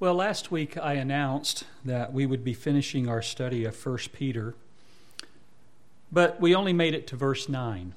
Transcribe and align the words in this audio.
Well, 0.00 0.14
last 0.14 0.52
week 0.52 0.78
I 0.78 0.92
announced 0.92 1.64
that 1.84 2.12
we 2.12 2.24
would 2.24 2.44
be 2.44 2.54
finishing 2.54 3.08
our 3.08 3.20
study 3.20 3.64
of 3.64 3.84
1 3.84 3.98
Peter, 4.12 4.54
but 6.12 6.40
we 6.40 6.54
only 6.54 6.72
made 6.72 6.94
it 6.94 7.08
to 7.08 7.16
verse 7.16 7.48
9. 7.48 7.94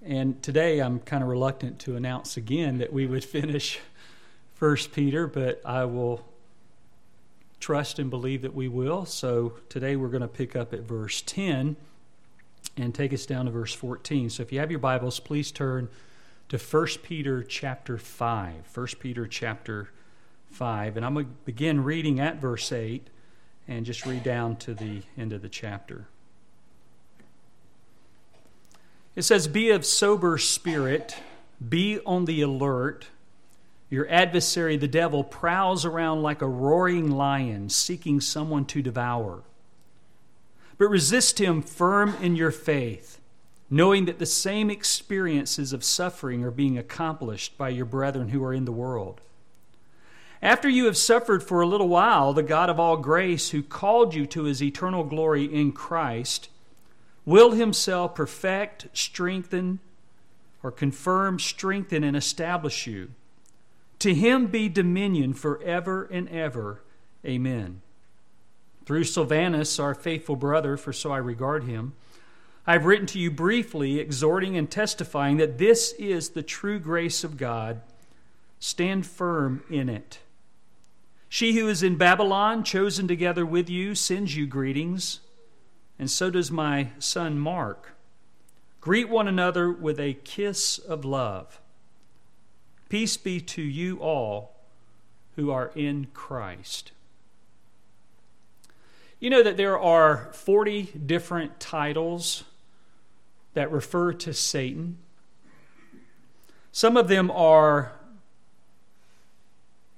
And 0.00 0.40
today 0.44 0.78
I'm 0.78 1.00
kind 1.00 1.24
of 1.24 1.28
reluctant 1.28 1.80
to 1.80 1.96
announce 1.96 2.36
again 2.36 2.78
that 2.78 2.92
we 2.92 3.04
would 3.04 3.24
finish 3.24 3.80
1 4.60 4.76
Peter, 4.92 5.26
but 5.26 5.60
I 5.64 5.86
will 5.86 6.24
trust 7.58 7.98
and 7.98 8.08
believe 8.08 8.42
that 8.42 8.54
we 8.54 8.68
will. 8.68 9.06
So 9.06 9.54
today 9.68 9.96
we're 9.96 10.06
going 10.06 10.22
to 10.22 10.28
pick 10.28 10.54
up 10.54 10.72
at 10.72 10.82
verse 10.82 11.20
10 11.22 11.74
and 12.76 12.94
take 12.94 13.12
us 13.12 13.26
down 13.26 13.46
to 13.46 13.50
verse 13.50 13.74
14. 13.74 14.30
So 14.30 14.44
if 14.44 14.52
you 14.52 14.60
have 14.60 14.70
your 14.70 14.78
Bibles, 14.78 15.18
please 15.18 15.50
turn 15.50 15.88
to 16.48 16.58
1 16.58 16.86
Peter 17.02 17.42
chapter 17.42 17.98
5. 17.98 18.70
1 18.72 18.86
Peter 19.00 19.26
chapter 19.26 19.86
5. 19.86 20.03
And 20.60 21.04
I'm 21.04 21.14
going 21.14 21.26
to 21.26 21.32
begin 21.44 21.82
reading 21.82 22.20
at 22.20 22.40
verse 22.40 22.70
8 22.70 23.08
and 23.66 23.84
just 23.84 24.06
read 24.06 24.22
down 24.22 24.56
to 24.56 24.74
the 24.74 25.02
end 25.16 25.32
of 25.32 25.42
the 25.42 25.48
chapter. 25.48 26.06
It 29.16 29.22
says, 29.22 29.46
Be 29.46 29.70
of 29.70 29.86
sober 29.86 30.38
spirit, 30.38 31.16
be 31.66 32.00
on 32.00 32.24
the 32.24 32.42
alert. 32.42 33.06
Your 33.90 34.08
adversary, 34.08 34.76
the 34.76 34.88
devil, 34.88 35.22
prowls 35.22 35.84
around 35.84 36.22
like 36.22 36.42
a 36.42 36.48
roaring 36.48 37.10
lion, 37.10 37.68
seeking 37.68 38.20
someone 38.20 38.64
to 38.66 38.82
devour. 38.82 39.42
But 40.78 40.88
resist 40.88 41.40
him 41.40 41.62
firm 41.62 42.16
in 42.20 42.34
your 42.34 42.50
faith, 42.50 43.20
knowing 43.70 44.06
that 44.06 44.18
the 44.18 44.26
same 44.26 44.68
experiences 44.68 45.72
of 45.72 45.84
suffering 45.84 46.42
are 46.42 46.50
being 46.50 46.76
accomplished 46.76 47.56
by 47.56 47.68
your 47.68 47.84
brethren 47.84 48.30
who 48.30 48.42
are 48.42 48.52
in 48.52 48.64
the 48.64 48.72
world. 48.72 49.20
After 50.42 50.68
you 50.68 50.84
have 50.86 50.96
suffered 50.96 51.42
for 51.42 51.60
a 51.60 51.66
little 51.66 51.88
while, 51.88 52.32
the 52.32 52.42
God 52.42 52.68
of 52.68 52.78
all 52.78 52.96
grace, 52.96 53.50
who 53.50 53.62
called 53.62 54.14
you 54.14 54.26
to 54.26 54.44
his 54.44 54.62
eternal 54.62 55.04
glory 55.04 55.44
in 55.44 55.72
Christ, 55.72 56.48
will 57.24 57.52
himself 57.52 58.14
perfect, 58.14 58.88
strengthen, 58.92 59.80
or 60.62 60.70
confirm, 60.70 61.38
strengthen, 61.38 62.04
and 62.04 62.16
establish 62.16 62.86
you. 62.86 63.10
To 64.00 64.14
him 64.14 64.48
be 64.48 64.68
dominion 64.68 65.32
forever 65.32 66.04
and 66.10 66.28
ever. 66.28 66.82
Amen. 67.24 67.80
Through 68.84 69.04
Silvanus, 69.04 69.78
our 69.78 69.94
faithful 69.94 70.36
brother, 70.36 70.76
for 70.76 70.92
so 70.92 71.10
I 71.10 71.18
regard 71.18 71.64
him, 71.64 71.94
I 72.66 72.72
have 72.72 72.86
written 72.86 73.06
to 73.08 73.18
you 73.18 73.30
briefly, 73.30 73.98
exhorting 73.98 74.56
and 74.56 74.70
testifying 74.70 75.36
that 75.36 75.58
this 75.58 75.92
is 75.92 76.30
the 76.30 76.42
true 76.42 76.78
grace 76.78 77.24
of 77.24 77.36
God. 77.36 77.82
Stand 78.58 79.06
firm 79.06 79.62
in 79.70 79.88
it. 79.88 80.18
She 81.34 81.54
who 81.54 81.68
is 81.68 81.82
in 81.82 81.96
Babylon, 81.96 82.62
chosen 82.62 83.08
together 83.08 83.44
with 83.44 83.68
you, 83.68 83.96
sends 83.96 84.36
you 84.36 84.46
greetings, 84.46 85.18
and 85.98 86.08
so 86.08 86.30
does 86.30 86.52
my 86.52 86.90
son 87.00 87.40
Mark. 87.40 87.96
Greet 88.80 89.08
one 89.08 89.26
another 89.26 89.72
with 89.72 89.98
a 89.98 90.14
kiss 90.14 90.78
of 90.78 91.04
love. 91.04 91.60
Peace 92.88 93.16
be 93.16 93.40
to 93.40 93.62
you 93.62 93.98
all 93.98 94.54
who 95.34 95.50
are 95.50 95.72
in 95.74 96.06
Christ. 96.14 96.92
You 99.18 99.28
know 99.28 99.42
that 99.42 99.56
there 99.56 99.76
are 99.76 100.30
40 100.34 100.84
different 101.04 101.58
titles 101.58 102.44
that 103.54 103.72
refer 103.72 104.12
to 104.12 104.32
Satan. 104.32 104.98
Some 106.70 106.96
of 106.96 107.08
them 107.08 107.28
are 107.32 107.93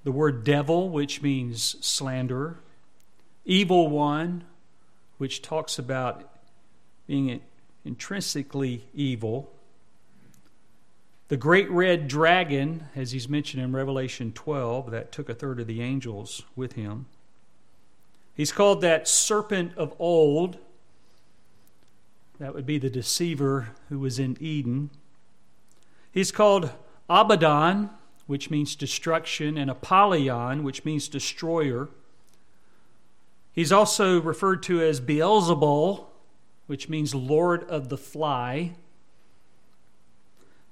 the 0.06 0.12
word 0.12 0.44
devil, 0.44 0.88
which 0.88 1.20
means 1.20 1.74
slanderer, 1.84 2.60
evil 3.44 3.88
one, 3.88 4.44
which 5.18 5.42
talks 5.42 5.80
about 5.80 6.30
being 7.08 7.40
intrinsically 7.84 8.84
evil, 8.94 9.52
the 11.26 11.36
great 11.36 11.68
red 11.72 12.06
dragon, 12.06 12.84
as 12.94 13.10
he's 13.10 13.28
mentioned 13.28 13.60
in 13.60 13.72
Revelation 13.72 14.30
12, 14.30 14.92
that 14.92 15.10
took 15.10 15.28
a 15.28 15.34
third 15.34 15.58
of 15.58 15.66
the 15.66 15.82
angels 15.82 16.44
with 16.54 16.74
him. 16.74 17.06
He's 18.32 18.52
called 18.52 18.82
that 18.82 19.08
serpent 19.08 19.76
of 19.76 19.92
old. 19.98 20.56
That 22.38 22.54
would 22.54 22.64
be 22.64 22.78
the 22.78 22.90
deceiver 22.90 23.70
who 23.88 23.98
was 23.98 24.20
in 24.20 24.36
Eden. 24.38 24.90
He's 26.12 26.30
called 26.30 26.70
Abaddon, 27.10 27.90
which 28.26 28.50
means 28.50 28.74
destruction, 28.74 29.56
and 29.56 29.70
Apollyon, 29.70 30.64
which 30.64 30.84
means 30.84 31.08
destroyer. 31.08 31.88
He's 33.52 33.72
also 33.72 34.20
referred 34.20 34.62
to 34.64 34.82
as 34.82 35.00
Beelzebul, 35.00 36.06
which 36.66 36.88
means 36.88 37.14
Lord 37.14 37.64
of 37.64 37.88
the 37.88 37.96
Fly. 37.96 38.72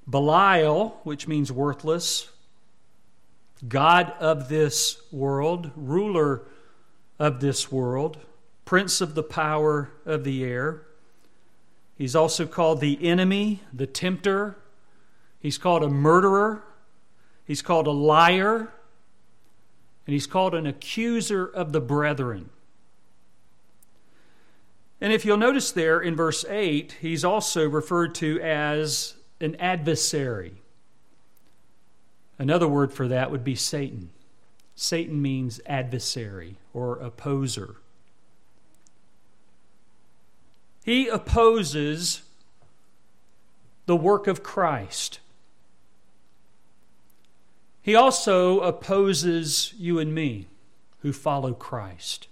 Belial, 0.07 1.01
which 1.05 1.27
means 1.27 1.51
worthless. 1.51 2.29
God 3.67 4.13
of 4.21 4.49
this 4.49 5.01
world, 5.11 5.71
ruler 5.77 6.43
of 7.19 7.41
this 7.41 7.71
world, 7.71 8.19
prince 8.65 9.01
of 9.01 9.15
the 9.15 9.23
power 9.23 9.93
of 10.05 10.25
the 10.25 10.45
air. 10.45 10.83
He's 11.97 12.17
also 12.17 12.47
called 12.47 12.81
the 12.81 12.99
enemy, 13.07 13.63
the 13.73 13.87
tempter. 13.87 14.57
He's 15.41 15.57
called 15.57 15.83
a 15.83 15.89
murderer, 15.89 16.65
He's 17.45 17.63
called 17.63 17.87
a 17.87 17.93
liar, 17.93 18.73
and 20.07 20.13
he's 20.13 20.27
called 20.27 20.55
an 20.55 20.67
accuser 20.67 21.47
of 21.47 21.73
the 21.73 21.81
brethren. 21.81 22.51
And 25.01 25.13
if 25.13 25.25
you'll 25.25 25.37
notice 25.37 25.71
there 25.71 26.01
in 26.01 26.17
verse 26.17 26.45
8, 26.49 26.97
he's 27.01 27.25
also 27.25 27.69
referred 27.69 28.15
to 28.17 28.41
as 28.41 29.15
an 29.41 29.55
adversary. 29.57 30.55
Another 32.39 32.67
word 32.67 32.93
for 32.93 33.07
that 33.09 33.31
would 33.31 33.45
be 33.45 33.55
Satan. 33.55 34.11
Satan 34.75 35.21
means 35.21 35.61
adversary 35.67 36.57
or 36.73 36.99
opposer. 36.99 37.77
He 40.85 41.09
opposes 41.09 42.23
the 43.87 43.97
work 43.97 44.27
of 44.27 44.43
Christ. 44.43 45.21
He 47.85 47.95
also 47.95 48.61
opposes 48.61 49.75
you 49.77 49.99
and 49.99 50.15
me 50.15 50.47
who 51.01 51.13
follow 51.13 51.53
Christ. 51.53 52.29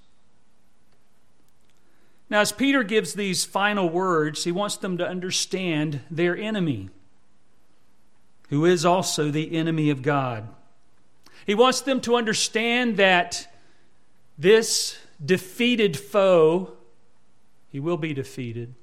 Now, 2.30 2.40
as 2.40 2.52
Peter 2.52 2.82
gives 2.82 3.12
these 3.12 3.44
final 3.44 3.90
words, 3.90 4.44
he 4.44 4.50
wants 4.50 4.78
them 4.78 4.96
to 4.96 5.06
understand 5.06 6.00
their 6.10 6.34
enemy, 6.34 6.88
who 8.48 8.64
is 8.64 8.86
also 8.86 9.30
the 9.30 9.54
enemy 9.54 9.90
of 9.90 10.00
God. 10.00 10.48
He 11.44 11.54
wants 11.54 11.82
them 11.82 12.00
to 12.00 12.16
understand 12.16 12.96
that 12.96 13.54
this 14.38 14.96
defeated 15.22 15.98
foe, 15.98 16.72
he 17.68 17.78
will 17.78 17.98
be 17.98 18.14
defeated. 18.14 18.74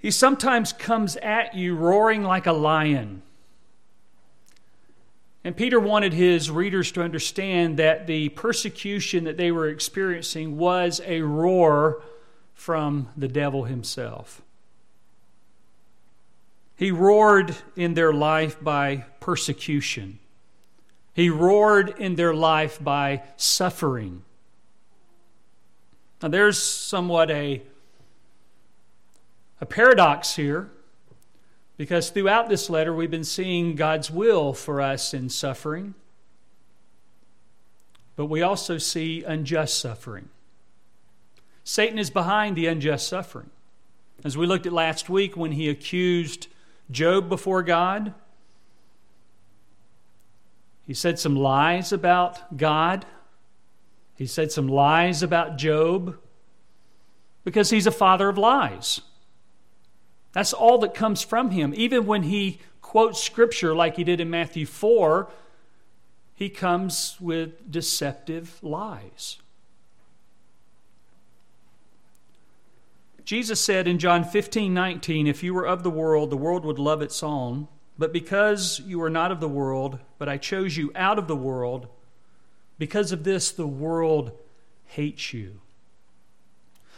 He 0.00 0.10
sometimes 0.10 0.72
comes 0.72 1.16
at 1.16 1.54
you 1.54 1.74
roaring 1.74 2.22
like 2.22 2.46
a 2.46 2.52
lion. 2.54 3.20
And 5.44 5.54
Peter 5.54 5.78
wanted 5.78 6.14
his 6.14 6.50
readers 6.50 6.90
to 6.92 7.02
understand 7.02 7.76
that 7.76 8.06
the 8.06 8.30
persecution 8.30 9.24
that 9.24 9.36
they 9.36 9.52
were 9.52 9.68
experiencing 9.68 10.56
was 10.56 11.02
a 11.04 11.20
roar 11.20 12.02
from 12.54 13.10
the 13.14 13.28
devil 13.28 13.64
himself. 13.64 14.40
He 16.76 16.90
roared 16.90 17.54
in 17.76 17.92
their 17.92 18.12
life 18.12 18.62
by 18.62 19.04
persecution. 19.20 20.18
He 21.12 21.28
roared 21.28 21.90
in 22.00 22.16
their 22.16 22.34
life 22.34 22.82
by 22.82 23.22
suffering. 23.36 24.22
Now, 26.22 26.28
there's 26.28 26.60
somewhat 26.60 27.30
a, 27.30 27.62
a 29.60 29.66
paradox 29.66 30.34
here 30.34 30.70
because 31.76 32.10
throughout 32.10 32.48
this 32.48 32.70
letter, 32.70 32.92
we've 32.94 33.10
been 33.10 33.24
seeing 33.24 33.74
God's 33.74 34.10
will 34.10 34.52
for 34.52 34.80
us 34.80 35.12
in 35.12 35.28
suffering, 35.28 35.94
but 38.16 38.26
we 38.26 38.42
also 38.42 38.78
see 38.78 39.24
unjust 39.24 39.78
suffering. 39.78 40.28
Satan 41.64 41.98
is 41.98 42.10
behind 42.10 42.56
the 42.56 42.66
unjust 42.66 43.08
suffering. 43.08 43.50
As 44.22 44.36
we 44.36 44.46
looked 44.46 44.66
at 44.66 44.72
last 44.72 45.08
week 45.08 45.36
when 45.36 45.52
he 45.52 45.68
accused 45.68 46.46
Job 46.90 47.28
before 47.28 47.62
God, 47.62 48.14
he 50.86 50.94
said 50.94 51.18
some 51.18 51.34
lies 51.34 51.92
about 51.92 52.56
God. 52.56 53.06
He 54.16 54.26
said 54.26 54.52
some 54.52 54.68
lies 54.68 55.22
about 55.22 55.56
Job 55.56 56.18
because 57.42 57.70
he's 57.70 57.86
a 57.86 57.90
father 57.90 58.28
of 58.28 58.38
lies. 58.38 59.00
That's 60.34 60.52
all 60.52 60.78
that 60.78 60.94
comes 60.94 61.22
from 61.22 61.52
him. 61.52 61.72
Even 61.76 62.06
when 62.06 62.24
he 62.24 62.58
quotes 62.82 63.22
Scripture 63.22 63.74
like 63.74 63.96
he 63.96 64.04
did 64.04 64.20
in 64.20 64.28
Matthew 64.28 64.66
4, 64.66 65.30
he 66.34 66.50
comes 66.50 67.16
with 67.20 67.70
deceptive 67.70 68.58
lies. 68.60 69.38
Jesus 73.24 73.60
said 73.60 73.88
in 73.88 73.98
John 73.98 74.24
15, 74.24 74.74
19, 74.74 75.26
If 75.28 75.42
you 75.42 75.54
were 75.54 75.66
of 75.66 75.82
the 75.84 75.90
world, 75.90 76.30
the 76.30 76.36
world 76.36 76.64
would 76.64 76.80
love 76.80 77.00
its 77.00 77.22
own. 77.22 77.68
But 77.96 78.12
because 78.12 78.80
you 78.84 79.00
are 79.02 79.10
not 79.10 79.30
of 79.30 79.38
the 79.38 79.48
world, 79.48 80.00
but 80.18 80.28
I 80.28 80.36
chose 80.36 80.76
you 80.76 80.90
out 80.96 81.16
of 81.16 81.28
the 81.28 81.36
world, 81.36 81.86
because 82.76 83.12
of 83.12 83.22
this, 83.22 83.52
the 83.52 83.68
world 83.68 84.32
hates 84.86 85.32
you. 85.32 85.60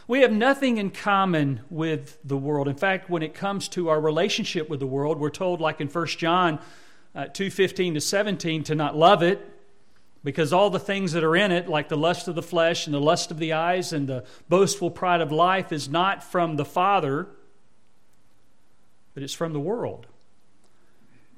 We 0.07 0.21
have 0.21 0.31
nothing 0.31 0.77
in 0.77 0.91
common 0.91 1.59
with 1.69 2.17
the 2.23 2.37
world. 2.37 2.69
In 2.69 2.77
fact, 2.77 3.09
when 3.09 3.21
it 3.21 3.33
comes 3.33 3.67
to 3.69 3.89
our 3.89 3.99
relationship 3.99 4.69
with 4.69 4.79
the 4.79 4.87
world, 4.87 5.19
we're 5.19 5.29
told, 5.29 5.59
like 5.59 5.81
in 5.81 5.89
1 5.89 6.07
John 6.07 6.59
uh, 7.13 7.25
2 7.25 7.49
15 7.49 7.95
to 7.95 8.01
17, 8.01 8.63
to 8.63 8.75
not 8.75 8.95
love 8.95 9.21
it, 9.21 9.45
because 10.23 10.53
all 10.53 10.69
the 10.69 10.79
things 10.79 11.11
that 11.11 11.25
are 11.25 11.35
in 11.35 11.51
it, 11.51 11.67
like 11.67 11.89
the 11.89 11.97
lust 11.97 12.29
of 12.29 12.35
the 12.35 12.41
flesh 12.41 12.87
and 12.87 12.93
the 12.93 13.01
lust 13.01 13.31
of 13.31 13.37
the 13.37 13.51
eyes 13.51 13.91
and 13.91 14.07
the 14.07 14.23
boastful 14.47 14.89
pride 14.89 15.19
of 15.19 15.33
life, 15.33 15.73
is 15.73 15.89
not 15.89 16.23
from 16.23 16.55
the 16.55 16.65
Father, 16.65 17.27
but 19.13 19.23
it's 19.23 19.33
from 19.33 19.51
the 19.51 19.59
world. 19.59 20.07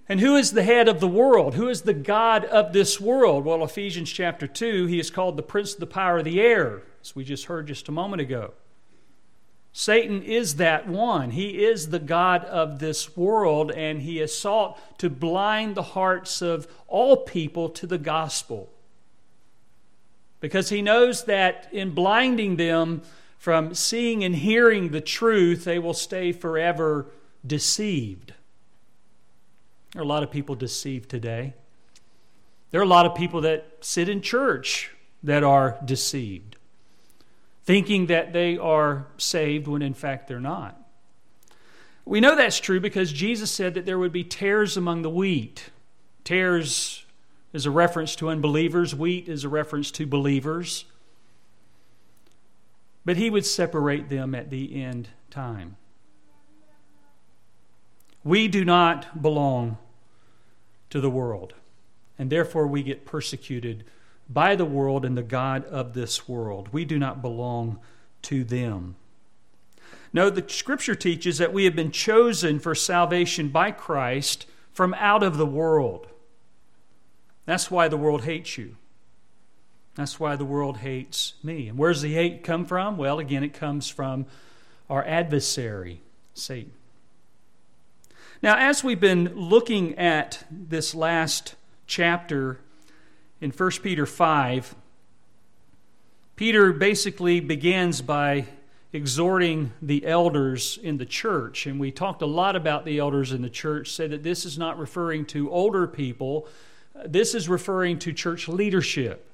And 0.08 0.20
who 0.20 0.36
is 0.36 0.52
the 0.52 0.64
head 0.64 0.88
of 0.88 1.00
the 1.00 1.08
world? 1.08 1.56
Who 1.56 1.70
is 1.70 1.82
the 1.82 1.94
God 1.94 2.46
of 2.46 2.74
this 2.74 3.00
world? 3.00 3.46
Well, 3.46 3.64
Ephesians 3.64 4.12
chapter 4.12 4.46
2, 4.46 4.86
he 4.86 5.00
is 5.00 5.10
called 5.10 5.38
the 5.38 5.44
prince 5.44 5.74
of 5.74 5.80
the 5.80 5.88
power 5.88 6.20
of 6.20 6.26
the 6.26 6.40
air, 6.40 6.84
as 7.02 7.16
we 7.16 7.24
just 7.24 7.46
heard 7.46 7.68
just 7.68 7.88
a 7.88 7.92
moment 7.92 8.22
ago. 8.22 8.54
Satan 9.72 10.24
is 10.24 10.56
that 10.56 10.88
one. 10.88 11.32
He 11.32 11.64
is 11.64 11.90
the 11.90 12.00
God 12.00 12.44
of 12.46 12.80
this 12.80 13.16
world, 13.16 13.72
and 13.72 14.02
he 14.02 14.18
has 14.18 14.36
sought 14.36 14.80
to 15.00 15.10
blind 15.10 15.76
the 15.76 15.84
hearts 15.84 16.42
of 16.42 16.68
all 16.88 17.18
people 17.18 17.70
to 17.70 17.86
the 17.86 18.00
gospel. 18.00 18.70
Because 20.40 20.70
he 20.70 20.82
knows 20.82 21.26
that 21.26 21.68
in 21.72 21.92
blinding 21.92 22.56
them 22.56 23.04
from 23.38 23.74
seeing 23.74 24.24
and 24.24 24.36
hearing 24.36 24.90
the 24.90 25.02
truth, 25.02 25.66
they 25.66 25.80
will 25.80 25.94
stay 25.94 26.32
forever 26.32 27.08
deceived. 27.46 28.34
There 29.94 30.02
are 30.02 30.06
a 30.06 30.08
lot 30.08 30.24
of 30.24 30.32
people 30.32 30.56
deceived 30.56 31.10
today. 31.10 31.54
There 32.72 32.82
are 32.82 32.84
a 32.84 32.88
lot 32.88 33.06
of 33.06 33.16
people 33.16 33.42
that 33.42 33.78
sit 33.82 34.10
in 34.10 34.22
church 34.22 34.92
that 35.24 35.44
are 35.44 35.78
deceived, 35.84 36.58
thinking 37.70 38.08
that 38.08 38.34
they 38.34 38.58
are 38.58 39.06
saved 39.20 39.68
when 39.68 39.84
in 39.84 39.94
fact 39.94 40.28
they're 40.28 40.40
not. 40.40 40.76
We 42.04 42.20
know 42.20 42.36
that's 42.36 42.60
true 42.60 42.80
because 42.80 43.14
Jesus 43.14 43.52
said 43.52 43.76
that 43.76 43.86
there 43.86 44.00
would 44.00 44.12
be 44.12 44.24
tares 44.24 44.76
among 44.76 45.04
the 45.04 45.10
wheat. 45.12 45.70
Tares 46.24 47.06
is 47.54 47.68
a 47.68 47.70
reference 47.70 48.16
to 48.16 48.30
unbelievers, 48.30 48.96
wheat 48.96 49.30
is 49.30 49.44
a 49.44 49.50
reference 49.50 49.92
to 49.92 50.08
believers. 50.08 50.86
But 53.06 53.18
he 53.18 53.30
would 53.30 53.46
separate 53.46 54.10
them 54.10 54.34
at 54.34 54.50
the 54.50 54.82
end 54.82 55.10
time. 55.30 55.78
We 58.24 58.48
do 58.48 58.66
not 58.66 59.22
belong 59.22 59.78
to 60.90 61.00
the 61.00 61.12
world, 61.12 61.54
and 62.18 62.32
therefore 62.32 62.66
we 62.66 62.82
get 62.82 63.06
persecuted 63.06 63.84
by 64.30 64.56
the 64.56 64.66
world 64.66 65.04
and 65.04 65.18
the 65.18 65.24
God 65.24 65.66
of 65.66 65.94
this 65.94 66.28
world. 66.28 66.70
We 66.72 66.86
do 66.86 67.00
not 67.00 67.22
belong 67.22 67.80
to 68.24 68.44
them. 68.44 68.96
No, 70.14 70.30
the 70.30 70.48
scripture 70.48 70.96
teaches 70.96 71.38
that 71.38 71.54
we 71.54 71.66
have 71.66 71.76
been 71.76 71.92
chosen 71.92 72.60
for 72.60 72.76
salvation 72.76 73.50
by 73.50 73.72
Christ 73.72 74.46
from 74.72 74.94
out 74.96 75.24
of 75.24 75.38
the 75.38 75.46
world. 75.46 76.08
That's 77.46 77.72
why 77.72 77.88
the 77.88 77.98
world 77.98 78.24
hates 78.24 78.58
you. 78.58 78.76
That's 79.96 80.20
why 80.20 80.36
the 80.36 80.46
world 80.46 80.78
hates 80.78 81.34
me. 81.44 81.68
And 81.68 81.78
where's 81.78 82.02
the 82.02 82.14
hate 82.14 82.44
come 82.44 82.66
from? 82.66 82.98
Well, 82.98 83.20
again, 83.20 83.44
it 83.44 83.54
comes 83.54 83.90
from 83.90 84.28
our 84.90 85.04
adversary, 85.06 86.02
Satan. 86.34 86.72
Now, 88.42 88.56
as 88.58 88.84
we've 88.84 89.00
been 89.00 89.36
looking 89.36 89.98
at 89.98 90.46
this 90.50 90.96
last 90.96 91.56
chapter 91.86 92.60
in 93.42 93.52
1 93.52 93.72
Peter 93.84 94.06
5, 94.06 94.76
Peter 96.36 96.74
basically 96.74 97.40
begins 97.40 98.02
by 98.02 98.46
exhorting 98.92 99.72
the 99.82 100.06
elders 100.06 100.80
in 100.82 100.98
the 100.98 101.06
church. 101.06 101.66
And 101.66 101.80
we 101.80 101.92
talked 101.92 102.22
a 102.22 102.26
lot 102.26 102.56
about 102.56 102.86
the 102.86 103.00
elders 103.00 103.32
in 103.32 103.42
the 103.42 103.50
church, 103.50 103.92
said 103.92 104.12
that 104.12 104.24
this 104.24 104.46
is 104.46 104.58
not 104.58 104.80
referring 104.80 105.26
to 105.28 105.50
older 105.52 105.88
people, 105.88 106.48
this 107.06 107.36
is 107.36 107.48
referring 107.48 108.00
to 108.00 108.14
church 108.14 108.48
leadership. 108.48 109.26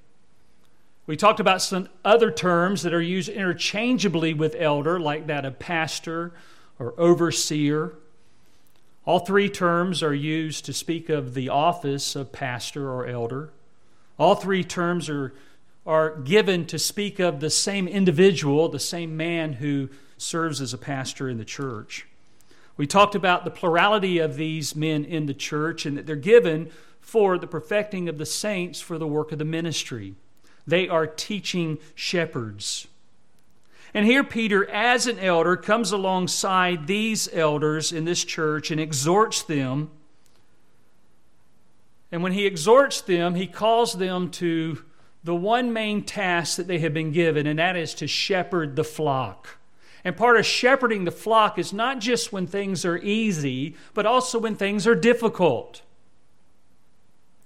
We 1.08 1.16
talked 1.16 1.40
about 1.40 1.62
some 1.62 1.88
other 2.04 2.32
terms 2.32 2.82
that 2.84 2.94
are 2.94 3.02
used 3.02 3.30
interchangeably 3.30 4.34
with 4.34 4.56
elder, 4.58 5.00
like 5.00 5.28
that 5.28 5.46
of 5.46 5.60
pastor 5.60 6.34
or 6.80 6.94
overseer. 7.00 7.94
All 9.06 9.20
three 9.20 9.50
terms 9.50 10.02
are 10.02 10.14
used 10.14 10.66
to 10.66 10.74
speak 10.74 11.10
of 11.10 11.36
the 11.36 11.50
office 11.50 12.16
of 12.16 12.32
pastor 12.32 12.92
or 12.92 13.06
elder. 13.06 13.52
All 14.18 14.36
three 14.36 14.64
terms 14.64 15.10
are, 15.10 15.34
are 15.86 16.16
given 16.18 16.66
to 16.68 16.80
speak 16.80 17.20
of 17.20 17.40
the 17.40 17.50
same 17.50 17.88
individual, 17.88 18.70
the 18.70 18.80
same 18.80 19.18
man 19.18 19.54
who 19.54 19.90
serves 20.18 20.62
as 20.62 20.74
a 20.74 20.78
pastor 20.78 21.30
in 21.30 21.38
the 21.38 21.46
church. 21.46 22.08
We 22.78 22.88
talked 22.88 23.16
about 23.16 23.46
the 23.46 23.52
plurality 23.52 24.20
of 24.20 24.36
these 24.36 24.76
men 24.76 25.06
in 25.06 25.26
the 25.26 25.34
church 25.34 25.86
and 25.86 25.98
that 25.98 26.06
they're 26.06 26.16
given 26.16 26.72
for 27.00 27.38
the 27.38 27.48
perfecting 27.48 28.10
of 28.10 28.18
the 28.18 28.26
saints 28.26 28.82
for 28.82 28.98
the 28.98 29.08
work 29.08 29.32
of 29.32 29.40
the 29.40 29.46
ministry. 29.46 30.16
They 30.68 30.88
are 30.88 31.08
teaching 31.08 31.78
shepherds. 31.94 32.88
And 33.94 34.06
here, 34.06 34.26
Peter, 34.26 34.70
as 34.70 35.08
an 35.08 35.20
elder, 35.20 35.56
comes 35.56 35.94
alongside 35.94 36.88
these 36.88 37.30
elders 37.32 37.94
in 37.94 38.04
this 38.04 38.26
church 38.26 38.72
and 38.72 38.82
exhorts 38.82 39.42
them. 39.42 39.90
And 42.12 42.24
when 42.24 42.32
he 42.32 42.46
exhorts 42.46 43.02
them, 43.02 43.36
he 43.36 43.48
calls 43.48 43.94
them 43.94 44.30
to 44.32 44.84
the 45.24 45.36
one 45.36 45.74
main 45.74 46.04
task 46.04 46.58
that 46.58 46.68
they 46.68 46.80
have 46.80 46.94
been 46.94 47.12
given, 47.12 47.48
and 47.48 47.58
that 47.58 47.76
is 47.76 47.94
to 47.96 48.08
shepherd 48.08 48.76
the 48.76 48.84
flock. 48.84 49.58
And 50.04 50.16
part 50.16 50.38
of 50.38 50.46
shepherding 50.46 51.06
the 51.06 51.12
flock 51.12 51.58
is 51.58 51.74
not 51.74 52.00
just 52.00 52.32
when 52.32 52.46
things 52.46 52.86
are 52.86 53.00
easy, 53.00 53.76
but 53.96 54.06
also 54.06 54.38
when 54.38 54.56
things 54.56 54.86
are 54.86 54.94
difficult. 54.94 55.82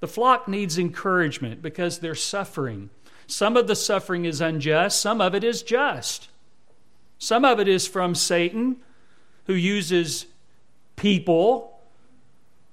The 0.01 0.07
flock 0.07 0.49
needs 0.49 0.78
encouragement 0.78 1.61
because 1.61 1.99
they're 1.99 2.16
suffering. 2.16 2.89
Some 3.28 3.56
of 3.56 3.68
the 3.68 3.75
suffering 3.75 4.25
is 4.25 4.42
unjust, 4.42 4.99
some 4.99 5.21
of 5.21 5.33
it 5.33 5.44
is 5.44 5.63
just. 5.63 6.28
Some 7.18 7.45
of 7.45 7.59
it 7.61 7.68
is 7.69 7.87
from 7.87 8.13
Satan, 8.13 8.78
who 9.45 9.54
uses 9.54 10.25
people 10.97 11.80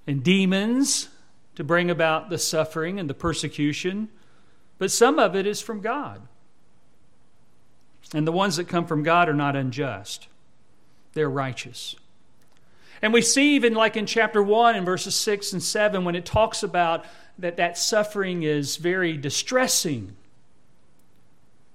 and 0.07 0.23
demons 0.23 1.09
to 1.57 1.65
bring 1.65 1.91
about 1.91 2.31
the 2.31 2.39
suffering 2.39 2.99
and 2.99 3.11
the 3.11 3.15
persecution. 3.15 4.09
But 4.79 4.91
some 4.91 5.19
of 5.19 5.35
it 5.35 5.47
is 5.47 5.61
from 5.61 5.81
God. 5.81 6.23
And 8.15 8.27
the 8.27 8.33
ones 8.33 8.57
that 8.57 8.69
come 8.69 8.87
from 8.87 9.03
God 9.03 9.29
are 9.29 9.35
not 9.35 9.57
unjust, 9.57 10.29
they're 11.15 11.29
righteous. 11.29 11.97
And 13.03 13.13
we 13.13 13.21
see 13.21 13.57
even 13.57 13.75
like 13.75 13.97
in 13.97 14.07
chapter 14.07 14.43
1 14.43 14.77
in 14.77 14.85
verses 14.85 15.15
6 15.17 15.53
and 15.53 15.63
7 15.63 16.05
when 16.05 16.15
it 16.15 16.25
talks 16.25 16.63
about 16.63 17.05
that 17.39 17.57
that 17.59 17.77
suffering 17.77 18.43
is 18.43 18.77
very 18.77 19.17
distressing 19.17 20.17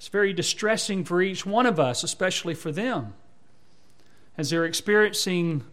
it's 0.02 0.08
very 0.08 0.34
distressing 0.34 1.04
for 1.04 1.22
each 1.22 1.46
one 1.46 1.68
of 1.68 1.80
us, 1.80 2.04
especially 2.04 2.56
for 2.56 2.72
them, 2.72 3.14
as 4.36 4.50
they're 4.50 4.66
experiencing 4.66 5.64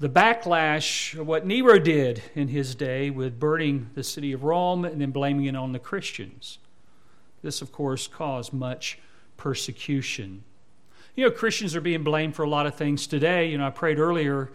the 0.00 0.08
backlash 0.08 1.18
of 1.18 1.26
what 1.26 1.44
Nero 1.44 1.78
did 1.78 2.22
in 2.34 2.48
his 2.48 2.74
day 2.76 3.10
with 3.10 3.40
burning 3.40 3.90
the 3.94 4.04
city 4.04 4.32
of 4.32 4.44
Rome 4.44 4.84
and 4.84 5.00
then 5.00 5.10
blaming 5.10 5.46
it 5.46 5.56
on 5.56 5.72
the 5.72 5.80
Christians. 5.80 6.58
This, 7.42 7.62
of 7.62 7.72
course, 7.72 8.06
caused 8.06 8.52
much 8.52 8.98
persecution. 9.36 10.44
You 11.16 11.24
know, 11.24 11.30
Christians 11.32 11.74
are 11.74 11.80
being 11.80 12.04
blamed 12.04 12.36
for 12.36 12.44
a 12.44 12.48
lot 12.48 12.66
of 12.66 12.76
things 12.76 13.08
today. 13.08 13.50
You 13.50 13.58
know, 13.58 13.66
I 13.66 13.70
prayed 13.70 13.98
earlier 13.98 14.52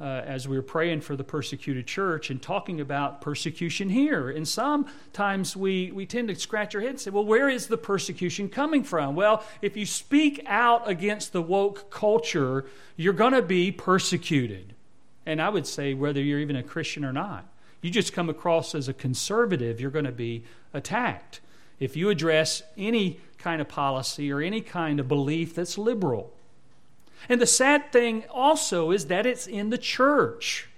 uh, 0.00 0.04
as 0.04 0.46
we 0.46 0.56
were 0.56 0.62
praying 0.62 1.00
for 1.00 1.16
the 1.16 1.24
persecuted 1.24 1.86
church 1.88 2.30
and 2.30 2.40
talking 2.40 2.80
about 2.80 3.20
persecution 3.20 3.88
here. 3.88 4.30
And 4.30 4.46
sometimes 4.46 5.56
we, 5.56 5.90
we 5.90 6.06
tend 6.06 6.28
to 6.28 6.36
scratch 6.36 6.76
our 6.76 6.80
head 6.80 6.90
and 6.90 7.00
say, 7.00 7.10
well, 7.10 7.24
where 7.24 7.48
is 7.48 7.66
the 7.66 7.78
persecution 7.78 8.48
coming 8.48 8.84
from? 8.84 9.16
Well, 9.16 9.42
if 9.62 9.76
you 9.76 9.84
speak 9.84 10.44
out 10.46 10.88
against 10.88 11.32
the 11.32 11.42
woke 11.42 11.90
culture, 11.90 12.66
you're 12.96 13.14
going 13.14 13.32
to 13.32 13.42
be 13.42 13.72
persecuted. 13.72 14.75
And 15.26 15.42
I 15.42 15.48
would 15.48 15.66
say, 15.66 15.92
whether 15.92 16.22
you're 16.22 16.38
even 16.38 16.56
a 16.56 16.62
Christian 16.62 17.04
or 17.04 17.12
not, 17.12 17.44
you 17.82 17.90
just 17.90 18.12
come 18.12 18.30
across 18.30 18.74
as 18.74 18.88
a 18.88 18.94
conservative, 18.94 19.80
you're 19.80 19.90
going 19.90 20.04
to 20.06 20.12
be 20.12 20.44
attacked. 20.72 21.40
If 21.78 21.96
you 21.96 22.08
address 22.08 22.62
any 22.78 23.20
kind 23.36 23.60
of 23.60 23.68
policy 23.68 24.32
or 24.32 24.40
any 24.40 24.60
kind 24.60 24.98
of 25.00 25.08
belief 25.08 25.54
that's 25.54 25.76
liberal, 25.76 26.32
and 27.28 27.40
the 27.40 27.46
sad 27.46 27.92
thing 27.92 28.24
also 28.30 28.92
is 28.92 29.06
that 29.06 29.26
it's 29.26 29.46
in 29.46 29.70
the 29.70 29.78
church. 29.78 30.68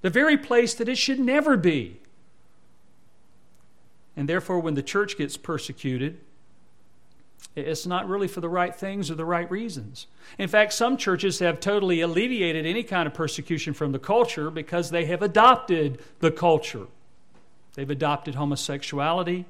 the 0.00 0.10
very 0.10 0.36
place 0.36 0.74
that 0.74 0.88
it 0.88 0.96
should 0.96 1.18
never 1.18 1.56
be. 1.56 2.00
And 4.16 4.28
therefore, 4.28 4.60
when 4.60 4.74
the 4.74 4.82
church 4.82 5.16
gets 5.16 5.36
persecuted, 5.36 6.18
it's 7.66 7.86
not 7.86 8.08
really 8.08 8.28
for 8.28 8.40
the 8.40 8.48
right 8.48 8.74
things 8.74 9.10
or 9.10 9.14
the 9.14 9.24
right 9.24 9.50
reasons. 9.50 10.06
In 10.38 10.48
fact, 10.48 10.72
some 10.72 10.96
churches 10.96 11.38
have 11.38 11.60
totally 11.60 12.00
alleviated 12.00 12.66
any 12.66 12.82
kind 12.82 13.06
of 13.06 13.14
persecution 13.14 13.74
from 13.74 13.92
the 13.92 13.98
culture 13.98 14.50
because 14.50 14.90
they 14.90 15.06
have 15.06 15.22
adopted 15.22 16.00
the 16.20 16.30
culture. 16.30 16.86
They've 17.74 17.88
adopted 17.88 18.34
homosexuality, 18.34 19.44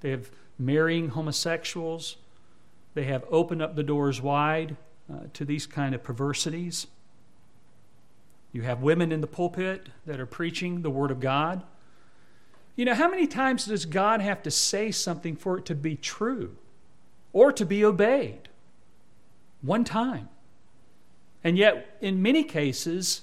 they 0.00 0.10
have 0.10 0.30
marrying 0.58 1.08
homosexuals, 1.08 2.16
they 2.94 3.04
have 3.04 3.24
opened 3.30 3.62
up 3.62 3.74
the 3.74 3.82
doors 3.82 4.20
wide 4.20 4.76
uh, 5.12 5.24
to 5.32 5.44
these 5.44 5.66
kind 5.66 5.94
of 5.94 6.02
perversities. 6.02 6.86
You 8.52 8.62
have 8.62 8.82
women 8.82 9.12
in 9.12 9.20
the 9.20 9.26
pulpit 9.26 9.88
that 10.06 10.20
are 10.20 10.26
preaching 10.26 10.82
the 10.82 10.90
Word 10.90 11.10
of 11.10 11.20
God. 11.20 11.62
You 12.76 12.84
know, 12.84 12.94
how 12.94 13.10
many 13.10 13.26
times 13.26 13.66
does 13.66 13.86
God 13.86 14.20
have 14.20 14.42
to 14.42 14.50
say 14.50 14.90
something 14.90 15.36
for 15.36 15.58
it 15.58 15.64
to 15.66 15.74
be 15.74 15.96
true? 15.96 16.56
Or 17.32 17.52
to 17.52 17.64
be 17.64 17.84
obeyed. 17.84 18.48
One 19.60 19.84
time. 19.84 20.28
And 21.44 21.56
yet, 21.56 21.96
in 22.00 22.22
many 22.22 22.44
cases, 22.44 23.22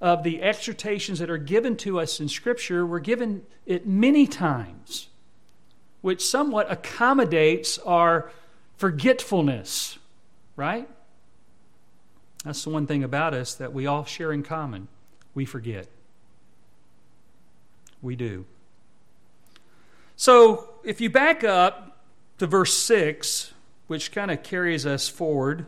of 0.00 0.22
the 0.22 0.42
exhortations 0.42 1.18
that 1.18 1.30
are 1.30 1.38
given 1.38 1.76
to 1.76 1.98
us 2.00 2.20
in 2.20 2.28
Scripture, 2.28 2.86
we're 2.86 3.00
given 3.00 3.42
it 3.66 3.86
many 3.86 4.26
times, 4.26 5.08
which 6.02 6.24
somewhat 6.24 6.70
accommodates 6.70 7.78
our 7.78 8.30
forgetfulness, 8.76 9.98
right? 10.56 10.88
That's 12.44 12.62
the 12.62 12.70
one 12.70 12.86
thing 12.86 13.02
about 13.02 13.34
us 13.34 13.54
that 13.56 13.72
we 13.72 13.86
all 13.86 14.04
share 14.04 14.32
in 14.32 14.44
common. 14.44 14.86
We 15.34 15.44
forget. 15.44 15.88
We 18.00 18.14
do. 18.14 18.44
So, 20.14 20.70
if 20.84 21.00
you 21.00 21.10
back 21.10 21.42
up 21.42 21.87
to 22.38 22.46
verse 22.46 22.74
6, 22.74 23.52
which 23.86 24.12
kind 24.12 24.30
of 24.30 24.42
carries 24.42 24.86
us 24.86 25.08
forward. 25.08 25.66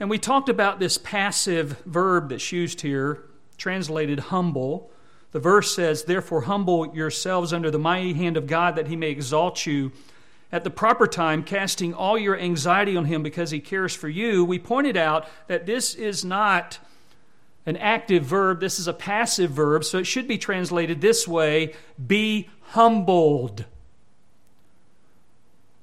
And 0.00 0.10
we 0.10 0.18
talked 0.18 0.48
about 0.48 0.78
this 0.78 0.98
passive 0.98 1.80
verb 1.84 2.30
that's 2.30 2.52
used 2.52 2.82
here, 2.82 3.24
translated 3.56 4.18
humble. 4.20 4.90
The 5.32 5.40
verse 5.40 5.74
says, 5.74 6.04
Therefore, 6.04 6.42
humble 6.42 6.94
yourselves 6.94 7.52
under 7.52 7.70
the 7.70 7.78
mighty 7.78 8.14
hand 8.14 8.36
of 8.36 8.46
God, 8.46 8.76
that 8.76 8.88
he 8.88 8.96
may 8.96 9.10
exalt 9.10 9.66
you 9.66 9.92
at 10.50 10.64
the 10.64 10.70
proper 10.70 11.06
time, 11.06 11.42
casting 11.42 11.92
all 11.92 12.16
your 12.16 12.38
anxiety 12.38 12.96
on 12.96 13.04
him 13.04 13.22
because 13.22 13.50
he 13.50 13.60
cares 13.60 13.94
for 13.94 14.08
you. 14.08 14.44
We 14.44 14.58
pointed 14.58 14.96
out 14.96 15.28
that 15.46 15.66
this 15.66 15.94
is 15.94 16.24
not 16.24 16.78
an 17.66 17.76
active 17.76 18.24
verb, 18.24 18.60
this 18.60 18.78
is 18.78 18.88
a 18.88 18.94
passive 18.94 19.50
verb, 19.50 19.84
so 19.84 19.98
it 19.98 20.06
should 20.06 20.26
be 20.26 20.38
translated 20.38 21.02
this 21.02 21.28
way 21.28 21.74
be 22.06 22.48
humbled. 22.70 23.66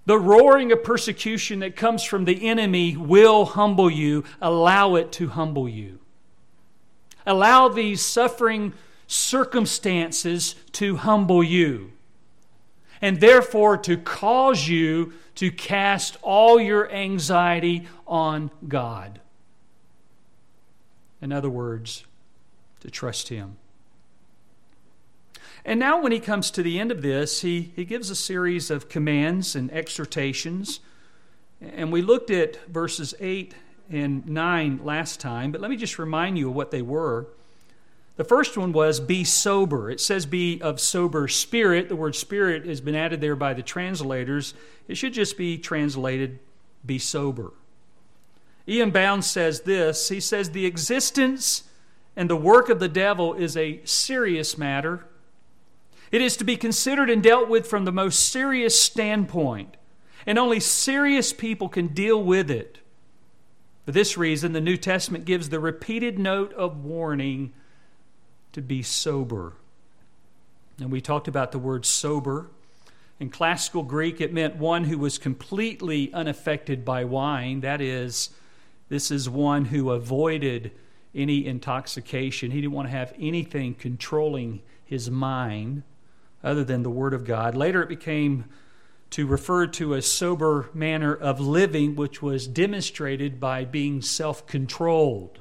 The 0.06 0.20
roaring 0.20 0.72
of 0.72 0.84
persecution 0.84 1.60
that 1.60 1.76
comes 1.76 2.04
from 2.04 2.26
the 2.26 2.48
enemy 2.48 2.96
will 2.96 3.46
humble 3.46 3.90
you. 3.90 4.24
Allow 4.40 4.96
it 4.96 5.12
to 5.14 5.30
humble 5.30 5.68
you. 5.68 6.00
Allow 7.26 7.70
these 7.70 8.04
suffering 8.04 8.74
circumstances 9.08 10.56
to 10.74 10.98
humble 10.98 11.44
you. 11.44 11.92
And 13.02 13.20
therefore, 13.20 13.78
to 13.80 13.98
cause 13.98 14.68
you 14.68 15.14
to 15.36 15.52
cast 15.52 16.18
all 16.22 16.60
your 16.60 16.90
anxiety 16.92 17.88
on 18.08 18.52
God. 18.68 19.20
In 21.22 21.32
other 21.32 21.50
words, 21.50 22.06
to 22.82 22.90
trust 22.90 23.30
Him. 23.30 23.58
And 25.68 25.80
now, 25.80 26.00
when 26.00 26.12
he 26.12 26.20
comes 26.20 26.52
to 26.52 26.62
the 26.62 26.80
end 26.80 26.92
of 26.92 27.02
this, 27.02 27.42
he, 27.42 27.72
he 27.76 27.86
gives 27.86 28.12
a 28.12 28.16
series 28.16 28.70
of 28.70 28.88
commands 28.88 29.56
and 29.56 29.72
exhortations. 29.72 30.80
And 31.60 31.92
we 31.92 32.04
looked 32.04 32.30
at 32.30 32.64
verses 32.68 33.16
8 33.20 33.56
and 33.90 34.28
9 34.28 34.82
last 34.84 35.20
time, 35.20 35.52
but 35.52 35.62
let 35.62 35.72
me 35.72 35.76
just 35.76 35.98
remind 35.98 36.38
you 36.38 36.50
of 36.50 36.56
what 36.56 36.70
they 36.70 36.84
were. 36.84 37.28
The 38.16 38.24
first 38.24 38.56
one 38.58 38.74
was 38.74 39.00
be 39.00 39.24
sober. 39.24 39.90
It 39.90 40.00
says 40.00 40.28
be 40.28 40.62
of 40.62 40.80
sober 40.80 41.28
spirit. 41.28 41.90
The 41.90 41.96
word 41.96 42.16
spirit 42.16 42.68
has 42.68 42.80
been 42.80 42.96
added 42.96 43.20
there 43.20 43.36
by 43.36 43.56
the 43.56 43.64
translators. 43.64 44.54
It 44.88 44.96
should 44.96 45.14
just 45.14 45.36
be 45.36 45.58
translated 45.58 46.40
be 46.86 47.00
sober. 47.00 47.54
E.M. 48.70 48.92
Bounds 48.92 49.26
says 49.26 49.62
this 49.62 50.10
he 50.10 50.20
says, 50.20 50.52
The 50.52 50.68
existence 50.68 51.64
and 52.16 52.30
the 52.30 52.36
work 52.36 52.70
of 52.70 52.80
the 52.80 52.88
devil 52.88 53.34
is 53.34 53.58
a 53.58 53.82
serious 53.84 54.60
matter 54.60 55.06
it 56.12 56.22
is 56.22 56.38
to 56.38 56.44
be 56.44 56.58
considered 56.58 57.10
and 57.10 57.22
dealt 57.22 57.50
with 57.50 57.68
from 57.68 57.86
the 57.86 57.92
most 57.92 58.32
serious 58.32 58.80
standpoint, 58.80 59.76
and 60.26 60.38
only 60.38 60.60
serious 60.60 61.34
people 61.34 61.70
can 61.70 61.88
deal 61.88 62.22
with 62.22 62.50
it. 62.50 62.80
For 63.86 63.92
this 63.92 64.18
reason, 64.18 64.54
the 64.54 64.62
New 64.62 64.78
Testament 64.78 65.26
gives 65.26 65.50
the 65.50 65.60
repeated 65.60 66.18
note 66.18 66.54
of 66.54 66.84
warning 66.84 67.54
to 68.54 68.62
be 68.62 68.82
sober. 68.82 69.54
And 70.80 70.92
we 70.92 71.02
talked 71.02 71.28
about 71.28 71.52
the 71.52 71.60
word 71.60 71.86
sober. 71.86 72.50
In 73.20 73.30
classical 73.30 73.84
Greek, 73.84 74.20
it 74.20 74.34
meant 74.34 74.56
one 74.56 74.86
who 74.86 74.98
was 74.98 75.18
completely 75.18 76.12
unaffected 76.14 76.84
by 76.84 77.04
wine. 77.04 77.62
That 77.62 77.80
is, 77.80 78.32
this 78.90 79.12
is 79.12 79.30
one 79.30 79.66
who 79.66 79.92
avoided 79.92 80.72
any 81.14 81.46
intoxication. 81.46 82.52
He 82.52 82.62
didn't 82.62 82.74
want 82.74 82.88
to 82.88 82.92
have 82.92 83.14
anything 83.20 83.76
controlling 83.76 84.62
his 84.84 85.10
mind 85.10 85.84
other 86.46 86.64
than 86.64 86.84
the 86.84 86.90
Word 86.90 87.14
of 87.14 87.26
God. 87.26 87.56
Later, 87.56 87.82
it 87.82 87.90
became 87.90 88.46
to 89.10 89.26
refer 89.26 89.68
to 89.68 89.94
a 89.94 90.02
sober 90.02 90.70
manner 90.74 91.14
of 91.14 91.40
living, 91.40 91.96
which 91.96 92.22
was 92.22 92.48
demonstrated 92.48 93.40
by 93.40 93.66
being 93.66 94.02
self 94.02 94.46
controlled. 94.46 95.40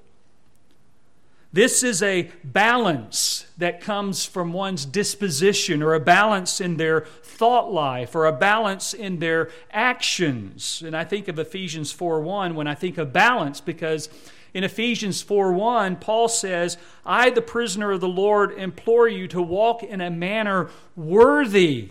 This 1.52 1.84
is 1.84 2.02
a 2.02 2.32
balance 2.42 3.46
that 3.58 3.80
comes 3.80 4.24
from 4.24 4.52
one's 4.52 4.84
disposition, 4.84 5.82
or 5.84 5.94
a 5.94 6.00
balance 6.00 6.60
in 6.60 6.78
their 6.78 7.02
thought 7.22 7.72
life, 7.72 8.16
or 8.16 8.26
a 8.26 8.32
balance 8.32 8.92
in 8.92 9.20
their 9.20 9.50
actions. 9.70 10.82
And 10.84 10.96
I 10.96 11.04
think 11.04 11.28
of 11.28 11.38
Ephesians 11.38 11.92
4 11.92 12.20
1 12.20 12.56
when 12.56 12.66
I 12.66 12.74
think 12.74 12.98
of 12.98 13.12
balance, 13.12 13.60
because 13.60 14.08
in 14.54 14.62
Ephesians 14.62 15.20
4 15.20 15.52
1, 15.52 15.96
Paul 15.96 16.28
says, 16.28 16.78
I, 17.04 17.30
the 17.30 17.42
prisoner 17.42 17.90
of 17.90 18.00
the 18.00 18.08
Lord, 18.08 18.52
implore 18.52 19.08
you 19.08 19.26
to 19.28 19.42
walk 19.42 19.82
in 19.82 20.00
a 20.00 20.10
manner 20.10 20.70
worthy 20.94 21.90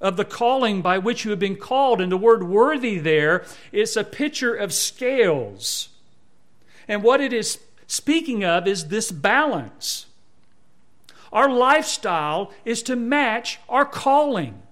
of 0.00 0.16
the 0.16 0.24
calling 0.24 0.80
by 0.82 0.98
which 0.98 1.24
you 1.24 1.30
have 1.30 1.38
been 1.38 1.56
called. 1.56 2.00
And 2.00 2.10
the 2.10 2.16
word 2.16 2.42
worthy 2.48 2.98
there 2.98 3.44
is 3.70 3.96
a 3.96 4.02
picture 4.02 4.54
of 4.54 4.72
scales. 4.72 5.90
And 6.88 7.02
what 7.02 7.20
it 7.20 7.34
is 7.34 7.58
speaking 7.86 8.44
of 8.44 8.66
is 8.66 8.88
this 8.88 9.12
balance. 9.12 10.06
Our 11.32 11.50
lifestyle 11.50 12.50
is 12.64 12.82
to 12.84 12.96
match 12.96 13.60
our 13.68 13.84
calling. 13.84 14.62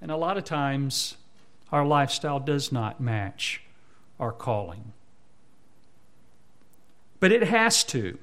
And 0.00 0.10
a 0.10 0.16
lot 0.16 0.36
of 0.36 0.44
times, 0.44 1.16
our 1.72 1.84
lifestyle 1.84 2.38
does 2.38 2.70
not 2.70 3.00
match 3.00 3.62
our 4.20 4.32
calling. 4.32 4.91
But 7.22 7.30
it 7.30 7.44
has 7.44 7.84
to. 7.84 8.18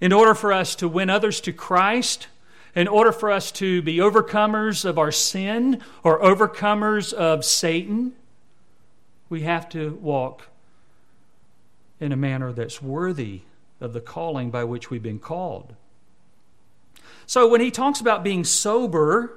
In 0.00 0.14
order 0.14 0.34
for 0.34 0.50
us 0.50 0.74
to 0.76 0.88
win 0.88 1.10
others 1.10 1.42
to 1.42 1.52
Christ, 1.52 2.28
in 2.74 2.88
order 2.88 3.12
for 3.12 3.30
us 3.30 3.52
to 3.52 3.82
be 3.82 3.98
overcomers 3.98 4.86
of 4.86 4.98
our 4.98 5.12
sin 5.12 5.82
or 6.02 6.22
overcomers 6.22 7.12
of 7.12 7.44
Satan, 7.44 8.14
we 9.28 9.42
have 9.42 9.68
to 9.68 9.98
walk 10.00 10.46
in 12.00 12.12
a 12.12 12.16
manner 12.16 12.50
that's 12.50 12.80
worthy 12.80 13.42
of 13.78 13.92
the 13.92 14.00
calling 14.00 14.50
by 14.50 14.64
which 14.64 14.88
we've 14.88 15.02
been 15.02 15.18
called. 15.18 15.74
So 17.26 17.46
when 17.46 17.60
he 17.60 17.70
talks 17.70 18.00
about 18.00 18.24
being 18.24 18.42
sober, 18.42 19.36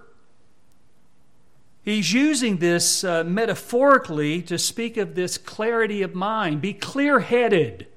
He's 1.82 2.13
using 2.13 2.60
this 2.60 3.03
uh, 3.03 3.25
metaphorically 3.25 4.42
to 4.44 4.58
speak 4.58 4.96
of 4.96 5.15
this 5.15 5.38
clarity 5.38 6.01
of 6.01 6.15
mind. 6.15 6.62
Be 6.62 6.74
clear 6.74 7.20
headed, 7.20 7.88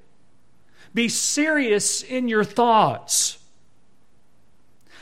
be 0.97 1.07
serious 1.07 2.01
in 2.01 2.27
your 2.27 2.43
thoughts, 2.43 3.37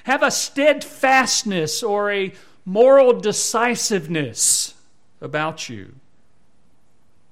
have 0.04 0.22
a 0.24 0.30
steadfastness 0.30 1.82
or 1.82 2.12
a 2.12 2.34
moral 2.66 3.18
decisiveness 3.18 4.74
about 5.22 5.70
you. 5.70 5.96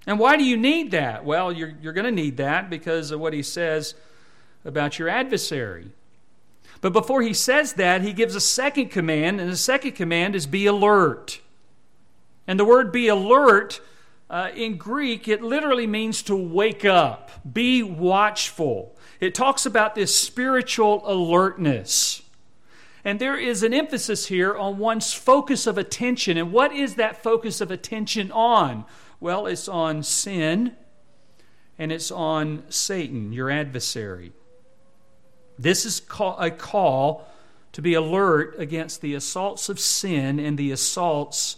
And 0.07 0.17
why 0.17 0.37
do 0.37 0.45
you 0.45 0.55
need 0.55 0.91
that? 0.91 1.25
Well, 1.25 1.51
you're, 1.51 1.73
you're 1.81 1.91
going 1.91 2.05
to 2.05 2.11
need 2.11 2.37
that 2.37 2.69
because 2.69 3.11
of 3.11 3.19
what 3.19 3.33
he 3.33 3.43
says 3.43 3.95
about 4.63 4.97
your 4.97 5.09
adversary. 5.09 5.91
But 6.79 6.93
before 6.93 7.21
he 7.21 7.33
says 7.33 7.73
that, 7.73 8.01
he 8.01 8.13
gives 8.13 8.33
a 8.33 8.39
second 8.39 8.91
command, 8.91 9.41
and 9.41 9.51
the 9.51 9.57
second 9.57 9.91
command 9.91 10.35
is 10.35 10.47
be 10.47 10.67
alert. 10.67 11.41
And 12.47 12.57
the 12.57 12.63
word 12.63 12.93
be 12.93 13.09
alert 13.09 13.81
uh, 14.33 14.49
in 14.55 14.77
Greek, 14.77 15.27
it 15.27 15.43
literally 15.43 15.85
means 15.85 16.23
to 16.23 16.35
wake 16.35 16.83
up, 16.83 17.29
be 17.53 17.83
watchful. 17.83 18.97
It 19.19 19.35
talks 19.35 19.67
about 19.67 19.93
this 19.93 20.15
spiritual 20.15 21.03
alertness. 21.05 22.23
And 23.05 23.19
there 23.19 23.37
is 23.37 23.61
an 23.61 23.75
emphasis 23.75 24.25
here 24.25 24.57
on 24.57 24.79
one's 24.79 25.13
focus 25.13 25.67
of 25.67 25.77
attention. 25.77 26.35
And 26.35 26.51
what 26.51 26.73
is 26.73 26.95
that 26.95 27.21
focus 27.21 27.61
of 27.61 27.69
attention 27.69 28.31
on? 28.31 28.85
Well, 29.19 29.45
it's 29.45 29.67
on 29.67 30.01
sin 30.01 30.75
and 31.77 31.91
it's 31.91 32.09
on 32.09 32.63
Satan, 32.69 33.33
your 33.33 33.51
adversary. 33.51 34.33
This 35.59 35.85
is 35.85 36.01
a 36.39 36.49
call 36.49 37.27
to 37.73 37.83
be 37.83 37.93
alert 37.93 38.55
against 38.57 39.01
the 39.01 39.13
assaults 39.13 39.69
of 39.69 39.79
sin 39.79 40.39
and 40.39 40.57
the 40.57 40.71
assaults 40.71 41.57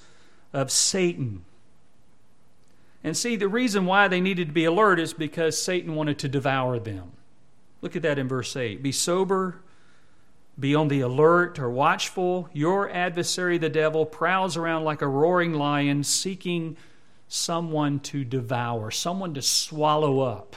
of 0.51 0.69
Satan. 0.69 1.45
And 3.05 3.15
see, 3.15 3.35
the 3.35 3.47
reason 3.47 3.85
why 3.85 4.07
they 4.07 4.19
needed 4.19 4.47
to 4.47 4.53
be 4.53 4.65
alert 4.65 4.99
is 4.99 5.13
because 5.13 5.61
Satan 5.61 5.93
wanted 5.93 6.17
to 6.17 6.27
devour 6.27 6.79
them. 6.79 7.11
Look 7.83 7.95
at 7.95 8.01
that 8.01 8.17
in 8.17 8.27
verse 8.27 8.55
8. 8.55 8.81
Be 8.81 8.91
sober, 8.91 9.61
be 10.59 10.73
on 10.73 10.87
the 10.87 11.01
alert 11.01 11.59
or 11.59 11.69
watchful. 11.69 12.49
Your 12.51 12.89
adversary, 12.89 13.59
the 13.59 13.69
devil, 13.69 14.07
prowls 14.07 14.57
around 14.57 14.85
like 14.85 15.03
a 15.03 15.07
roaring 15.07 15.53
lion, 15.53 16.03
seeking 16.03 16.77
someone 17.27 17.99
to 17.99 18.23
devour, 18.23 18.89
someone 18.89 19.35
to 19.35 19.41
swallow 19.43 20.21
up. 20.21 20.55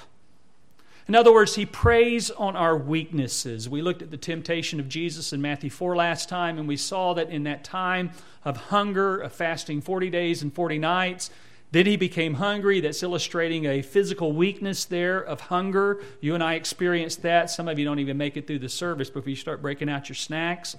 In 1.07 1.15
other 1.15 1.35
words, 1.35 1.55
he 1.57 1.67
preys 1.67 2.31
on 2.31 2.57
our 2.57 2.79
weaknesses. 2.79 3.69
We 3.69 3.83
looked 3.83 4.01
at 4.01 4.11
the 4.11 4.17
temptation 4.17 4.81
of 4.81 4.89
Jesus 4.89 5.35
in 5.35 5.43
Matthew 5.43 5.69
4 5.69 5.95
last 5.95 6.31
time, 6.31 6.59
and 6.59 6.67
we 6.67 6.79
saw 6.79 7.13
that 7.13 7.29
in 7.29 7.43
that 7.43 7.63
time 7.63 8.11
of 8.43 8.57
hunger, 8.57 9.19
of 9.21 9.35
fasting 9.35 9.83
40 9.83 10.09
days 10.09 10.41
and 10.41 10.51
40 10.51 10.79
nights, 10.79 11.29
then 11.71 11.87
he 11.87 11.97
became 11.97 12.35
hungry. 12.35 12.81
That's 12.81 13.03
illustrating 13.03 13.67
a 13.67 13.83
physical 13.83 14.33
weakness 14.33 14.85
there 14.85 15.21
of 15.21 15.41
hunger. 15.41 16.03
You 16.21 16.35
and 16.35 16.43
I 16.43 16.55
experienced 16.55 17.23
that. 17.23 17.51
Some 17.51 17.69
of 17.69 17.79
you 17.79 17.85
don't 17.85 17.99
even 17.99 18.17
make 18.17 18.37
it 18.37 18.47
through 18.47 18.61
the 18.61 18.69
service 18.69 19.11
before 19.11 19.29
you 19.29 19.37
start 19.37 19.61
breaking 19.61 19.91
out 19.91 20.09
your 20.09 20.17
snacks, 20.17 20.77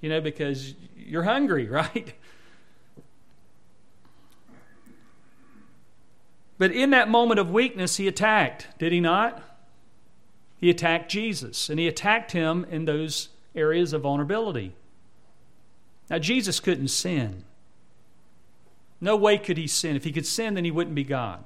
you 0.00 0.08
know, 0.08 0.20
because 0.20 0.74
you're 0.96 1.22
hungry, 1.22 1.68
right? 1.68 2.14
But 6.58 6.72
in 6.72 6.90
that 6.90 7.08
moment 7.08 7.40
of 7.40 7.50
weakness, 7.50 7.96
he 7.96 8.06
attacked, 8.08 8.68
did 8.78 8.92
he 8.92 9.00
not? 9.00 9.42
He 10.58 10.70
attacked 10.70 11.10
Jesus, 11.10 11.68
and 11.68 11.80
he 11.80 11.88
attacked 11.88 12.32
him 12.32 12.64
in 12.70 12.84
those 12.84 13.30
areas 13.54 13.92
of 13.92 14.02
vulnerability. 14.02 14.74
Now, 16.08 16.18
Jesus 16.18 16.60
couldn't 16.60 16.88
sin. 16.88 17.44
No 19.02 19.16
way 19.16 19.36
could 19.36 19.58
he 19.58 19.66
sin. 19.66 19.96
If 19.96 20.04
he 20.04 20.12
could 20.12 20.26
sin, 20.26 20.54
then 20.54 20.64
he 20.64 20.70
wouldn't 20.70 20.94
be 20.94 21.02
God. 21.02 21.44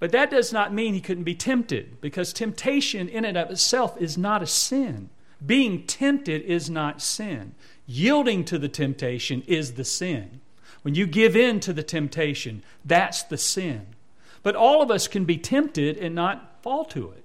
But 0.00 0.10
that 0.10 0.30
does 0.30 0.52
not 0.52 0.74
mean 0.74 0.94
he 0.94 1.00
couldn't 1.00 1.24
be 1.24 1.34
tempted, 1.34 2.00
because 2.00 2.32
temptation 2.32 3.08
in 3.08 3.24
and 3.24 3.36
of 3.36 3.50
itself 3.50 3.96
is 4.00 4.18
not 4.18 4.42
a 4.42 4.46
sin. 4.46 5.10
Being 5.44 5.86
tempted 5.86 6.42
is 6.42 6.68
not 6.68 7.00
sin. 7.00 7.54
Yielding 7.86 8.44
to 8.46 8.58
the 8.58 8.68
temptation 8.68 9.44
is 9.46 9.74
the 9.74 9.84
sin. 9.84 10.40
When 10.82 10.96
you 10.96 11.06
give 11.06 11.36
in 11.36 11.60
to 11.60 11.72
the 11.72 11.84
temptation, 11.84 12.64
that's 12.84 13.22
the 13.22 13.38
sin. 13.38 13.86
But 14.42 14.56
all 14.56 14.82
of 14.82 14.90
us 14.90 15.06
can 15.06 15.24
be 15.24 15.38
tempted 15.38 15.96
and 15.98 16.16
not 16.16 16.62
fall 16.62 16.84
to 16.86 17.12
it. 17.12 17.24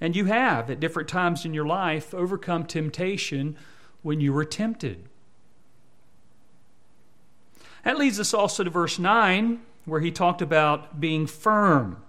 And 0.00 0.16
you 0.16 0.24
have, 0.24 0.70
at 0.70 0.80
different 0.80 1.08
times 1.08 1.44
in 1.44 1.54
your 1.54 1.66
life, 1.66 2.12
overcome 2.12 2.64
temptation 2.64 3.56
when 4.02 4.20
you 4.20 4.32
were 4.32 4.44
tempted. 4.44 5.08
That 7.84 7.98
leads 7.98 8.18
us 8.18 8.32
also 8.32 8.64
to 8.64 8.70
verse 8.70 8.98
9, 8.98 9.60
where 9.84 10.00
he 10.00 10.10
talked 10.10 10.40
about 10.42 11.00
being 11.00 11.26
firm. 11.26 12.02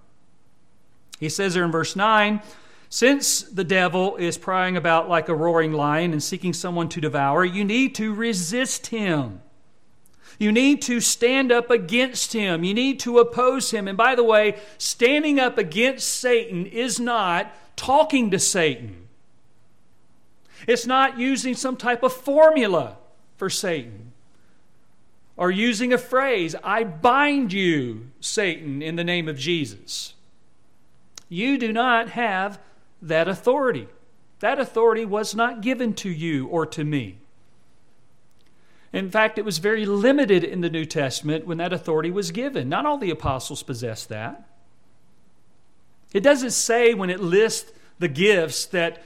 He 1.19 1.29
says 1.29 1.53
there 1.53 1.65
in 1.65 1.71
verse 1.71 1.95
9, 1.95 2.41
since 2.89 3.41
the 3.41 3.63
devil 3.63 4.15
is 4.15 4.37
prying 4.37 4.77
about 4.77 5.09
like 5.09 5.27
a 5.27 5.35
roaring 5.35 5.73
lion 5.73 6.13
and 6.13 6.23
seeking 6.23 6.53
someone 6.53 6.87
to 6.89 7.01
devour, 7.01 7.43
you 7.43 7.65
need 7.65 7.93
to 7.95 8.13
resist 8.13 8.87
him. 8.87 9.41
You 10.39 10.51
need 10.51 10.81
to 10.83 10.99
stand 11.01 11.51
up 11.51 11.69
against 11.69 12.33
him. 12.33 12.63
You 12.63 12.73
need 12.73 12.99
to 13.01 13.19
oppose 13.19 13.71
him. 13.71 13.87
And 13.87 13.97
by 13.97 14.15
the 14.15 14.23
way, 14.23 14.57
standing 14.77 15.39
up 15.39 15.57
against 15.57 16.07
Satan 16.07 16.65
is 16.65 16.99
not 16.99 17.53
talking 17.75 18.31
to 18.31 18.39
Satan, 18.39 19.07
it's 20.67 20.87
not 20.87 21.19
using 21.19 21.53
some 21.53 21.75
type 21.75 22.01
of 22.01 22.13
formula 22.13 22.97
for 23.35 23.49
Satan 23.49 24.04
or 25.37 25.51
using 25.51 25.91
a 25.91 25.97
phrase, 25.97 26.55
I 26.63 26.83
bind 26.83 27.51
you, 27.51 28.11
Satan, 28.19 28.81
in 28.81 28.95
the 28.95 29.03
name 29.03 29.27
of 29.27 29.37
Jesus. 29.37 30.13
You 31.27 31.57
do 31.57 31.73
not 31.73 32.09
have 32.09 32.59
that 33.01 33.27
authority. 33.27 33.87
That 34.39 34.59
authority 34.59 35.05
was 35.05 35.35
not 35.35 35.61
given 35.61 35.93
to 35.95 36.09
you 36.09 36.47
or 36.47 36.65
to 36.67 36.83
me. 36.83 37.17
In 38.93 39.09
fact, 39.09 39.37
it 39.37 39.43
was 39.43 39.57
very 39.57 39.85
limited 39.85 40.43
in 40.43 40.61
the 40.61 40.69
New 40.69 40.85
Testament 40.85 41.45
when 41.45 41.57
that 41.57 41.73
authority 41.73 42.11
was 42.11 42.31
given. 42.31 42.69
Not 42.69 42.85
all 42.85 42.97
the 42.97 43.11
apostles 43.11 43.61
possessed 43.61 44.07
that. 44.09 44.47
It 46.13 46.21
doesn't 46.21 46.51
say 46.51 46.93
when 46.93 47.09
it 47.09 47.19
lists 47.19 47.73
the 47.99 48.07
gifts 48.07 48.65
that 48.67 49.03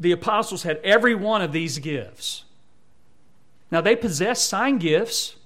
the 0.00 0.10
apostles 0.10 0.64
had 0.64 0.78
every 0.78 1.14
one 1.14 1.40
of 1.40 1.52
these 1.52 1.78
gifts. 1.78 2.44
Now, 3.70 3.80
they 3.80 3.94
possessed 3.94 4.48
sign 4.48 4.78
gifts, 4.78 5.36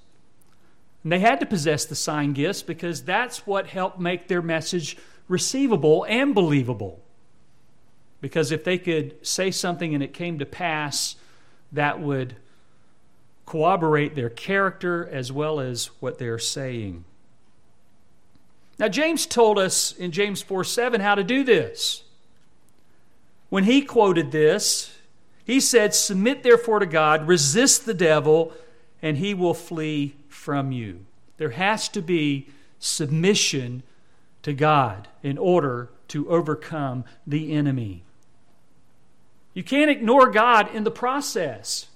and 1.02 1.12
they 1.12 1.18
had 1.18 1.40
to 1.40 1.46
possess 1.46 1.84
the 1.84 1.94
sign 1.94 2.32
gifts 2.32 2.62
because 2.62 3.02
that's 3.02 3.46
what 3.46 3.66
helped 3.66 3.98
make 3.98 4.28
their 4.28 4.42
message 4.42 4.96
receivable 5.28 6.04
and 6.08 6.34
believable. 6.34 7.00
Because 8.20 8.52
if 8.52 8.62
they 8.62 8.78
could 8.78 9.26
say 9.26 9.50
something 9.50 9.94
and 9.94 10.02
it 10.02 10.14
came 10.14 10.38
to 10.38 10.46
pass, 10.46 11.16
that 11.72 12.00
would 12.00 12.36
corroborate 13.46 14.14
their 14.14 14.30
character 14.30 15.08
as 15.10 15.32
well 15.32 15.58
as 15.58 15.86
what 16.00 16.18
they're 16.18 16.38
saying. 16.38 17.04
Now, 18.78 18.88
James 18.88 19.26
told 19.26 19.58
us 19.58 19.92
in 19.92 20.12
James 20.12 20.40
4 20.40 20.62
7 20.64 21.00
how 21.00 21.16
to 21.16 21.24
do 21.24 21.42
this. 21.42 22.04
When 23.48 23.64
he 23.64 23.82
quoted 23.82 24.30
this, 24.30 24.96
he 25.44 25.60
said, 25.60 25.94
Submit 25.94 26.42
therefore 26.42 26.78
to 26.78 26.86
God, 26.86 27.26
resist 27.26 27.84
the 27.84 27.94
devil, 27.94 28.52
and 29.02 29.18
he 29.18 29.34
will 29.34 29.54
flee 29.54 30.14
from 30.42 30.72
you. 30.72 31.06
There 31.36 31.50
has 31.50 31.88
to 31.90 32.02
be 32.02 32.48
submission 32.80 33.84
to 34.42 34.52
God 34.52 35.06
in 35.22 35.38
order 35.38 35.90
to 36.08 36.28
overcome 36.28 37.04
the 37.24 37.52
enemy. 37.52 38.02
You 39.54 39.62
can't 39.62 39.90
ignore 39.90 40.30
God 40.30 40.74
in 40.74 40.82
the 40.82 40.90
process. 40.90 41.86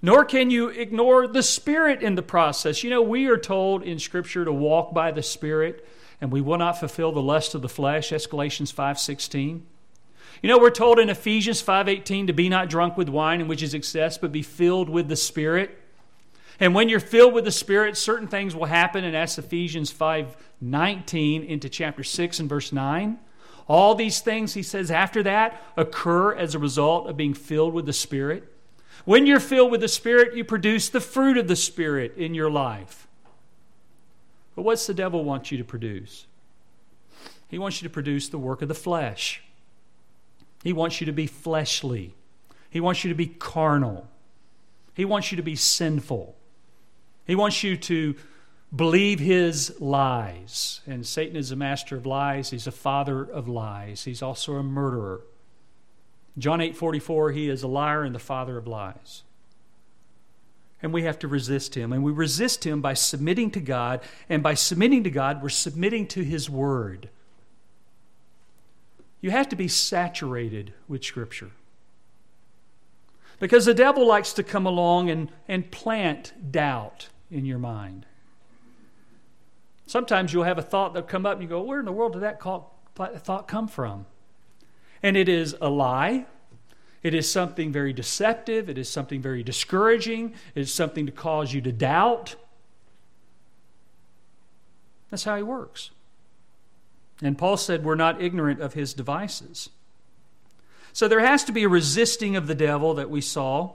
Nor 0.00 0.24
can 0.24 0.50
you 0.50 0.68
ignore 0.68 1.26
the 1.26 1.42
Spirit 1.42 2.00
in 2.00 2.14
the 2.14 2.22
process. 2.22 2.84
You 2.84 2.90
know, 2.90 3.02
we 3.02 3.26
are 3.26 3.38
told 3.38 3.82
in 3.82 3.98
Scripture 3.98 4.44
to 4.44 4.52
walk 4.52 4.94
by 4.94 5.10
the 5.10 5.22
Spirit, 5.22 5.84
and 6.20 6.30
we 6.30 6.40
will 6.40 6.58
not 6.58 6.78
fulfill 6.78 7.10
the 7.10 7.22
lust 7.22 7.56
of 7.56 7.62
the 7.62 7.68
flesh. 7.68 8.10
That's 8.10 8.26
Galatians 8.26 8.72
5.16. 8.72 9.62
You 10.42 10.48
know, 10.48 10.58
we're 10.58 10.70
told 10.70 11.00
in 11.00 11.08
Ephesians 11.08 11.60
5.18 11.60 12.28
to 12.28 12.32
be 12.32 12.48
not 12.48 12.68
drunk 12.68 12.96
with 12.96 13.08
wine, 13.08 13.40
in 13.40 13.48
which 13.48 13.62
is 13.64 13.74
excess, 13.74 14.16
but 14.16 14.30
be 14.30 14.42
filled 14.42 14.88
with 14.88 15.08
the 15.08 15.16
Spirit. 15.16 15.80
And 16.60 16.74
when 16.74 16.88
you're 16.88 17.00
filled 17.00 17.34
with 17.34 17.44
the 17.44 17.52
Spirit, 17.52 17.96
certain 17.96 18.28
things 18.28 18.54
will 18.54 18.66
happen, 18.66 19.04
and 19.04 19.14
that's 19.14 19.38
Ephesians 19.38 19.90
5 19.90 20.36
19 20.60 21.42
into 21.42 21.68
chapter 21.68 22.02
6 22.02 22.40
and 22.40 22.48
verse 22.48 22.72
9. 22.72 23.18
All 23.66 23.94
these 23.94 24.20
things, 24.20 24.54
he 24.54 24.62
says, 24.62 24.90
after 24.90 25.22
that 25.22 25.60
occur 25.76 26.34
as 26.34 26.54
a 26.54 26.58
result 26.58 27.08
of 27.08 27.16
being 27.16 27.34
filled 27.34 27.74
with 27.74 27.86
the 27.86 27.92
Spirit. 27.92 28.50
When 29.04 29.26
you're 29.26 29.40
filled 29.40 29.70
with 29.70 29.80
the 29.80 29.88
Spirit, 29.88 30.34
you 30.34 30.44
produce 30.44 30.88
the 30.88 31.00
fruit 31.00 31.36
of 31.36 31.48
the 31.48 31.56
Spirit 31.56 32.16
in 32.16 32.34
your 32.34 32.50
life. 32.50 33.06
But 34.54 34.62
what's 34.62 34.86
the 34.86 34.94
devil 34.94 35.24
want 35.24 35.50
you 35.50 35.58
to 35.58 35.64
produce? 35.64 36.26
He 37.48 37.58
wants 37.58 37.82
you 37.82 37.88
to 37.88 37.92
produce 37.92 38.28
the 38.28 38.38
work 38.38 38.62
of 38.62 38.68
the 38.68 38.74
flesh. 38.74 39.42
He 40.62 40.72
wants 40.72 41.00
you 41.00 41.06
to 41.06 41.12
be 41.12 41.26
fleshly. 41.26 42.14
He 42.70 42.80
wants 42.80 43.04
you 43.04 43.10
to 43.10 43.14
be 43.14 43.26
carnal. 43.26 44.08
He 44.94 45.04
wants 45.04 45.30
you 45.30 45.36
to 45.36 45.42
be 45.42 45.56
sinful. 45.56 46.33
He 47.26 47.34
wants 47.34 47.62
you 47.62 47.76
to 47.76 48.14
believe 48.74 49.20
his 49.20 49.80
lies. 49.80 50.80
And 50.86 51.06
Satan 51.06 51.36
is 51.36 51.50
a 51.50 51.56
master 51.56 51.96
of 51.96 52.06
lies. 52.06 52.50
He's 52.50 52.66
a 52.66 52.72
father 52.72 53.22
of 53.22 53.48
lies. 53.48 54.04
He's 54.04 54.22
also 54.22 54.54
a 54.54 54.62
murderer. 54.62 55.22
John 56.36 56.60
8 56.60 56.76
44, 56.76 57.32
he 57.32 57.48
is 57.48 57.62
a 57.62 57.68
liar 57.68 58.02
and 58.02 58.14
the 58.14 58.18
father 58.20 58.58
of 58.58 58.66
lies. 58.66 59.22
And 60.82 60.92
we 60.92 61.04
have 61.04 61.18
to 61.20 61.28
resist 61.28 61.76
him. 61.76 61.92
And 61.92 62.02
we 62.02 62.12
resist 62.12 62.66
him 62.66 62.80
by 62.82 62.94
submitting 62.94 63.50
to 63.52 63.60
God. 63.60 64.00
And 64.28 64.42
by 64.42 64.54
submitting 64.54 65.04
to 65.04 65.10
God, 65.10 65.42
we're 65.42 65.48
submitting 65.48 66.06
to 66.08 66.22
his 66.22 66.50
word. 66.50 67.08
You 69.20 69.30
have 69.30 69.48
to 69.50 69.56
be 69.56 69.68
saturated 69.68 70.74
with 70.86 71.02
Scripture. 71.02 71.52
Because 73.40 73.64
the 73.64 73.74
devil 73.74 74.06
likes 74.06 74.34
to 74.34 74.42
come 74.42 74.66
along 74.66 75.08
and, 75.08 75.30
and 75.48 75.70
plant 75.70 76.32
doubt 76.52 77.08
in 77.34 77.44
your 77.44 77.58
mind. 77.58 78.06
Sometimes 79.86 80.32
you'll 80.32 80.44
have 80.44 80.56
a 80.56 80.62
thought 80.62 80.94
that'll 80.94 81.08
come 81.08 81.26
up 81.26 81.34
and 81.34 81.42
you 81.42 81.48
go, 81.48 81.60
Where 81.60 81.80
in 81.80 81.84
the 81.84 81.92
world 81.92 82.14
did 82.14 82.22
that 82.22 82.40
thought 82.40 83.48
come 83.48 83.68
from? 83.68 84.06
And 85.02 85.16
it 85.16 85.28
is 85.28 85.56
a 85.60 85.68
lie. 85.68 86.26
It 87.02 87.12
is 87.12 87.30
something 87.30 87.70
very 87.70 87.92
deceptive. 87.92 88.70
It 88.70 88.78
is 88.78 88.88
something 88.88 89.20
very 89.20 89.42
discouraging. 89.42 90.32
It 90.54 90.60
is 90.60 90.72
something 90.72 91.04
to 91.04 91.12
cause 91.12 91.52
you 91.52 91.60
to 91.60 91.72
doubt. 91.72 92.36
That's 95.10 95.24
how 95.24 95.36
he 95.36 95.42
works. 95.42 95.90
And 97.20 97.36
Paul 97.36 97.58
said, 97.58 97.84
We're 97.84 97.94
not 97.94 98.22
ignorant 98.22 98.60
of 98.60 98.74
his 98.74 98.94
devices. 98.94 99.68
So 100.92 101.08
there 101.08 101.20
has 101.20 101.44
to 101.44 101.52
be 101.52 101.64
a 101.64 101.68
resisting 101.68 102.36
of 102.36 102.46
the 102.46 102.54
devil 102.54 102.94
that 102.94 103.10
we 103.10 103.20
saw, 103.20 103.74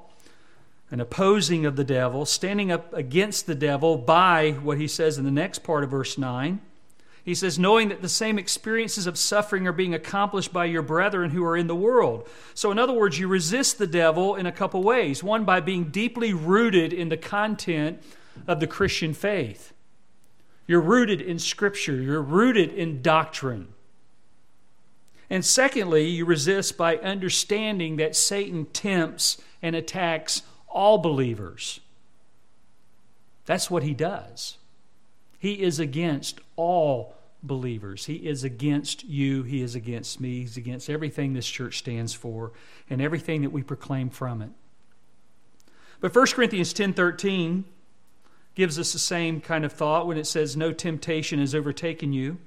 an 0.91 0.99
opposing 0.99 1.65
of 1.65 1.75
the 1.75 1.84
devil, 1.84 2.25
standing 2.25 2.71
up 2.71 2.93
against 2.93 3.45
the 3.45 3.56
devil 3.56 3.97
by 3.97 4.52
what 4.52 4.78
he 4.78 4.88
says 4.88 5.17
in 5.17 5.25
the 5.25 5.32
next 5.32 5.60
part 5.60 5.84
of 5.84 5.91
verse 5.91 6.17
9. 6.17 6.60
He 7.23 7.36
says, 7.36 7.60
knowing 7.60 7.89
that 7.89 8.02
the 8.02 8.10
same 8.10 8.39
experiences 8.39 9.06
of 9.06 9.17
suffering 9.17 9.67
are 9.67 9.73
being 9.73 9.93
accomplished 9.93 10.52
by 10.52 10.65
your 10.65 10.82
brethren 10.82 11.30
who 11.30 11.43
are 11.43 11.56
in 11.56 11.67
the 11.67 11.75
world. 11.75 12.28
So, 12.56 12.71
in 12.71 12.80
other 12.80 12.93
words, 12.93 13.19
you 13.19 13.28
resist 13.28 13.78
the 13.78 13.86
devil 13.86 14.36
in 14.36 14.47
a 14.47 14.52
couple 14.52 14.82
ways. 14.82 15.23
One, 15.23 15.45
by 15.45 15.60
being 15.60 15.86
deeply 15.86 16.34
rooted 16.34 16.91
in 16.91 17.10
the 17.10 17.17
content 17.17 18.02
of 18.47 18.60
the 18.60 18.67
Christian 18.67 19.13
faith. 19.13 19.73
You're 20.65 20.82
rooted 20.82 21.21
in 21.21 21.39
Scripture, 21.39 21.95
you're 21.95 22.21
rooted 22.21 22.73
in 22.73 23.02
doctrine. 23.02 23.67
And 25.30 25.45
secondly, 25.45 26.08
you 26.08 26.25
resist 26.25 26.78
by 26.78 26.97
understanding 26.97 27.97
that 27.97 28.15
Satan 28.15 28.65
tempts 28.65 29.38
and 29.62 29.75
attacks 29.75 30.41
all 30.70 30.98
believers. 30.98 31.80
That's 33.46 33.70
what 33.70 33.84
he 33.84 33.94
does. 33.94 34.58
He 35.40 35.62
is 35.62 35.80
against 35.80 36.40
all 36.56 37.16
believers. 37.42 38.06
He 38.06 38.16
is 38.28 38.44
against 38.44 39.04
you. 39.06 39.44
He 39.44 39.62
is 39.62 39.76
against 39.76 40.20
me. 40.20 40.42
He's 40.42 40.58
against 40.58 40.90
everything 40.90 41.34
this 41.34 41.48
church 41.48 41.80
stands 41.80 42.14
for 42.14 42.52
and 42.90 43.02
everything 43.02 43.42
that 43.42 43.52
we 43.52 43.64
proclaim 43.64 44.10
from 44.10 44.42
it. 44.42 44.50
But 46.02 46.14
1 46.14 46.28
Corinthians 46.28 46.74
10:13 46.74 47.64
gives 48.56 48.78
us 48.78 48.94
the 48.94 49.00
same 49.00 49.40
kind 49.42 49.64
of 49.64 49.72
thought 49.72 50.08
when 50.08 50.18
it 50.18 50.28
says, 50.28 50.58
No 50.58 50.72
temptation 50.74 51.40
has 51.40 51.56
overtaken 51.56 52.14
you, 52.14 52.38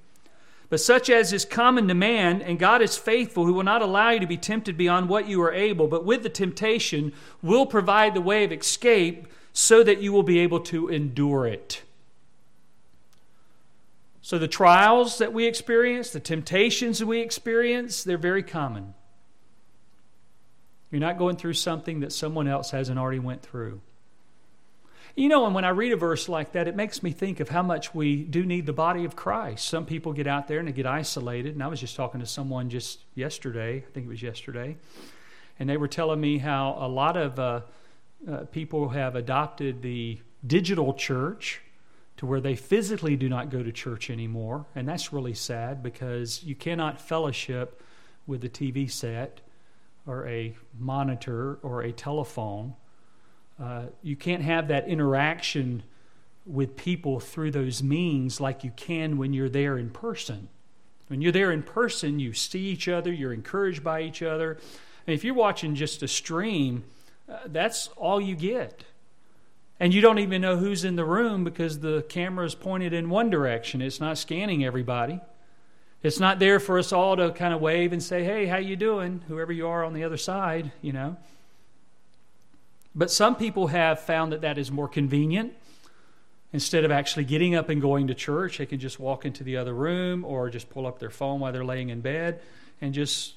but 0.73 0.81
such 0.81 1.11
as 1.11 1.35
is 1.35 1.45
common 1.45 1.87
to 1.89 1.93
man, 1.95 2.41
and 2.41 2.59
God 2.59 2.81
is 2.81 2.97
faithful, 2.97 3.45
who 3.45 3.53
will 3.53 3.63
not 3.63 3.83
allow 3.83 4.09
you 4.09 4.21
to 4.21 4.27
be 4.27 4.39
tempted 4.39 4.79
beyond 4.79 5.07
what 5.07 5.29
you 5.29 5.43
are 5.43 5.53
able, 5.53 5.87
but 5.87 6.07
with 6.07 6.23
the 6.23 6.31
temptation 6.31 7.13
will 7.43 7.67
provide 7.67 8.15
the 8.15 8.23
way 8.23 8.43
of 8.43 8.53
escape 8.53 9.27
so 9.53 9.83
that 9.83 10.01
you 10.01 10.15
will 10.15 10.23
be 10.23 10.39
able 10.39 10.61
to 10.61 10.89
endure 10.89 11.47
it. 11.47 11.83
So, 14.23 14.39
the 14.39 14.49
trials 14.49 15.19
that 15.19 15.35
we 15.35 15.45
experience, 15.45 16.09
the 16.09 16.21
temptations 16.21 17.01
that 17.01 17.07
we 17.07 17.21
experience, 17.21 18.03
they're 18.03 18.17
very 18.17 18.43
common. 18.43 18.95
You're 20.91 21.03
not 21.03 21.19
going 21.19 21.37
through 21.37 21.53
something 21.53 22.01
that 22.01 22.15
someone 22.15 22.49
else 22.49 22.71
hasn't 22.71 22.99
already 22.99 23.19
went 23.19 23.43
through. 23.43 23.83
You 25.15 25.29
know, 25.29 25.45
and 25.45 25.55
when 25.55 25.65
I 25.67 25.71
read 25.71 25.93
a 25.93 25.97
verse 25.97 26.27
like 26.27 26.53
that, 26.53 26.69
it 26.69 26.75
makes 26.75 27.03
me 27.03 27.11
think 27.11 27.41
of 27.41 27.51
how 27.51 27.63
much 27.63 27.95
we 27.95 28.23
do 28.23 28.47
need 28.47 28.65
the 28.65 28.73
body 28.73 29.05
of 29.05 29.15
Christ. 29.15 29.69
Some 29.69 29.85
people 29.85 30.15
get 30.15 30.27
out 30.27 30.49
there 30.49 30.59
and 30.59 30.67
they 30.67 30.73
get 30.73 30.87
isolated. 30.87 31.53
And 31.53 31.63
I 31.63 31.67
was 31.67 31.81
just 31.81 31.97
talking 31.97 32.21
to 32.21 32.27
someone 32.27 32.71
just 32.71 33.01
yesterday, 33.15 33.85
I 33.87 33.91
think 33.93 34.07
it 34.07 34.09
was 34.09 34.23
yesterday, 34.23 34.77
and 35.59 35.69
they 35.69 35.77
were 35.77 35.89
telling 35.89 36.21
me 36.21 36.39
how 36.39 36.77
a 36.79 36.89
lot 36.89 37.19
of 37.19 37.39
uh, 37.39 37.61
uh, 38.31 38.37
people 38.53 38.89
have 38.91 39.15
adopted 39.15 39.83
the 39.83 40.19
digital 40.47 40.95
church 40.95 41.61
to 42.17 42.25
where 42.25 42.41
they 42.41 42.57
physically 42.57 43.17
do 43.17 43.29
not 43.29 43.51
go 43.51 43.63
to 43.63 43.71
church 43.71 44.09
anymore. 44.09 44.65
And 44.75 44.89
that's 44.89 45.13
really 45.13 45.35
sad 45.35 45.83
because 45.83 46.43
you 46.43 46.55
cannot 46.55 47.01
fellowship 47.01 47.83
with 48.27 48.43
a 48.45 48.49
TV 48.49 48.91
set 48.91 49.41
or 50.07 50.27
a 50.27 50.57
monitor 50.79 51.59
or 51.63 51.83
a 51.83 51.93
telephone 51.93 52.75
uh, 53.61 53.85
you 54.03 54.17
can't 54.17 54.43
have 54.43 54.69
that 54.69 54.89
interaction 54.89 55.83
with 56.47 56.77
people 56.77 57.21
through 57.21 57.51
those 57.51 57.83
means 57.83 58.41
like 58.41 58.65
you 58.65 58.73
can 58.77 59.17
when 59.17 59.33
you're 59.33 59.49
there 59.49 59.79
in 59.79 59.91
person. 59.91 60.49
When 61.09 61.21
you're 61.21 61.33
there 61.33 61.53
in 61.53 61.63
person, 61.63 62.19
you 62.19 62.33
see 62.33 62.61
each 62.61 62.89
other, 62.89 63.13
you're 63.13 63.33
encouraged 63.33 63.85
by 63.85 64.03
each 64.03 64.23
other. 64.23 64.59
And 65.07 65.15
if 65.15 65.25
you're 65.25 65.35
watching 65.35 65.75
just 65.75 66.03
a 66.03 66.09
stream, 66.09 66.85
uh, 67.29 67.39
that's 67.47 67.89
all 67.97 68.21
you 68.21 68.35
get. 68.35 68.85
And 69.79 69.93
you 69.93 70.01
don't 70.01 70.19
even 70.19 70.43
know 70.43 70.57
who's 70.57 70.85
in 70.85 70.97
the 70.97 71.05
room 71.05 71.45
because 71.45 71.81
the 71.81 72.03
camera 72.09 72.47
is 72.47 72.55
pointed 72.55 72.93
in 72.93 73.11
one 73.11 73.31
direction. 73.31 73.83
It's 73.83 74.01
not 74.01 74.17
scanning 74.17 74.65
everybody. 74.65 75.21
It's 76.03 76.21
not 76.21 76.39
there 76.39 76.61
for 76.61 76.79
us 76.79 76.93
all 76.93 77.17
to 77.17 77.31
kind 77.33 77.55
of 77.55 77.61
wave 77.61 77.93
and 77.93 78.03
say, 78.03 78.25
"Hey, 78.25 78.47
how 78.47 78.57
you 78.57 78.75
doing?" 78.75 79.23
Whoever 79.29 79.53
you 79.53 79.69
are 79.69 79.85
on 79.85 79.93
the 79.93 80.05
other 80.05 80.17
side, 80.17 80.73
you 80.83 80.93
know. 80.93 81.17
But 82.95 83.11
some 83.11 83.37
people 83.37 83.69
have 83.69 84.01
found 84.01 84.33
that 84.33 84.43
that 84.43 84.59
is 84.59 84.71
more 84.71 84.89
convenient. 84.89 85.55
Instead 86.53 86.85
of 86.85 86.91
actually 86.91 87.25
getting 87.25 87.55
up 87.55 87.71
and 87.71 87.81
going 87.81 88.09
to 88.09 88.15
church, 88.15 88.59
they 88.59 88.67
can 88.67 88.79
just 88.79 89.01
walk 89.01 89.25
into 89.25 89.43
the 89.43 89.57
other 89.57 89.73
room 89.73 90.25
or 90.25 90.51
just 90.51 90.69
pull 90.69 90.87
up 90.87 90.99
their 90.99 91.11
phone 91.11 91.41
while 91.41 91.53
they're 91.53 91.65
laying 91.65 91.89
in 91.89 92.03
bed 92.03 92.41
and 92.83 92.93
just, 92.93 93.35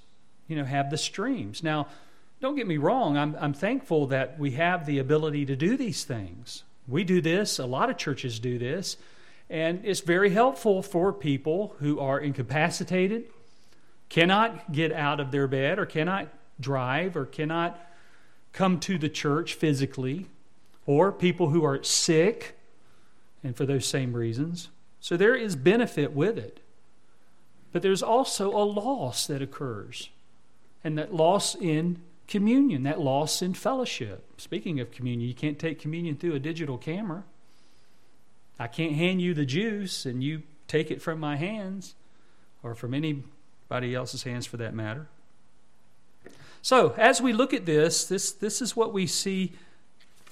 you 0.50 0.56
know, 0.58 0.66
have 0.66 0.90
the 0.90 0.98
streams. 0.98 1.64
Now, 1.64 1.88
don't 2.42 2.56
get 2.56 2.68
me 2.68 2.76
wrong, 2.76 3.18
I'm, 3.18 3.38
I'm 3.40 3.54
thankful 3.54 4.08
that 4.08 4.38
we 4.38 4.52
have 4.52 4.86
the 4.86 5.00
ability 5.00 5.46
to 5.46 5.56
do 5.56 5.78
these 5.78 6.04
things. 6.04 6.64
We 6.88 7.06
do 7.06 7.22
this, 7.22 7.58
a 7.58 7.66
lot 7.66 7.90
of 7.90 7.98
churches 7.98 8.40
do 8.40 8.60
this, 8.60 8.98
and 9.50 9.80
it's 9.86 10.02
very 10.02 10.32
helpful 10.32 10.82
for 10.82 11.14
people 11.14 11.76
who 11.80 12.00
are 12.00 12.20
incapacitated, 12.20 13.26
cannot 14.10 14.74
get 14.74 14.92
out 14.92 15.22
of 15.22 15.32
their 15.32 15.48
bed, 15.48 15.80
or 15.80 15.86
cannot 15.86 16.28
drive, 16.60 17.16
or 17.16 17.26
cannot 17.26 17.80
come 18.56 18.80
to 18.80 18.98
the 18.98 19.10
church 19.10 19.54
physically, 19.54 20.28
or 20.86 21.12
people 21.12 21.50
who 21.50 21.64
are 21.66 21.84
sick, 21.84 22.58
and 23.44 23.56
for 23.56 23.66
those 23.66 23.86
same 23.86 24.14
reasons. 24.14 24.70
So 25.02 25.18
there 25.18 25.36
is 25.36 25.56
benefit 25.58 26.14
with 26.14 26.38
it. 26.38 26.62
But 27.74 27.82
there's 27.82 28.02
also 28.02 28.52
a 28.52 28.64
loss 28.64 29.28
that 29.28 29.42
occurs, 29.42 30.10
and 30.86 30.98
that 30.98 31.14
loss 31.14 31.54
in 31.54 32.02
communion, 32.30 32.84
that 32.84 33.02
loss 33.02 33.42
in 33.42 33.54
fellowship. 33.54 34.24
Speaking 34.38 34.80
of 34.80 34.90
communion, 34.90 35.28
you 35.28 35.36
can't 35.36 35.60
take 35.60 35.80
communion 35.80 36.16
through 36.16 36.36
a 36.36 36.40
digital 36.40 36.78
camera. 36.78 37.26
I 38.58 38.68
can't 38.68 38.94
hand 38.94 39.22
you 39.22 39.34
the 39.34 39.46
juice 39.46 40.06
and 40.06 40.24
you 40.24 40.44
take 40.68 40.90
it 40.90 41.02
from 41.02 41.20
my 41.20 41.36
hands 41.36 41.96
or 42.64 42.74
from 42.74 42.94
anybody 42.94 43.94
else's 43.94 44.24
hands 44.24 44.46
for 44.46 44.56
that 44.58 44.74
matter. 44.74 45.08
So, 46.66 46.96
as 46.98 47.22
we 47.22 47.32
look 47.32 47.54
at 47.54 47.68
this, 47.68 48.06
this, 48.06 48.32
this 48.32 48.60
is 48.60 48.76
what 48.76 48.92
we 48.92 49.06
see 49.06 49.52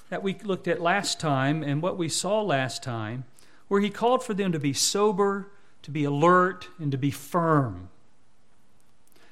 that 0.10 0.24
we 0.24 0.34
looked 0.44 0.68
at 0.68 0.82
last 0.82 1.20
time 1.20 1.62
and 1.62 1.80
what 1.80 1.96
we 1.96 2.10
saw 2.10 2.42
last 2.42 2.82
time, 2.82 3.26
where 3.68 3.82
he 3.82 3.92
called 3.92 4.24
for 4.24 4.34
them 4.34 4.52
to 4.52 4.58
be 4.58 4.74
sober, 4.74 5.52
to 5.84 5.92
be 5.92 6.06
alert, 6.06 6.70
and 6.80 6.92
to 6.92 6.98
be 6.98 7.12
firm. 7.12 7.90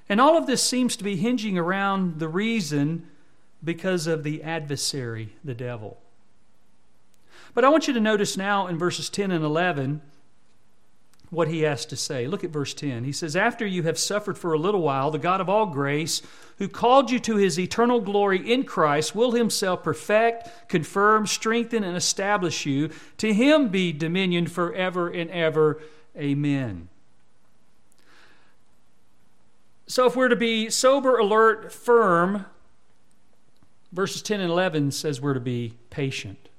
And 0.09 0.21
all 0.21 0.37
of 0.37 0.45
this 0.45 0.61
seems 0.61 0.95
to 0.95 1.03
be 1.03 1.15
hinging 1.15 1.57
around 1.57 2.19
the 2.19 2.27
reason 2.27 3.07
because 3.63 4.05
of 4.05 4.21
the 4.21 4.43
adversary, 4.43 5.33
the 5.43 5.55
devil. 5.55 5.97
But 7.55 7.65
I 7.65 7.69
want 7.69 7.87
you 7.87 7.95
to 7.95 7.99
notice 7.99 8.37
now 8.37 8.67
in 8.67 8.77
verses 8.77 9.09
10 9.09 9.31
and 9.31 9.43
11 9.43 10.03
what 11.31 11.47
he 11.47 11.61
has 11.61 11.85
to 11.85 11.95
say. 11.95 12.27
Look 12.27 12.43
at 12.43 12.51
verse 12.51 12.73
10. 12.73 13.05
He 13.05 13.13
says, 13.13 13.37
After 13.37 13.65
you 13.65 13.83
have 13.83 13.97
suffered 13.97 14.37
for 14.37 14.53
a 14.53 14.59
little 14.59 14.81
while, 14.81 15.09
the 15.09 15.17
God 15.17 15.39
of 15.39 15.49
all 15.49 15.65
grace, 15.65 16.21
who 16.57 16.67
called 16.67 17.09
you 17.09 17.19
to 17.21 17.37
his 17.37 17.57
eternal 17.57 18.01
glory 18.01 18.51
in 18.51 18.65
Christ, 18.65 19.15
will 19.15 19.31
himself 19.31 19.81
perfect, 19.81 20.49
confirm, 20.67 21.25
strengthen, 21.25 21.85
and 21.85 21.95
establish 21.95 22.65
you. 22.65 22.89
To 23.17 23.33
him 23.33 23.69
be 23.69 23.93
dominion 23.93 24.45
forever 24.45 25.07
and 25.07 25.31
ever. 25.31 25.81
Amen. 26.17 26.89
So, 29.87 30.05
if 30.05 30.15
we're 30.15 30.27
to 30.27 30.35
be 30.35 30.69
sober, 30.69 31.17
alert, 31.17 31.71
firm, 31.71 32.45
verses 33.93 34.21
10 34.21 34.41
and 34.41 34.51
11 34.51 34.91
says 34.91 35.21
we're 35.21 35.33
to 35.33 35.39
be 35.39 35.75
patient. 35.89 36.49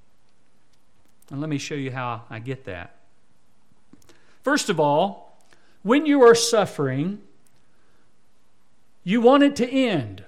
And 1.31 1.41
let 1.41 1.51
me 1.51 1.59
show 1.59 1.75
you 1.75 1.91
how 1.91 2.23
I 2.31 2.39
get 2.39 2.65
that. 2.65 3.02
First 4.43 4.69
of 4.69 4.81
all, 4.81 5.39
when 5.83 6.07
you 6.07 6.23
are 6.23 6.35
suffering, 6.35 7.21
you 9.05 9.21
want 9.21 9.43
it 9.43 9.57
to 9.57 9.69
end, 9.69 10.25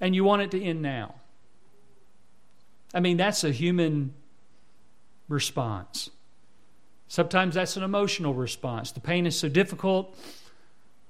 and 0.00 0.14
you 0.14 0.24
want 0.24 0.42
it 0.42 0.50
to 0.52 0.62
end 0.62 0.82
now. 0.82 1.14
I 2.94 3.00
mean, 3.00 3.16
that's 3.16 3.44
a 3.44 3.50
human 3.50 4.14
response. 5.28 6.10
Sometimes 7.08 7.54
that's 7.54 7.76
an 7.76 7.82
emotional 7.82 8.34
response. 8.34 8.92
The 8.92 9.00
pain 9.00 9.26
is 9.26 9.38
so 9.38 9.48
difficult, 9.48 10.16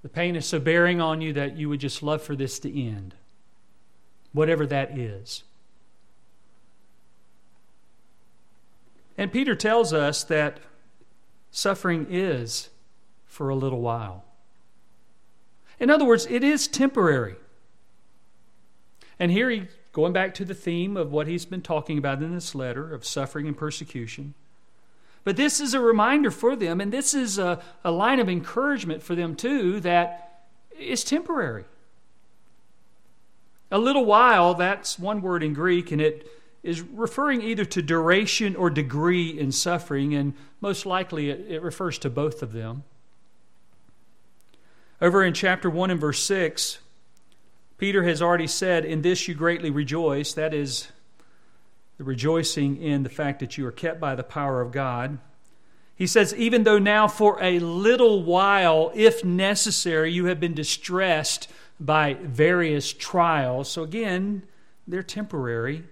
the 0.02 0.08
pain 0.08 0.36
is 0.36 0.46
so 0.46 0.60
bearing 0.60 1.00
on 1.00 1.20
you 1.20 1.32
that 1.32 1.56
you 1.56 1.68
would 1.68 1.80
just 1.80 2.02
love 2.02 2.22
for 2.22 2.36
this 2.36 2.58
to 2.60 2.82
end, 2.82 3.14
whatever 4.32 4.66
that 4.66 4.96
is. 4.96 5.42
And 9.18 9.32
Peter 9.32 9.54
tells 9.54 9.92
us 9.92 10.24
that 10.24 10.60
suffering 11.56 12.06
is 12.10 12.68
for 13.24 13.48
a 13.48 13.54
little 13.54 13.80
while. 13.80 14.24
In 15.80 15.88
other 15.88 16.04
words, 16.04 16.26
it 16.28 16.44
is 16.44 16.68
temporary. 16.68 17.36
And 19.18 19.30
here 19.30 19.48
he 19.48 19.68
going 19.92 20.12
back 20.12 20.34
to 20.34 20.44
the 20.44 20.54
theme 20.54 20.98
of 20.98 21.10
what 21.10 21.26
he's 21.26 21.46
been 21.46 21.62
talking 21.62 21.96
about 21.96 22.22
in 22.22 22.34
this 22.34 22.54
letter 22.54 22.92
of 22.92 23.06
suffering 23.06 23.46
and 23.46 23.56
persecution. 23.56 24.34
But 25.24 25.36
this 25.36 25.58
is 25.58 25.72
a 25.72 25.80
reminder 25.80 26.30
for 26.30 26.54
them, 26.54 26.78
and 26.78 26.92
this 26.92 27.14
is 27.14 27.38
a, 27.38 27.62
a 27.82 27.90
line 27.90 28.20
of 28.20 28.28
encouragement 28.28 29.02
for 29.02 29.14
them 29.14 29.34
too 29.34 29.80
that 29.80 30.44
it's 30.78 31.04
temporary. 31.04 31.64
A 33.70 33.78
little 33.78 34.04
while, 34.04 34.52
that's 34.52 34.98
one 34.98 35.22
word 35.22 35.42
in 35.42 35.54
Greek, 35.54 35.90
and 35.90 36.02
it 36.02 36.30
is 36.66 36.82
referring 36.82 37.42
either 37.42 37.64
to 37.64 37.80
duration 37.80 38.56
or 38.56 38.68
degree 38.68 39.38
in 39.38 39.52
suffering, 39.52 40.14
and 40.14 40.34
most 40.60 40.84
likely 40.84 41.30
it, 41.30 41.46
it 41.48 41.62
refers 41.62 41.98
to 42.00 42.10
both 42.10 42.42
of 42.42 42.52
them. 42.52 42.84
Over 45.00 45.22
in 45.22 45.34
chapter 45.34 45.68
1 45.70 45.90
and 45.90 46.00
verse 46.00 46.22
6, 46.22 46.78
Peter 47.78 48.04
has 48.04 48.22
already 48.22 48.46
said, 48.46 48.84
In 48.84 49.02
this 49.02 49.28
you 49.28 49.34
greatly 49.34 49.70
rejoice. 49.70 50.32
That 50.32 50.54
is 50.54 50.88
the 51.98 52.04
rejoicing 52.04 52.82
in 52.82 53.02
the 53.02 53.10
fact 53.10 53.40
that 53.40 53.58
you 53.58 53.66
are 53.66 53.72
kept 53.72 54.00
by 54.00 54.14
the 54.14 54.22
power 54.22 54.60
of 54.60 54.72
God. 54.72 55.18
He 55.94 56.06
says, 56.06 56.34
Even 56.34 56.64
though 56.64 56.78
now 56.78 57.08
for 57.08 57.42
a 57.42 57.58
little 57.58 58.22
while, 58.22 58.90
if 58.94 59.24
necessary, 59.24 60.12
you 60.12 60.26
have 60.26 60.40
been 60.40 60.54
distressed 60.54 61.48
by 61.78 62.14
various 62.14 62.92
trials. 62.92 63.70
So 63.70 63.82
again, 63.82 64.42
they're 64.86 65.02
temporary. 65.02 65.84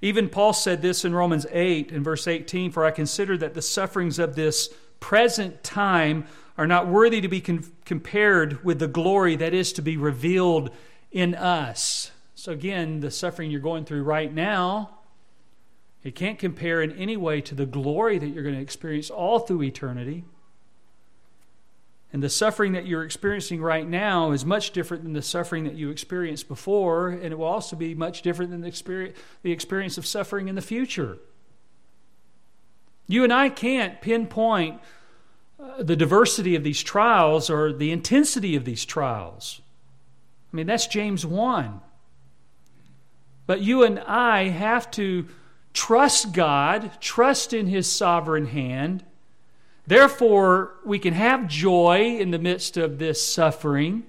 Even 0.00 0.28
Paul 0.28 0.52
said 0.52 0.82
this 0.82 1.04
in 1.04 1.14
Romans 1.14 1.46
8 1.50 1.90
in 1.90 2.02
verse 2.02 2.26
18 2.26 2.70
For 2.70 2.84
I 2.84 2.90
consider 2.90 3.36
that 3.38 3.54
the 3.54 3.62
sufferings 3.62 4.18
of 4.18 4.36
this 4.36 4.70
present 5.00 5.62
time 5.62 6.26
are 6.56 6.66
not 6.66 6.88
worthy 6.88 7.20
to 7.20 7.28
be 7.28 7.40
con- 7.40 7.64
compared 7.84 8.64
with 8.64 8.78
the 8.78 8.88
glory 8.88 9.36
that 9.36 9.54
is 9.54 9.72
to 9.74 9.82
be 9.82 9.96
revealed 9.96 10.70
in 11.12 11.34
us. 11.34 12.10
So, 12.34 12.52
again, 12.52 13.00
the 13.00 13.10
suffering 13.10 13.50
you're 13.50 13.60
going 13.60 13.84
through 13.84 14.02
right 14.02 14.32
now, 14.32 14.98
it 16.04 16.14
can't 16.14 16.38
compare 16.38 16.82
in 16.82 16.92
any 16.92 17.16
way 17.16 17.40
to 17.40 17.54
the 17.54 17.66
glory 17.66 18.18
that 18.18 18.28
you're 18.28 18.44
going 18.44 18.54
to 18.54 18.60
experience 18.60 19.10
all 19.10 19.40
through 19.40 19.62
eternity. 19.62 20.24
And 22.12 22.22
the 22.22 22.30
suffering 22.30 22.72
that 22.72 22.86
you're 22.86 23.04
experiencing 23.04 23.60
right 23.60 23.86
now 23.86 24.32
is 24.32 24.44
much 24.44 24.70
different 24.70 25.04
than 25.04 25.12
the 25.12 25.22
suffering 25.22 25.64
that 25.64 25.74
you 25.74 25.90
experienced 25.90 26.48
before, 26.48 27.10
and 27.10 27.32
it 27.32 27.38
will 27.38 27.44
also 27.46 27.76
be 27.76 27.94
much 27.94 28.22
different 28.22 28.50
than 28.50 28.62
the 28.62 28.68
experience, 28.68 29.18
the 29.42 29.52
experience 29.52 29.98
of 29.98 30.06
suffering 30.06 30.48
in 30.48 30.54
the 30.54 30.62
future. 30.62 31.18
You 33.06 33.24
and 33.24 33.32
I 33.32 33.50
can't 33.50 34.00
pinpoint 34.00 34.80
uh, 35.60 35.82
the 35.82 35.96
diversity 35.96 36.54
of 36.54 36.64
these 36.64 36.82
trials 36.82 37.50
or 37.50 37.72
the 37.72 37.90
intensity 37.90 38.56
of 38.56 38.64
these 38.64 38.84
trials. 38.84 39.60
I 40.52 40.56
mean, 40.56 40.66
that's 40.66 40.86
James 40.86 41.26
1. 41.26 41.80
But 43.46 43.60
you 43.60 43.82
and 43.82 43.98
I 44.00 44.44
have 44.48 44.90
to 44.92 45.26
trust 45.72 46.32
God, 46.32 46.90
trust 47.00 47.52
in 47.52 47.66
His 47.66 47.90
sovereign 47.90 48.46
hand. 48.46 49.04
Therefore, 49.88 50.74
we 50.84 50.98
can 50.98 51.14
have 51.14 51.48
joy 51.48 52.18
in 52.18 52.30
the 52.30 52.38
midst 52.38 52.76
of 52.76 52.98
this 52.98 53.26
suffering 53.26 54.04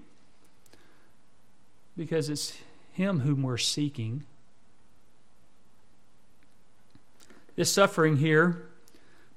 because 1.95 2.29
it's 2.29 2.57
Him 2.91 3.21
whom 3.21 3.43
we're 3.43 3.57
seeking. 3.57 4.25
This 7.55 7.71
suffering 7.71 8.17
here 8.17 8.69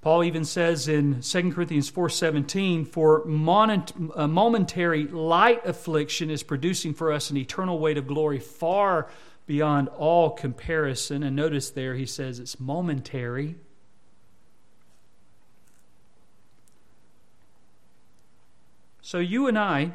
Paul 0.01 0.25
even 0.25 0.45
says 0.45 0.89
in 0.89 1.23
2 1.23 1.53
Corinthians 1.53 1.89
4:17, 1.89 2.85
"For 2.85 3.25
momentary 3.25 5.07
light 5.07 5.65
affliction 5.65 6.29
is 6.29 6.43
producing 6.43 6.93
for 6.93 7.13
us 7.13 7.31
an 7.31 7.37
eternal 7.37 7.79
weight 7.79 7.97
of 7.97 8.09
glory 8.09 8.41
far 8.41 9.09
beyond 9.47 9.89
all 9.91 10.31
comparison." 10.31 11.23
And 11.23 11.37
notice 11.37 11.71
there 11.71 11.95
he 11.95 12.05
says 12.05 12.41
it's 12.41 12.59
momentary. 12.59 13.55
So 19.03 19.19
you 19.19 19.49
and 19.49 19.59
I 19.59 19.93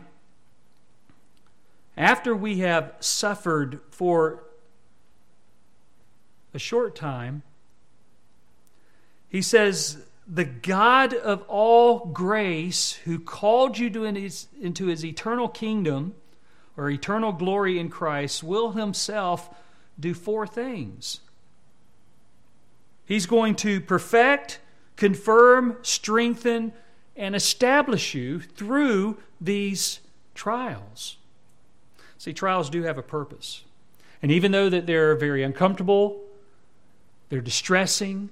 after 1.98 2.36
we 2.36 2.60
have 2.60 2.94
suffered 3.00 3.80
for 3.90 4.44
a 6.54 6.60
short 6.60 6.96
time, 6.96 7.42
he 9.30 9.42
says, 9.42 10.06
The 10.28 10.46
God 10.46 11.14
of 11.14 11.44
all 11.48 12.06
grace, 12.06 12.94
who 13.06 13.20
called 13.20 13.80
you 13.80 13.90
his, 14.04 14.48
into 14.62 14.86
his 14.88 15.04
eternal 15.04 15.48
kingdom 15.48 16.14
or 16.78 16.90
eternal 16.90 17.32
glory 17.32 17.80
in 17.80 17.90
Christ, 17.90 18.44
will 18.44 18.74
himself 18.74 19.50
do 20.00 20.14
four 20.14 20.46
things. 20.46 21.22
He's 23.06 23.26
going 23.26 23.56
to 23.56 23.82
perfect, 23.82 24.60
confirm, 24.96 25.78
strengthen, 25.82 26.74
and 27.18 27.36
establish 27.36 28.14
you 28.14 28.40
through 28.40 29.18
these 29.42 30.00
trials. 30.36 31.18
See, 32.18 32.34
trials 32.34 32.70
do 32.70 32.84
have 32.84 32.98
a 32.98 33.04
purpose. 33.04 33.64
And 34.22 34.32
even 34.32 34.52
though 34.52 34.70
that 34.70 34.86
they're 34.86 35.16
very 35.16 35.44
uncomfortable, 35.44 36.22
they're 37.30 37.42
distressing, 37.42 38.30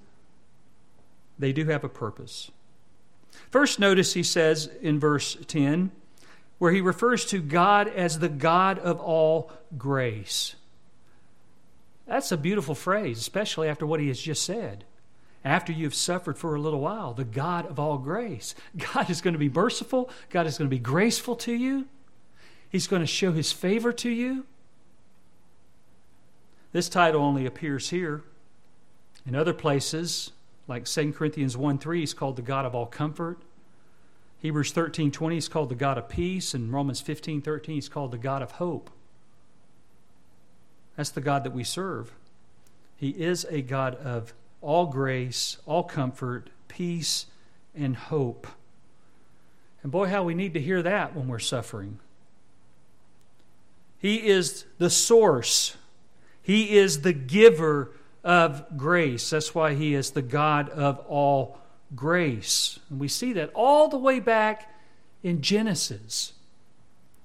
they 1.37 1.51
do 1.51 1.65
have 1.65 1.83
a 1.83 1.89
purpose. 1.89 2.51
First, 3.51 3.79
notice 3.79 4.13
he 4.13 4.23
says 4.23 4.69
in 4.81 4.99
verse 4.99 5.37
10, 5.47 5.91
where 6.57 6.71
he 6.71 6.81
refers 6.81 7.25
to 7.25 7.41
God 7.41 7.87
as 7.87 8.19
the 8.19 8.29
God 8.29 8.79
of 8.79 8.99
all 8.99 9.51
grace. 9.77 10.55
That's 12.07 12.31
a 12.31 12.37
beautiful 12.37 12.75
phrase, 12.75 13.19
especially 13.19 13.67
after 13.67 13.85
what 13.85 13.99
he 13.99 14.07
has 14.07 14.19
just 14.19 14.43
said. 14.43 14.85
After 15.45 15.71
you've 15.71 15.93
suffered 15.93 16.39
for 16.39 16.55
a 16.55 16.59
little 16.59 16.79
while, 16.79 17.13
the 17.13 17.23
God 17.23 17.67
of 17.67 17.79
all 17.79 17.99
grace. 17.99 18.55
God 18.93 19.11
is 19.11 19.21
going 19.21 19.35
to 19.35 19.39
be 19.39 19.49
merciful, 19.49 20.09
God 20.31 20.47
is 20.47 20.57
going 20.57 20.69
to 20.69 20.75
be 20.75 20.79
graceful 20.79 21.35
to 21.37 21.53
you, 21.53 21.85
He's 22.67 22.87
going 22.87 23.03
to 23.03 23.07
show 23.07 23.31
His 23.31 23.51
favor 23.51 23.93
to 23.93 24.09
you. 24.09 24.45
This 26.71 26.89
title 26.89 27.21
only 27.21 27.45
appears 27.45 27.91
here. 27.91 28.23
In 29.25 29.35
other 29.35 29.53
places, 29.53 30.31
like 30.67 30.85
2 30.85 31.13
Corinthians 31.13 31.55
1 31.55 31.77
3 31.77 32.03
is 32.03 32.13
called 32.13 32.35
the 32.35 32.41
God 32.41 32.65
of 32.65 32.73
all 32.73 32.87
comfort. 32.87 33.37
Hebrews 34.39 34.71
13 34.71 35.11
20 35.11 35.37
is 35.37 35.47
called 35.47 35.69
the 35.69 35.75
God 35.75 35.97
of 35.97 36.09
peace. 36.09 36.53
And 36.53 36.73
Romans 36.73 37.01
15 37.01 37.41
13 37.41 37.77
is 37.77 37.87
called 37.87 38.11
the 38.11 38.17
God 38.17 38.41
of 38.41 38.51
hope. 38.51 38.89
That's 40.95 41.11
the 41.11 41.21
God 41.21 41.43
that 41.43 41.53
we 41.53 41.63
serve. 41.63 42.13
He 42.97 43.09
is 43.09 43.45
a 43.49 43.61
God 43.61 43.95
of 43.95 44.33
all 44.65 44.87
grace, 44.87 45.57
all 45.67 45.83
comfort, 45.83 46.49
peace, 46.67 47.27
and 47.75 47.95
hope. 47.95 48.47
And 49.83 49.91
boy, 49.91 50.07
how 50.07 50.23
we 50.23 50.33
need 50.33 50.55
to 50.55 50.59
hear 50.59 50.81
that 50.81 51.15
when 51.15 51.27
we're 51.27 51.37
suffering. 51.37 51.99
He 53.99 54.27
is 54.27 54.65
the 54.79 54.89
source, 54.89 55.77
He 56.41 56.75
is 56.75 57.01
the 57.01 57.13
giver 57.13 57.91
of 58.23 58.75
grace. 58.75 59.29
That's 59.29 59.53
why 59.53 59.75
he 59.75 59.93
is 59.93 60.11
the 60.11 60.23
God 60.23 60.69
of 60.69 60.97
all 61.07 61.59
grace. 61.95 62.79
And 62.89 62.99
we 62.99 63.07
see 63.07 63.33
that 63.33 63.51
all 63.53 63.87
the 63.87 63.99
way 63.99 64.19
back 64.19 64.73
in 65.21 65.43
Genesis. 65.43 66.33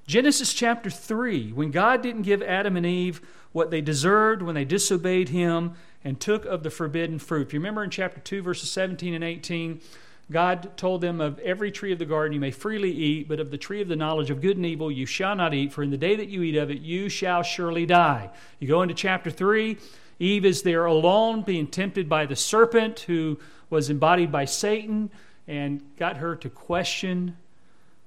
Genesis 0.07 0.53
chapter 0.53 0.91
3, 0.91 1.53
when 1.53 1.71
God 1.71 2.03
didn't 2.03 2.23
give 2.23 2.43
Adam 2.43 2.77
and 2.77 2.85
Eve 2.85 3.23
what 3.53 3.71
they 3.71 3.81
deserved 3.81 4.43
when 4.43 4.55
they 4.55 4.65
disobeyed 4.65 5.31
him 5.31 5.73
and 6.05 6.19
took 6.19 6.45
of 6.45 6.63
the 6.63 6.71
forbidden 6.71 7.19
fruit. 7.19 7.49
If 7.49 7.53
you 7.53 7.61
remember 7.61 7.85
in 7.85 7.91
chapter 7.91 8.21
2, 8.21 8.43
verses 8.43 8.71
17 8.71 9.15
and 9.15 9.25
18, 9.25 9.81
God 10.31 10.77
told 10.77 11.01
them 11.01 11.21
of 11.21 11.39
every 11.41 11.73
tree 11.73 11.93
of 11.93 11.99
the 11.99 12.05
garden 12.05 12.33
you 12.33 12.41
may 12.41 12.53
freely 12.53 12.93
eat, 12.93 13.29
but 13.29 13.41
of 13.41 13.51
the 13.51 13.59
tree 13.59 13.83
of 13.83 13.89
the 13.89 13.97
knowledge 13.97 14.31
of 14.31 14.41
good 14.41 14.57
and 14.57 14.65
evil 14.65 14.91
you 14.91 15.05
shall 15.05 15.35
not 15.35 15.53
eat, 15.53 15.73
for 15.73 15.83
in 15.83 15.91
the 15.91 15.97
day 15.97 16.15
that 16.17 16.29
you 16.29 16.43
eat 16.43 16.57
of 16.57 16.71
it 16.71 16.81
you 16.81 17.09
shall 17.09 17.43
surely 17.43 17.85
die. 17.85 18.31
You 18.61 18.69
go 18.69 18.83
into 18.83 18.95
chapter 18.95 19.31
3, 19.31 19.77
Eve 20.21 20.45
is 20.45 20.63
there 20.63 20.85
alone, 20.85 21.43
being 21.43 21.67
tempted 21.67 22.09
by 22.09 22.27
the 22.27 22.37
serpent 22.37 23.01
who 23.01 23.39
was 23.71 23.91
embodied 23.91 24.31
by 24.31 24.45
Satan 24.45 25.11
and 25.49 25.83
got 25.97 26.19
her 26.19 26.37
to 26.37 26.49
question 26.49 27.37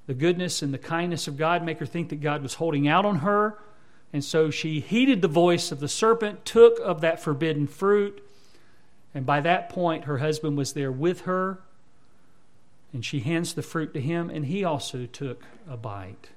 the 0.06 0.14
goodness 0.14 0.62
and 0.62 0.74
the 0.74 0.78
kindness 0.78 1.28
of 1.28 1.38
God, 1.38 1.64
make 1.64 1.80
her 1.80 1.86
think 1.86 2.10
that 2.10 2.22
God 2.22 2.42
was 2.42 2.56
holding 2.56 2.88
out 2.88 3.06
on 3.06 3.18
her. 3.18 3.58
And 4.14 4.24
so 4.24 4.52
she 4.52 4.80
heeded 4.80 5.22
the 5.24 5.28
voice 5.28 5.72
of 5.72 5.80
the 5.80 5.88
serpent, 5.88 6.46
took 6.46 6.80
of 6.80 7.02
that 7.02 7.20
forbidden 7.20 7.66
fruit, 7.66 8.24
and 9.14 9.26
by 9.26 9.42
that 9.42 9.70
point 9.70 10.06
her 10.06 10.20
husband 10.20 10.56
was 10.56 10.74
there 10.74 10.92
with 10.92 11.22
her. 11.22 11.60
And 12.94 13.04
she 13.04 13.22
hands 13.22 13.56
the 13.56 13.64
fruit 13.64 13.94
to 13.96 14.00
him, 14.00 14.30
and 14.30 14.46
he 14.46 14.64
also 14.64 15.08
took 15.08 15.44
a 15.68 15.76
bite. 15.76 16.30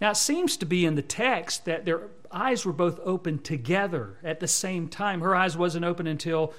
Now, 0.00 0.10
it 0.10 0.16
seems 0.16 0.56
to 0.58 0.66
be 0.66 0.84
in 0.84 0.96
the 0.96 1.02
text 1.02 1.64
that 1.64 1.84
their 1.84 2.02
eyes 2.30 2.66
were 2.66 2.72
both 2.72 3.00
open 3.04 3.38
together 3.38 4.18
at 4.22 4.40
the 4.40 4.48
same 4.48 4.88
time. 4.88 5.20
Her 5.20 5.34
eyes 5.34 5.56
wasn't 5.56 5.84
open 5.84 6.06
until 6.06 6.52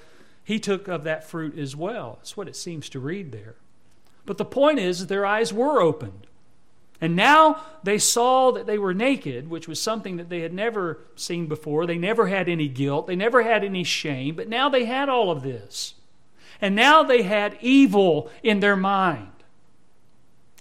he 0.43 0.59
took 0.59 0.87
of 0.87 1.03
that 1.03 1.25
fruit 1.25 1.57
as 1.59 1.75
well. 1.75 2.15
That's 2.19 2.37
what 2.37 2.47
it 2.47 2.55
seems 2.55 2.89
to 2.89 2.99
read 2.99 3.33
there. 3.33 3.55
But 4.25 4.37
the 4.37 4.45
point 4.45 4.79
is, 4.79 5.07
their 5.07 5.25
eyes 5.25 5.53
were 5.53 5.81
opened. 5.81 6.25
And 6.99 7.15
now 7.15 7.61
they 7.83 7.99
saw 7.99 8.51
that 8.51 8.65
they 8.65 8.77
were 8.77 8.93
naked, 8.93 9.49
which 9.49 9.67
was 9.67 9.81
something 9.81 10.17
that 10.17 10.29
they 10.29 10.41
had 10.41 10.53
never 10.53 10.99
seen 11.15 11.45
before. 11.45 11.85
They 11.85 11.97
never 11.97 12.27
had 12.27 12.49
any 12.49 12.67
guilt, 12.67 13.07
they 13.07 13.15
never 13.15 13.43
had 13.43 13.63
any 13.63 13.83
shame, 13.83 14.35
but 14.35 14.49
now 14.49 14.69
they 14.69 14.85
had 14.85 15.09
all 15.09 15.29
of 15.29 15.43
this. 15.43 15.93
And 16.59 16.75
now 16.75 17.03
they 17.03 17.21
had 17.21 17.57
evil 17.61 18.31
in 18.41 18.61
their 18.61 18.75
mind. 18.75 19.29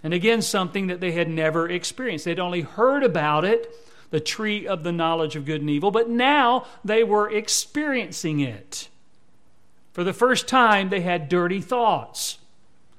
And 0.02 0.12
again, 0.12 0.42
something 0.42 0.88
that 0.88 1.00
they 1.00 1.12
had 1.12 1.28
never 1.28 1.68
experienced. 1.68 2.26
They'd 2.26 2.38
only 2.38 2.60
heard 2.60 3.02
about 3.02 3.44
it, 3.44 3.74
the 4.10 4.20
tree 4.20 4.66
of 4.66 4.82
the 4.82 4.92
knowledge 4.92 5.36
of 5.36 5.46
good 5.46 5.62
and 5.62 5.70
evil, 5.70 5.90
but 5.90 6.08
now 6.08 6.66
they 6.84 7.02
were 7.02 7.30
experiencing 7.30 8.40
it. 8.40 8.88
For 9.92 10.04
the 10.04 10.12
first 10.12 10.46
time, 10.46 10.90
they 10.90 11.00
had 11.00 11.30
dirty 11.30 11.62
thoughts, 11.62 12.38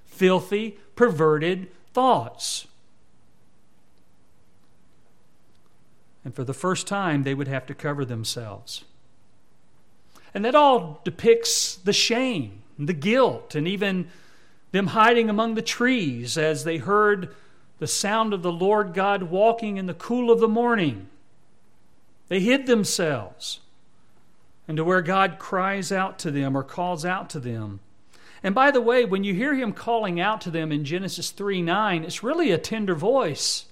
filthy, 0.06 0.80
perverted 0.96 1.70
thoughts. 1.94 2.68
And 6.28 6.36
for 6.36 6.44
the 6.44 6.54
first 6.54 6.88
time, 6.88 7.24
they 7.24 7.34
would 7.34 7.48
have 7.48 7.66
to 7.68 7.74
cover 7.74 8.04
themselves. 8.04 8.84
And 10.34 10.44
that 10.44 10.56
all 10.56 11.00
depicts 11.06 11.78
the 11.78 11.94
shame, 11.94 12.64
the 12.78 12.92
guilt, 12.92 13.56
and 13.56 13.66
even 13.66 14.10
them 14.74 14.88
hiding 14.88 15.30
among 15.30 15.56
the 15.56 15.62
trees 15.62 16.38
as 16.38 16.66
they 16.66 16.80
heard 16.80 17.34
the 17.80 17.88
sound 17.88 18.34
of 18.34 18.42
the 18.42 18.52
Lord 18.52 18.94
God 18.94 19.24
walking 19.24 19.78
in 19.78 19.86
the 19.86 19.94
cool 19.94 20.30
of 20.30 20.42
the 20.42 20.50
morning. 20.50 21.08
They 22.28 22.42
hid 22.42 22.66
themselves 22.66 23.62
and 24.68 24.76
to 24.76 24.84
where 24.84 25.02
God 25.02 25.40
cries 25.40 25.94
out 25.94 26.20
to 26.20 26.30
them 26.30 26.58
or 26.58 26.64
calls 26.64 27.06
out 27.06 27.30
to 27.30 27.40
them. 27.40 27.80
And 28.44 28.54
by 28.54 28.70
the 28.72 28.82
way, 28.82 29.06
when 29.06 29.24
you 29.24 29.34
hear 29.34 29.56
him 29.56 29.72
calling 29.72 30.20
out 30.20 30.42
to 30.42 30.52
them 30.52 30.74
in 30.74 30.84
Genesis 30.84 31.32
3 31.32 31.62
9, 31.62 32.04
it's 32.04 32.22
really 32.22 32.52
a 32.52 32.58
tender 32.58 32.96
voice. 32.96 33.64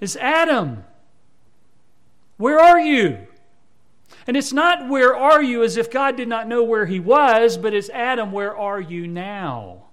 It's 0.00 0.14
Adam. 0.14 0.84
Where 2.42 2.58
are 2.58 2.80
you? 2.80 3.28
And 4.26 4.36
it's 4.36 4.52
not 4.52 4.88
where 4.88 5.14
are 5.14 5.40
you 5.40 5.62
as 5.62 5.76
if 5.76 5.88
God 5.92 6.16
did 6.16 6.26
not 6.26 6.48
know 6.48 6.64
where 6.64 6.86
he 6.86 6.98
was, 6.98 7.56
but 7.56 7.72
it's 7.72 7.88
Adam, 7.90 8.32
where 8.32 8.56
are 8.56 8.80
you 8.80 9.06
now? 9.06 9.84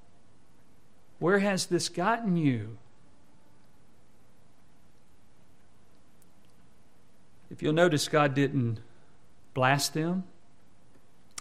Where 1.19 1.37
has 1.37 1.67
this 1.67 1.89
gotten 1.89 2.35
you? 2.35 2.79
If 7.51 7.61
you'll 7.61 7.71
notice, 7.71 8.07
God 8.07 8.33
didn't 8.33 8.79
blast 9.53 9.93
them, 9.93 10.23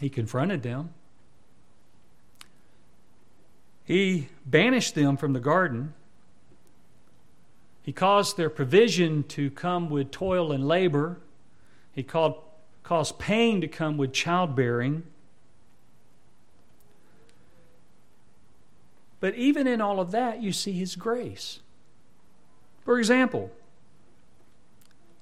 He 0.03 0.11
confronted 0.11 0.63
them. 0.63 0.93
He 3.83 4.29
banished 4.45 4.95
them 4.95 5.17
from 5.17 5.33
the 5.33 5.41
garden. 5.41 5.95
He 7.89 7.93
caused 7.95 8.37
their 8.37 8.51
provision 8.51 9.23
to 9.29 9.51
come 9.51 9.89
with 9.89 10.11
toil 10.11 10.53
and 10.53 10.69
labor. 10.69 11.21
He 11.95 12.03
called 12.03 12.35
cause 12.83 13.13
pain 13.13 13.63
to 13.63 13.67
come 13.67 13.97
with 13.97 14.13
childbearing. 14.13 15.05
But 19.21 19.37
even 19.37 19.67
in 19.67 19.81
all 19.81 20.01
of 20.01 20.11
that, 20.11 20.43
you 20.43 20.53
see 20.53 20.73
His 20.73 20.97
grace. 20.97 21.61
For 22.85 22.99
example, 22.99 23.51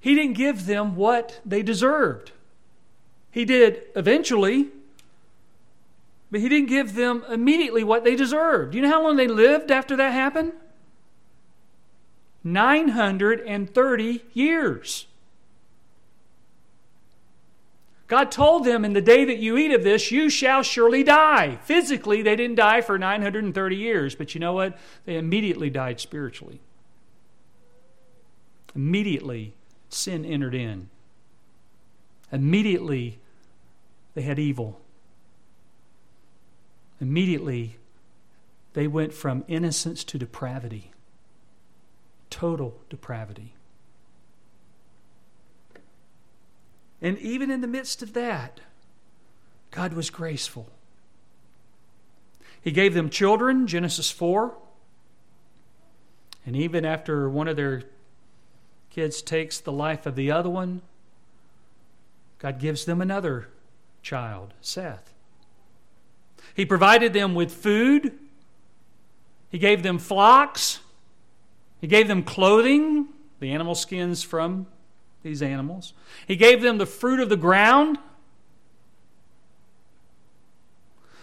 He 0.00 0.16
didn't 0.16 0.36
give 0.36 0.66
them 0.66 0.96
what 0.96 1.40
they 1.46 1.62
deserved. 1.62 2.32
He 3.30 3.44
did 3.44 3.82
eventually, 3.94 4.70
but 6.32 6.40
He 6.40 6.48
didn't 6.48 6.68
give 6.68 6.96
them 6.96 7.22
immediately 7.30 7.84
what 7.84 8.02
they 8.02 8.16
deserved. 8.16 8.74
You 8.74 8.82
know 8.82 8.90
how 8.90 9.04
long 9.04 9.14
they 9.14 9.28
lived 9.28 9.70
after 9.70 9.94
that 9.94 10.12
happened? 10.12 10.52
930 12.46 14.22
years. 14.32 15.06
God 18.06 18.30
told 18.30 18.64
them, 18.64 18.84
In 18.84 18.92
the 18.92 19.00
day 19.00 19.24
that 19.24 19.38
you 19.38 19.56
eat 19.56 19.72
of 19.72 19.82
this, 19.82 20.12
you 20.12 20.30
shall 20.30 20.62
surely 20.62 21.02
die. 21.02 21.56
Physically, 21.64 22.22
they 22.22 22.36
didn't 22.36 22.54
die 22.54 22.82
for 22.82 22.98
930 22.98 23.76
years, 23.76 24.14
but 24.14 24.32
you 24.32 24.40
know 24.40 24.52
what? 24.52 24.78
They 25.06 25.16
immediately 25.16 25.70
died 25.70 25.98
spiritually. 25.98 26.60
Immediately, 28.76 29.54
sin 29.88 30.24
entered 30.24 30.54
in. 30.54 30.88
Immediately, 32.30 33.18
they 34.14 34.22
had 34.22 34.38
evil. 34.38 34.80
Immediately, 37.00 37.76
they 38.74 38.86
went 38.86 39.12
from 39.12 39.42
innocence 39.48 40.04
to 40.04 40.18
depravity, 40.18 40.92
total 42.30 42.78
depravity. 42.90 43.54
And 47.02 47.18
even 47.18 47.50
in 47.50 47.60
the 47.60 47.66
midst 47.66 48.02
of 48.02 48.14
that, 48.14 48.60
God 49.70 49.92
was 49.92 50.10
graceful. 50.10 50.68
He 52.60 52.72
gave 52.72 52.94
them 52.94 53.10
children, 53.10 53.66
Genesis 53.66 54.10
4. 54.10 54.56
And 56.46 56.56
even 56.56 56.84
after 56.84 57.28
one 57.28 57.48
of 57.48 57.56
their 57.56 57.82
kids 58.90 59.20
takes 59.20 59.60
the 59.60 59.72
life 59.72 60.06
of 60.06 60.16
the 60.16 60.30
other 60.30 60.48
one, 60.48 60.80
God 62.38 62.58
gives 62.58 62.84
them 62.84 63.00
another 63.00 63.48
child, 64.02 64.54
Seth. 64.60 65.12
He 66.54 66.64
provided 66.64 67.12
them 67.12 67.34
with 67.34 67.52
food. 67.52 68.18
He 69.50 69.58
gave 69.58 69.82
them 69.82 69.98
flocks. 69.98 70.80
He 71.80 71.86
gave 71.86 72.08
them 72.08 72.22
clothing, 72.22 73.08
the 73.40 73.52
animal 73.52 73.74
skins 73.74 74.22
from 74.22 74.66
these 75.22 75.42
animals. 75.42 75.92
He 76.26 76.36
gave 76.36 76.62
them 76.62 76.78
the 76.78 76.86
fruit 76.86 77.20
of 77.20 77.28
the 77.28 77.36
ground. 77.36 77.98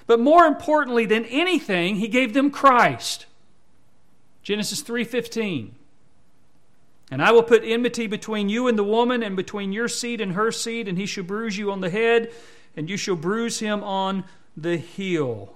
But 0.06 0.20
more 0.20 0.46
importantly 0.46 1.06
than 1.06 1.26
anything, 1.26 1.96
he 1.96 2.08
gave 2.08 2.34
them 2.34 2.52
Christ. 2.52 3.26
Genesis 4.44 4.82
3:15. 4.82 5.76
And 7.10 7.22
I 7.22 7.32
will 7.32 7.44
put 7.44 7.64
enmity 7.64 8.08
between 8.08 8.50
you 8.50 8.68
and 8.68 8.78
the 8.78 8.84
woman 8.84 9.24
and 9.24 9.36
between 9.36 9.72
your 9.72 9.88
seed 9.88 10.20
and 10.20 10.34
her 10.34 10.52
seed 10.52 10.88
and 10.88 10.98
he 10.98 11.06
shall 11.06 11.24
bruise 11.24 11.58
you 11.58 11.72
on 11.72 11.82
the 11.82 11.90
head 11.90 12.32
and 12.76 12.90
you 12.90 12.98
shall 12.98 13.16
bruise 13.16 13.60
him 13.60 13.84
on 13.84 14.26
the 14.58 14.78
heel. 14.78 15.56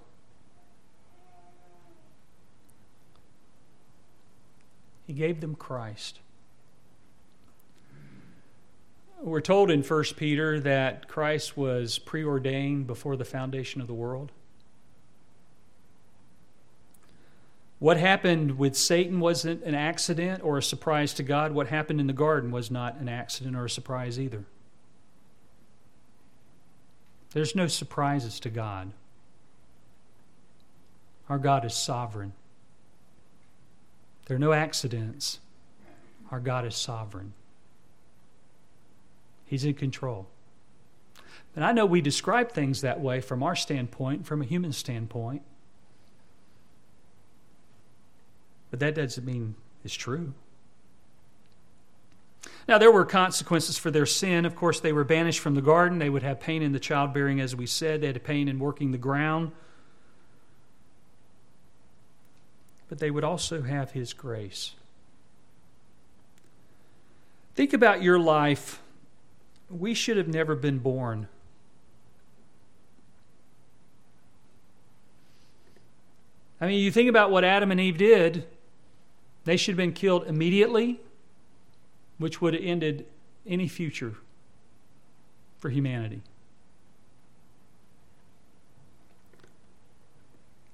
He 5.07 5.13
gave 5.13 5.39
them 5.39 5.55
Christ. 5.55 6.19
We're 9.21 9.41
told 9.41 9.71
in 9.71 9.81
1 9.81 10.03
Peter 10.17 10.59
that 10.59 11.07
Christ 11.07 11.57
was 11.57 11.97
preordained 11.97 12.85
before 12.85 13.15
the 13.15 13.25
foundation 13.25 13.81
of 13.81 13.87
the 13.87 13.93
world. 13.93 14.31
What 17.79 17.97
happened 17.97 18.57
with 18.57 18.75
Satan 18.75 19.19
wasn't 19.19 19.63
an 19.63 19.75
accident 19.75 20.43
or 20.43 20.57
a 20.57 20.63
surprise 20.63 21.13
to 21.15 21.23
God. 21.23 21.51
What 21.51 21.67
happened 21.67 22.01
in 22.01 22.07
the 22.07 22.13
garden 22.13 22.51
was 22.51 22.69
not 22.69 22.97
an 22.97 23.07
accident 23.07 23.55
or 23.55 23.65
a 23.65 23.69
surprise 23.69 24.19
either. 24.19 24.43
There's 27.31 27.55
no 27.55 27.67
surprises 27.67 28.39
to 28.41 28.49
God. 28.49 28.91
Our 31.29 31.37
God 31.37 31.65
is 31.65 31.75
sovereign. 31.75 32.33
There 34.27 34.35
are 34.35 34.39
no 34.39 34.53
accidents. 34.53 35.39
Our 36.31 36.39
God 36.39 36.65
is 36.65 36.75
sovereign. 36.75 37.33
He's 39.45 39.63
in 39.63 39.73
control. 39.73 40.27
And 41.55 41.63
I 41.63 41.71
know 41.71 41.85
we 41.85 42.01
describe 42.01 42.51
things 42.51 42.81
that 42.81 42.99
way 42.99 43.21
from 43.21 43.41
our 43.41 43.55
standpoint, 43.55 44.25
from 44.25 44.41
a 44.41 44.45
human 44.45 44.73
standpoint. 44.73 45.41
But 48.69 48.81
that 48.81 48.95
doesn't 48.95 49.25
mean 49.25 49.55
it's 49.83 49.95
true. 49.95 50.33
Now, 52.67 52.77
there 52.77 52.91
were 52.91 53.05
consequences 53.05 53.77
for 53.77 53.89
their 53.91 54.05
sin. 54.05 54.45
Of 54.45 54.57
course, 54.57 54.81
they 54.81 54.91
were 54.91 55.05
banished 55.05 55.39
from 55.39 55.55
the 55.55 55.61
garden. 55.61 55.99
They 55.99 56.09
would 56.09 56.23
have 56.23 56.41
pain 56.41 56.61
in 56.61 56.73
the 56.73 56.79
childbearing, 56.79 57.39
as 57.39 57.55
we 57.55 57.65
said. 57.65 58.01
They 58.01 58.07
had 58.07 58.23
pain 58.25 58.49
in 58.49 58.59
working 58.59 58.91
the 58.91 58.97
ground. 58.97 59.53
But 62.89 62.99
they 62.99 63.11
would 63.11 63.23
also 63.23 63.61
have 63.63 63.91
His 63.91 64.13
grace. 64.13 64.75
Think 67.55 67.73
about 67.73 68.01
your 68.01 68.19
life 68.19 68.81
we 69.69 69.93
should 69.93 70.17
have 70.17 70.27
never 70.27 70.55
been 70.55 70.79
born. 70.79 71.27
I 76.61 76.67
mean, 76.67 76.79
you 76.83 76.91
think 76.91 77.09
about 77.09 77.29
what 77.29 77.43
Adam 77.43 77.71
and 77.71 77.79
Eve 77.79 77.97
did, 77.97 78.47
they 79.45 79.57
should 79.57 79.73
have 79.73 79.77
been 79.77 79.93
killed 79.93 80.25
immediately 80.27 80.99
which 82.17 82.41
would 82.41 82.53
have 82.53 82.63
ended 82.63 83.05
any 83.45 83.67
future 83.67 84.15
for 85.57 85.69
humanity. 85.69 86.21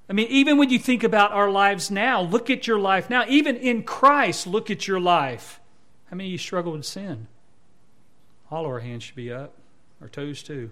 I 0.09 0.13
mean, 0.13 0.27
even 0.29 0.57
when 0.57 0.69
you 0.69 0.79
think 0.79 1.03
about 1.03 1.31
our 1.31 1.49
lives 1.49 1.89
now, 1.89 2.21
look 2.21 2.49
at 2.49 2.67
your 2.67 2.79
life 2.79 3.09
now. 3.09 3.25
Even 3.27 3.55
in 3.55 3.83
Christ, 3.83 4.45
look 4.45 4.69
at 4.69 4.87
your 4.87 4.99
life. 4.99 5.61
How 6.05 6.17
many 6.17 6.29
of 6.29 6.31
you 6.33 6.37
struggle 6.37 6.73
with 6.73 6.85
sin? 6.85 7.27
All 8.51 8.65
of 8.65 8.71
our 8.71 8.81
hands 8.81 9.03
should 9.03 9.15
be 9.15 9.31
up, 9.31 9.53
our 10.01 10.09
toes 10.09 10.43
too. 10.43 10.71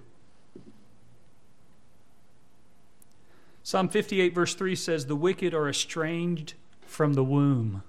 Psalm 3.64 3.88
58, 3.90 4.34
verse 4.34 4.54
3 4.54 4.76
says, 4.76 5.06
The 5.06 5.16
wicked 5.16 5.54
are 5.54 5.70
estranged 5.70 6.56
from 6.86 7.14
the 7.14 7.24
womb. 7.24 7.84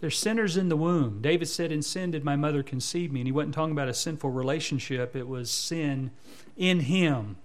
They're 0.00 0.10
sinners 0.10 0.56
in 0.56 0.68
the 0.68 0.76
womb. 0.76 1.20
David 1.22 1.48
said, 1.48 1.70
In 1.70 1.82
sin 1.82 2.10
did 2.10 2.24
my 2.24 2.36
mother 2.36 2.62
conceive 2.62 3.12
me. 3.12 3.20
And 3.20 3.28
he 3.28 3.32
wasn't 3.32 3.54
talking 3.54 3.72
about 3.72 3.88
a 3.88 3.94
sinful 3.94 4.30
relationship, 4.30 5.14
it 5.14 5.28
was 5.28 5.50
sin 5.50 6.10
in 6.56 6.80
him 6.80 7.36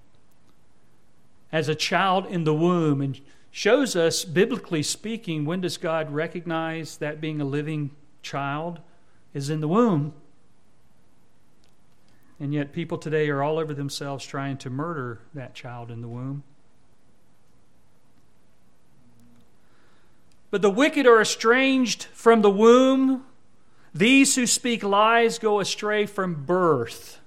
as 1.54 1.70
a 1.70 1.76
child 1.76 2.26
in 2.26 2.44
the 2.44 2.54
womb. 2.54 3.00
And 3.00 3.22
shows 3.52 3.96
us, 3.96 4.26
biblically 4.26 4.82
speaking, 4.82 5.46
when 5.46 5.62
does 5.62 5.78
God 5.78 6.12
recognize 6.12 6.98
that 6.98 7.22
being 7.22 7.40
a 7.40 7.46
living 7.46 7.92
child 8.24 8.80
is 9.34 9.50
in 9.52 9.62
the 9.62 9.68
womb? 9.68 10.14
And 12.40 12.52
yet, 12.52 12.74
people 12.74 12.98
today 12.98 13.30
are 13.30 13.44
all 13.44 13.60
over 13.60 13.76
themselves 13.76 14.26
trying 14.26 14.58
to 14.58 14.70
murder 14.72 15.20
that 15.36 15.54
child 15.54 15.92
in 15.92 16.02
the 16.02 16.08
womb. 16.08 16.44
But 20.50 20.64
the 20.64 20.72
wicked 20.72 21.06
are 21.06 21.22
estranged 21.22 22.06
from 22.06 22.42
the 22.42 22.50
womb. 22.50 23.24
These 23.94 24.36
who 24.36 24.48
speak 24.48 24.84
lies 24.84 25.38
go 25.38 25.60
astray 25.60 26.08
from 26.08 26.44
birth. 26.46 27.20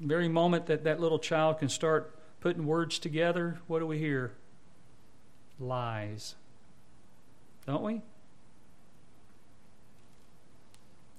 The 0.00 0.08
very 0.08 0.28
moment 0.28 0.66
that 0.66 0.82
that 0.84 1.00
little 1.00 1.20
child 1.20 1.60
can 1.60 1.68
start 1.68 2.14
putting 2.42 2.66
words 2.66 2.98
together, 2.98 3.60
what 3.68 3.78
do 3.78 3.86
we 3.86 3.98
hear? 3.98 4.32
Lies. 5.60 6.34
Don't 7.66 7.84
we? 7.84 7.92
You 7.94 8.00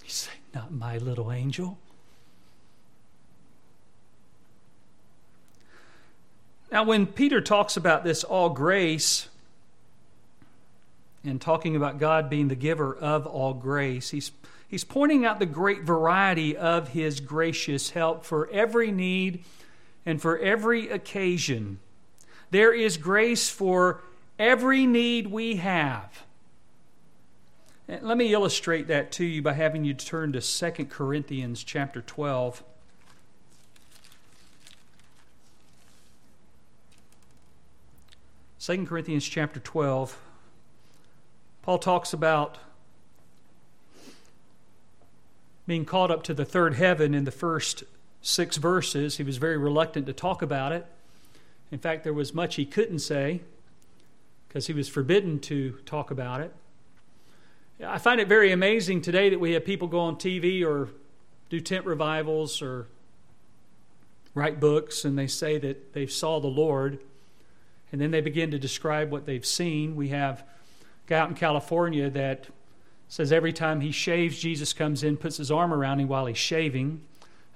say, 0.09 0.31
Not 0.53 0.73
my 0.73 0.97
little 0.97 1.31
angel. 1.31 1.77
Now, 6.69 6.83
when 6.83 7.07
Peter 7.07 7.39
talks 7.39 7.77
about 7.77 8.03
this 8.03 8.25
all 8.25 8.49
grace 8.49 9.29
and 11.23 11.39
talking 11.39 11.77
about 11.77 11.99
God 11.99 12.29
being 12.29 12.49
the 12.49 12.55
giver 12.55 12.93
of 12.93 13.25
all 13.25 13.53
grace, 13.53 14.09
he's, 14.09 14.31
he's 14.67 14.83
pointing 14.83 15.25
out 15.25 15.39
the 15.39 15.45
great 15.45 15.83
variety 15.83 16.57
of 16.57 16.89
his 16.89 17.21
gracious 17.21 17.91
help 17.91 18.25
for 18.25 18.49
every 18.51 18.91
need 18.91 19.45
and 20.05 20.21
for 20.21 20.37
every 20.39 20.89
occasion. 20.89 21.79
There 22.51 22.73
is 22.73 22.97
grace 22.97 23.49
for 23.49 24.01
every 24.37 24.85
need 24.85 25.27
we 25.27 25.55
have. 25.57 26.23
And 27.87 28.03
let 28.03 28.17
me 28.17 28.33
illustrate 28.33 28.87
that 28.87 29.11
to 29.13 29.25
you 29.25 29.41
by 29.41 29.53
having 29.53 29.83
you 29.83 29.93
turn 29.93 30.33
to 30.33 30.41
2 30.41 30.85
Corinthians 30.85 31.63
chapter 31.63 32.01
12. 32.01 32.63
Second 38.57 38.87
Corinthians 38.87 39.27
chapter 39.27 39.59
12, 39.59 40.17
Paul 41.63 41.79
talks 41.79 42.13
about 42.13 42.57
being 45.67 45.83
called 45.83 46.11
up 46.11 46.23
to 46.23 46.33
the 46.33 46.45
third 46.45 46.75
heaven 46.75 47.13
in 47.13 47.25
the 47.25 47.31
first 47.31 47.83
six 48.23 48.57
verses. 48.57 49.17
He 49.17 49.23
was 49.23 49.37
very 49.37 49.57
reluctant 49.57 50.07
to 50.07 50.13
talk 50.13 50.41
about 50.41 50.71
it. 50.71 50.87
In 51.71 51.77
fact, 51.77 52.03
there 52.03 52.13
was 52.13 52.33
much 52.33 52.55
he 52.55 52.65
couldn't 52.65 52.99
say 52.99 53.41
because 54.47 54.65
he 54.65 54.73
was 54.73 54.89
forbidden 54.89 55.39
to 55.39 55.73
talk 55.85 56.09
about 56.09 56.41
it. 56.41 56.55
I 57.85 57.97
find 57.97 58.21
it 58.21 58.27
very 58.27 58.51
amazing 58.51 59.01
today 59.01 59.29
that 59.29 59.39
we 59.39 59.51
have 59.51 59.65
people 59.65 59.87
go 59.87 59.99
on 59.99 60.15
TV 60.15 60.65
or 60.65 60.89
do 61.49 61.59
tent 61.59 61.85
revivals 61.85 62.61
or 62.61 62.87
write 64.33 64.59
books 64.59 65.05
and 65.05 65.17
they 65.17 65.27
say 65.27 65.57
that 65.59 65.93
they 65.93 66.07
saw 66.07 66.39
the 66.39 66.47
Lord 66.47 66.99
and 67.91 67.99
then 67.99 68.11
they 68.11 68.21
begin 68.21 68.51
to 68.51 68.59
describe 68.59 69.11
what 69.11 69.25
they've 69.25 69.45
seen. 69.45 69.95
We 69.95 70.09
have 70.09 70.41
a 70.41 70.45
guy 71.07 71.19
out 71.19 71.29
in 71.29 71.35
California 71.35 72.09
that 72.11 72.47
says 73.09 73.31
every 73.31 73.53
time 73.53 73.81
he 73.81 73.91
shaves, 73.91 74.39
Jesus 74.39 74.71
comes 74.71 75.03
in, 75.03 75.17
puts 75.17 75.37
his 75.37 75.51
arm 75.51 75.73
around 75.73 75.99
him 75.99 76.07
while 76.07 76.25
he's 76.25 76.37
shaving. 76.37 77.01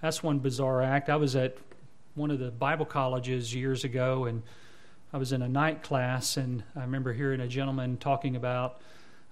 That's 0.07 0.23
one 0.23 0.39
bizarre 0.39 0.81
act. 0.81 1.09
I 1.09 1.17
was 1.17 1.35
at 1.35 1.57
one 2.15 2.31
of 2.31 2.39
the 2.39 2.49
Bible 2.49 2.85
colleges 2.85 3.53
years 3.53 3.83
ago, 3.83 4.23
and 4.23 4.41
I 5.11 5.17
was 5.17 5.33
in 5.33 5.41
a 5.41 5.49
night 5.49 5.83
class, 5.83 6.37
and 6.37 6.63
I 6.77 6.79
remember 6.79 7.11
hearing 7.11 7.41
a 7.41 7.47
gentleman 7.49 7.97
talking 7.97 8.37
about 8.37 8.79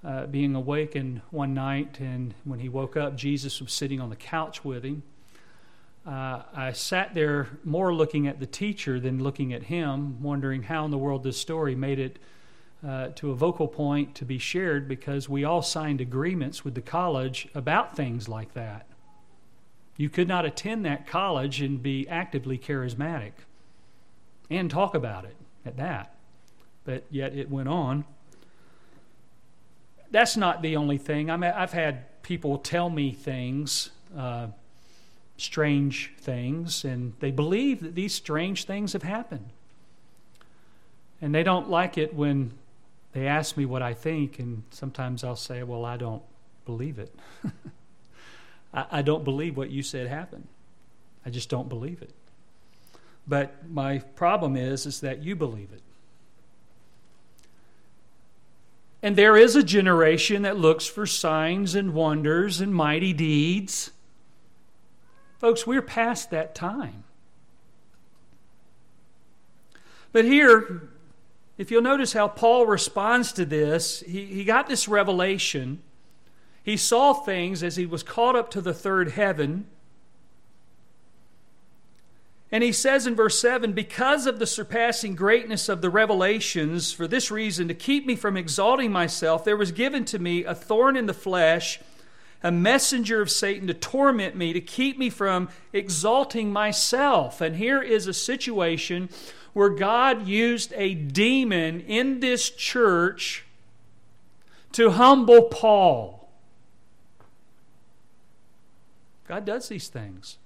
uh, 0.04 0.26
being 0.26 0.54
awakened 0.54 1.22
one 1.32 1.54
night, 1.54 2.02
and 2.02 2.34
when 2.44 2.60
he 2.60 2.68
woke 2.68 2.98
up, 2.98 3.16
Jesus 3.16 3.62
was 3.62 3.72
sitting 3.72 4.02
on 4.02 4.10
the 4.10 4.18
couch 4.18 4.66
with 4.66 4.84
him 4.84 5.04
uh, 6.06 6.42
I 6.54 6.74
sat 6.74 7.16
there 7.16 7.48
more 7.64 7.94
looking 7.94 8.28
at 8.28 8.42
the 8.42 8.46
teacher 8.46 9.00
than 9.00 9.24
looking 9.24 9.54
at 9.54 9.64
him, 9.64 10.22
wondering 10.22 10.64
how 10.64 10.84
in 10.84 10.92
the 10.92 10.98
world 10.98 11.24
this 11.24 11.38
story 11.38 11.74
made 11.74 12.00
it 12.00 12.20
uh, 12.86 13.08
to 13.16 13.32
a 13.32 13.34
vocal 13.34 13.70
point 13.70 14.14
to 14.16 14.26
be 14.26 14.38
shared 14.38 14.90
because 14.90 15.30
we 15.30 15.46
all 15.46 15.62
signed 15.62 16.02
agreements 16.02 16.66
with 16.66 16.76
the 16.76 16.82
college 16.82 17.48
about 17.56 17.96
things 17.96 18.28
like 18.28 18.54
that. 18.56 18.86
You 19.98 20.10
could 20.10 20.28
not 20.28 20.46
attend 20.46 20.86
that 20.86 21.08
college 21.08 21.62
and 21.62 21.82
be 21.82 22.08
actively 22.08 22.58
charismatic 22.58 23.32
and 24.50 24.70
talk 24.70 24.94
about 24.94 25.26
it 25.26 25.36
at 25.66 25.78
that. 25.78 26.16
But 26.84 27.06
yet 27.10 27.34
it 27.34 27.50
went 27.50 27.70
on. 27.70 28.06
That's 30.12 30.38
not 30.38 30.62
the 30.62 30.76
only 30.76 30.98
thing. 30.98 31.30
I 31.30 31.38
mean, 31.38 31.52
I've 31.52 31.74
had 31.74 32.22
people 32.22 32.58
tell 32.58 32.90
me 32.90 33.12
things. 33.12 33.90
Uh, 34.16 34.48
strange 35.38 36.14
things, 36.20 36.86
and 36.86 37.14
they 37.20 37.32
believe 37.32 37.82
that 37.82 37.96
these 37.96 38.14
strange 38.14 38.66
things 38.66 38.94
have 38.94 39.04
happened. 39.04 39.50
And 41.22 41.34
they 41.34 41.44
don't 41.44 41.70
like 41.70 41.98
it 41.98 42.14
when 42.14 42.52
they 43.14 43.28
ask 43.28 43.58
me 43.58 43.66
what 43.66 43.82
I 43.82 43.94
think, 43.94 44.40
and 44.40 44.64
sometimes 44.70 45.24
I'll 45.24 45.36
say, 45.36 45.64
Well, 45.64 45.86
I 45.86 45.98
don't 45.98 46.24
believe 46.66 47.00
it. 47.00 47.14
I, 48.76 48.86
I 48.92 49.02
don't 49.02 49.24
believe 49.24 49.58
what 49.58 49.72
you 49.72 49.82
said 49.82 50.08
happened. 50.08 50.48
I 51.26 51.30
just 51.32 51.50
don't 51.50 51.70
believe 51.70 52.02
it. 52.02 52.12
But 53.28 53.68
my 53.68 54.00
problem 54.00 54.56
is, 54.56 54.86
is 54.86 55.00
that 55.00 55.24
you 55.24 55.36
believe 55.36 55.70
it. 55.74 55.82
And 59.02 59.16
there 59.16 59.38
is 59.38 59.56
a 59.56 59.64
generation 59.64 60.44
that 60.44 60.58
looks 60.58 60.86
for 60.86 61.06
signs 61.06 61.76
and 61.76 61.94
wonders 61.94 62.60
and 62.60 62.74
mighty 62.74 63.14
deeds. 63.14 63.92
Folks, 65.40 65.68
we're 65.68 65.82
past 65.82 66.32
that 66.32 66.56
time. 66.56 67.04
But 70.12 70.26
here, 70.26 70.90
if 71.58 71.72
you'll 71.72 71.82
notice 71.82 72.14
how 72.14 72.28
Paul 72.28 72.66
responds 72.66 73.32
to 73.34 73.46
this, 73.46 74.00
he, 74.02 74.26
he 74.26 74.44
got 74.44 74.68
this 74.68 74.88
revelation. 74.88 75.82
He 76.66 76.78
saw 76.78 77.14
things 77.14 77.62
as 77.62 77.76
he 77.76 77.86
was 77.86 78.02
caught 78.02 78.36
up 78.36 78.50
to 78.52 78.60
the 78.60 78.74
third 78.74 79.12
heaven. 79.12 79.68
And 82.52 82.64
he 82.64 82.72
says 82.72 83.06
in 83.06 83.16
verse 83.16 83.40
7 83.40 83.74
Because 83.74 84.26
of 84.26 84.40
the 84.40 84.48
surpassing 84.48 85.14
greatness 85.14 85.70
of 85.70 85.82
the 85.82 85.92
revelations, 85.92 86.92
for 86.92 87.08
this 87.08 87.30
reason, 87.30 87.68
to 87.68 87.76
keep 87.76 88.08
me 88.08 88.16
from 88.16 88.36
exalting 88.36 88.92
myself, 88.92 89.46
there 89.46 89.56
was 89.56 89.72
given 89.72 90.06
to 90.06 90.18
me 90.18 90.44
a 90.44 90.56
thorn 90.56 90.98
in 90.98 91.06
the 91.06 91.14
flesh 91.14 91.80
a 92.42 92.52
messenger 92.52 93.22
of 93.22 93.32
Satan 93.32 93.68
to 93.68 93.74
torment 93.74 94.36
me, 94.36 94.54
to 94.54 94.62
keep 94.62 94.98
me 94.98 95.10
from 95.10 95.50
exalting 95.74 96.52
myself. 96.52 97.42
And 97.42 97.56
here 97.56 97.82
is 97.82 98.08
a 98.08 98.14
situation 98.14 99.10
where 99.54 99.70
God 99.70 100.28
used 100.28 100.74
a 100.76 100.94
demon 100.94 101.82
in 101.82 102.20
this 102.20 102.50
church 102.50 103.46
to 104.74 104.92
humble 104.92 105.44
Paul. 105.44 106.25
God 109.28 109.46
does 109.46 109.70
these 109.70 109.88
things. 109.88 110.38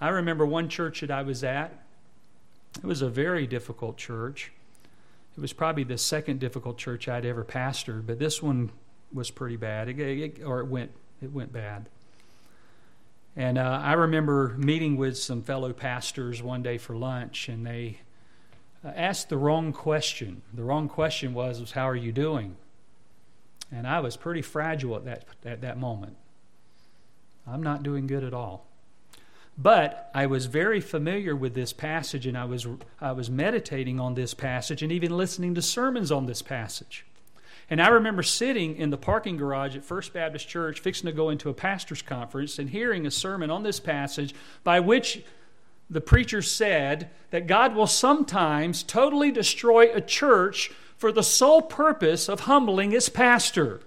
I 0.00 0.08
remember 0.08 0.44
one 0.44 0.68
church 0.68 1.00
that 1.00 1.10
I 1.10 1.22
was 1.22 1.44
at. 1.44 1.72
It 2.76 2.84
was 2.84 3.02
a 3.02 3.08
very 3.08 3.46
difficult 3.46 3.96
church. 3.96 4.52
It 5.36 5.40
was 5.40 5.52
probably 5.52 5.84
the 5.84 5.98
second 5.98 6.40
difficult 6.40 6.76
church 6.76 7.08
I'd 7.08 7.24
ever 7.24 7.44
pastored, 7.44 8.06
but 8.06 8.18
this 8.18 8.42
one 8.42 8.70
was 9.12 9.30
pretty 9.30 9.56
bad, 9.56 9.88
it, 9.88 9.98
it, 9.98 10.42
or 10.44 10.60
it 10.60 10.66
went 10.66 10.90
it 11.22 11.32
went 11.32 11.52
bad. 11.52 11.88
And 13.36 13.56
uh, 13.56 13.80
I 13.82 13.92
remember 13.92 14.54
meeting 14.58 14.96
with 14.96 15.16
some 15.16 15.42
fellow 15.42 15.72
pastors 15.72 16.42
one 16.42 16.62
day 16.62 16.78
for 16.78 16.96
lunch, 16.96 17.48
and 17.48 17.64
they 17.64 17.98
uh, 18.84 18.88
asked 18.88 19.28
the 19.28 19.38
wrong 19.38 19.72
question. 19.72 20.42
The 20.52 20.64
wrong 20.64 20.88
question 20.88 21.32
was, 21.32 21.60
was 21.60 21.72
"How 21.72 21.88
are 21.88 21.96
you 21.96 22.12
doing?" 22.12 22.56
And 23.70 23.86
I 23.86 24.00
was 24.00 24.16
pretty 24.16 24.42
fragile 24.42 24.96
at 24.96 25.04
that, 25.04 25.24
at 25.44 25.60
that 25.62 25.78
moment. 25.78 26.16
I'm 27.46 27.62
not 27.62 27.82
doing 27.82 28.06
good 28.06 28.24
at 28.24 28.34
all. 28.34 28.66
But 29.58 30.10
I 30.14 30.26
was 30.26 30.46
very 30.46 30.80
familiar 30.80 31.36
with 31.36 31.54
this 31.54 31.72
passage 31.72 32.26
and 32.26 32.38
I 32.38 32.44
was, 32.44 32.66
I 33.00 33.12
was 33.12 33.28
meditating 33.30 34.00
on 34.00 34.14
this 34.14 34.34
passage 34.34 34.82
and 34.82 34.90
even 34.90 35.16
listening 35.16 35.54
to 35.54 35.62
sermons 35.62 36.10
on 36.10 36.26
this 36.26 36.42
passage. 36.42 37.04
And 37.68 37.80
I 37.80 37.88
remember 37.88 38.22
sitting 38.22 38.76
in 38.76 38.90
the 38.90 38.96
parking 38.96 39.36
garage 39.36 39.76
at 39.76 39.84
First 39.84 40.12
Baptist 40.12 40.48
Church, 40.48 40.80
fixing 40.80 41.06
to 41.06 41.12
go 41.12 41.30
into 41.30 41.48
a 41.48 41.54
pastor's 41.54 42.02
conference, 42.02 42.58
and 42.58 42.68
hearing 42.70 43.06
a 43.06 43.10
sermon 43.10 43.50
on 43.50 43.62
this 43.62 43.80
passage 43.80 44.34
by 44.64 44.80
which 44.80 45.22
the 45.88 46.00
preacher 46.00 46.42
said 46.42 47.10
that 47.30 47.46
God 47.46 47.74
will 47.74 47.86
sometimes 47.86 48.82
totally 48.82 49.30
destroy 49.30 49.92
a 49.92 50.00
church 50.00 50.70
for 50.96 51.12
the 51.12 51.22
sole 51.22 51.62
purpose 51.62 52.28
of 52.28 52.40
humbling 52.40 52.92
its 52.92 53.08
pastor. 53.08 53.80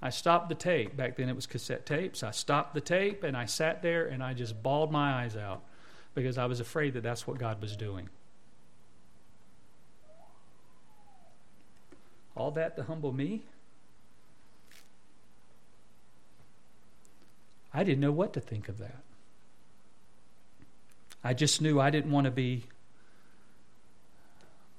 I 0.00 0.10
stopped 0.10 0.48
the 0.48 0.54
tape. 0.54 0.96
Back 0.96 1.16
then 1.16 1.28
it 1.28 1.34
was 1.34 1.46
cassette 1.46 1.84
tapes. 1.84 2.22
I 2.22 2.30
stopped 2.30 2.74
the 2.74 2.80
tape 2.80 3.24
and 3.24 3.36
I 3.36 3.46
sat 3.46 3.82
there 3.82 4.06
and 4.06 4.22
I 4.22 4.32
just 4.34 4.62
bawled 4.62 4.92
my 4.92 5.22
eyes 5.22 5.36
out 5.36 5.62
because 6.14 6.38
I 6.38 6.46
was 6.46 6.60
afraid 6.60 6.94
that 6.94 7.02
that's 7.02 7.26
what 7.26 7.38
God 7.38 7.60
was 7.60 7.76
doing. 7.76 8.08
All 12.36 12.52
that 12.52 12.76
to 12.76 12.84
humble 12.84 13.12
me? 13.12 13.42
I 17.74 17.82
didn't 17.82 18.00
know 18.00 18.12
what 18.12 18.32
to 18.34 18.40
think 18.40 18.68
of 18.68 18.78
that. 18.78 19.02
I 21.22 21.34
just 21.34 21.60
knew 21.60 21.80
I 21.80 21.90
didn't 21.90 22.12
want 22.12 22.26
to 22.26 22.30
be 22.30 22.64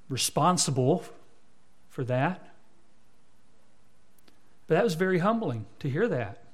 responsible 0.08 1.04
for 1.90 2.02
that. 2.04 2.49
But 4.70 4.76
that 4.76 4.84
was 4.84 4.94
very 4.94 5.18
humbling 5.18 5.66
to 5.80 5.90
hear 5.90 6.06
that. 6.06 6.44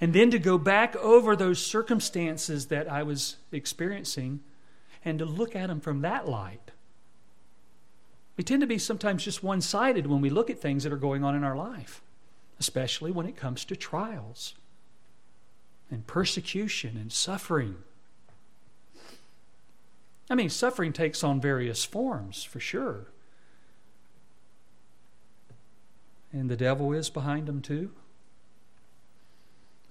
And 0.00 0.14
then 0.14 0.30
to 0.30 0.38
go 0.38 0.56
back 0.56 0.96
over 0.96 1.36
those 1.36 1.58
circumstances 1.58 2.68
that 2.68 2.90
I 2.90 3.02
was 3.02 3.36
experiencing 3.52 4.40
and 5.04 5.18
to 5.18 5.26
look 5.26 5.54
at 5.54 5.66
them 5.66 5.78
from 5.78 6.00
that 6.00 6.26
light. 6.26 6.70
We 8.38 8.44
tend 8.44 8.62
to 8.62 8.66
be 8.66 8.78
sometimes 8.78 9.24
just 9.24 9.42
one 9.42 9.60
sided 9.60 10.06
when 10.06 10.22
we 10.22 10.30
look 10.30 10.48
at 10.48 10.58
things 10.58 10.84
that 10.84 10.92
are 10.92 10.96
going 10.96 11.22
on 11.22 11.34
in 11.34 11.44
our 11.44 11.54
life, 11.54 12.00
especially 12.58 13.12
when 13.12 13.26
it 13.26 13.36
comes 13.36 13.66
to 13.66 13.76
trials 13.76 14.54
and 15.90 16.06
persecution 16.06 16.96
and 16.96 17.12
suffering. 17.12 17.76
I 20.30 20.34
mean, 20.34 20.48
suffering 20.48 20.94
takes 20.94 21.22
on 21.22 21.42
various 21.42 21.84
forms, 21.84 22.42
for 22.42 22.58
sure. 22.58 23.11
And 26.32 26.50
the 26.50 26.56
devil 26.56 26.92
is 26.92 27.10
behind 27.10 27.46
them 27.46 27.60
too. 27.60 27.90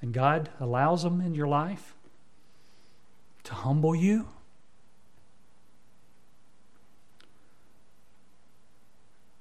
And 0.01 0.13
God 0.13 0.49
allows 0.59 1.03
them 1.03 1.21
in 1.21 1.35
your 1.35 1.47
life 1.47 1.93
to 3.43 3.53
humble 3.53 3.95
you. 3.95 4.27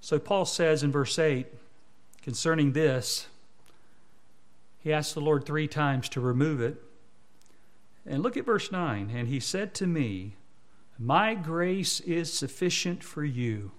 So 0.01 0.19
Paul 0.19 0.45
says 0.45 0.83
in 0.83 0.93
verse 0.93 1.19
8 1.19 1.47
concerning 2.23 2.73
this, 2.73 3.29
he 4.79 4.93
asked 4.93 5.15
the 5.15 5.21
Lord 5.21 5.45
three 5.45 5.69
times 5.69 6.09
to 6.11 6.21
remove 6.21 6.61
it. 6.61 6.83
And 8.07 8.23
look 8.23 8.37
at 8.37 8.47
verse 8.47 8.73
9. 8.73 9.11
And 9.15 9.29
he 9.29 9.41
said 9.41 9.75
to 9.75 9.87
me, 9.87 10.37
My 10.99 11.35
grace 11.35 12.01
is 12.01 12.33
sufficient 12.33 13.05
for 13.05 13.25
you 13.25 13.73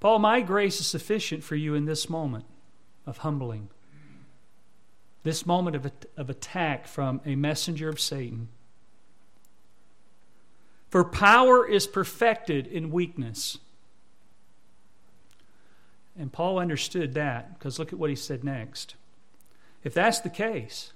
Paul, 0.00 0.18
my 0.20 0.40
grace 0.40 0.80
is 0.80 0.86
sufficient 0.86 1.42
for 1.42 1.56
you 1.56 1.74
in 1.74 1.84
this 1.84 2.08
moment 2.08 2.44
of 3.06 3.18
humbling, 3.18 3.68
this 5.24 5.44
moment 5.44 5.74
of, 5.74 5.90
of 6.16 6.30
attack 6.30 6.86
from 6.86 7.20
a 7.24 7.34
messenger 7.34 7.88
of 7.88 7.98
Satan. 7.98 8.48
For 10.88 11.04
power 11.04 11.66
is 11.66 11.86
perfected 11.86 12.66
in 12.66 12.90
weakness. 12.90 13.58
And 16.18 16.32
Paul 16.32 16.58
understood 16.58 17.14
that 17.14 17.58
because 17.58 17.78
look 17.78 17.92
at 17.92 17.98
what 17.98 18.10
he 18.10 18.16
said 18.16 18.42
next. 18.42 18.94
If 19.84 19.94
that's 19.94 20.20
the 20.20 20.30
case, 20.30 20.92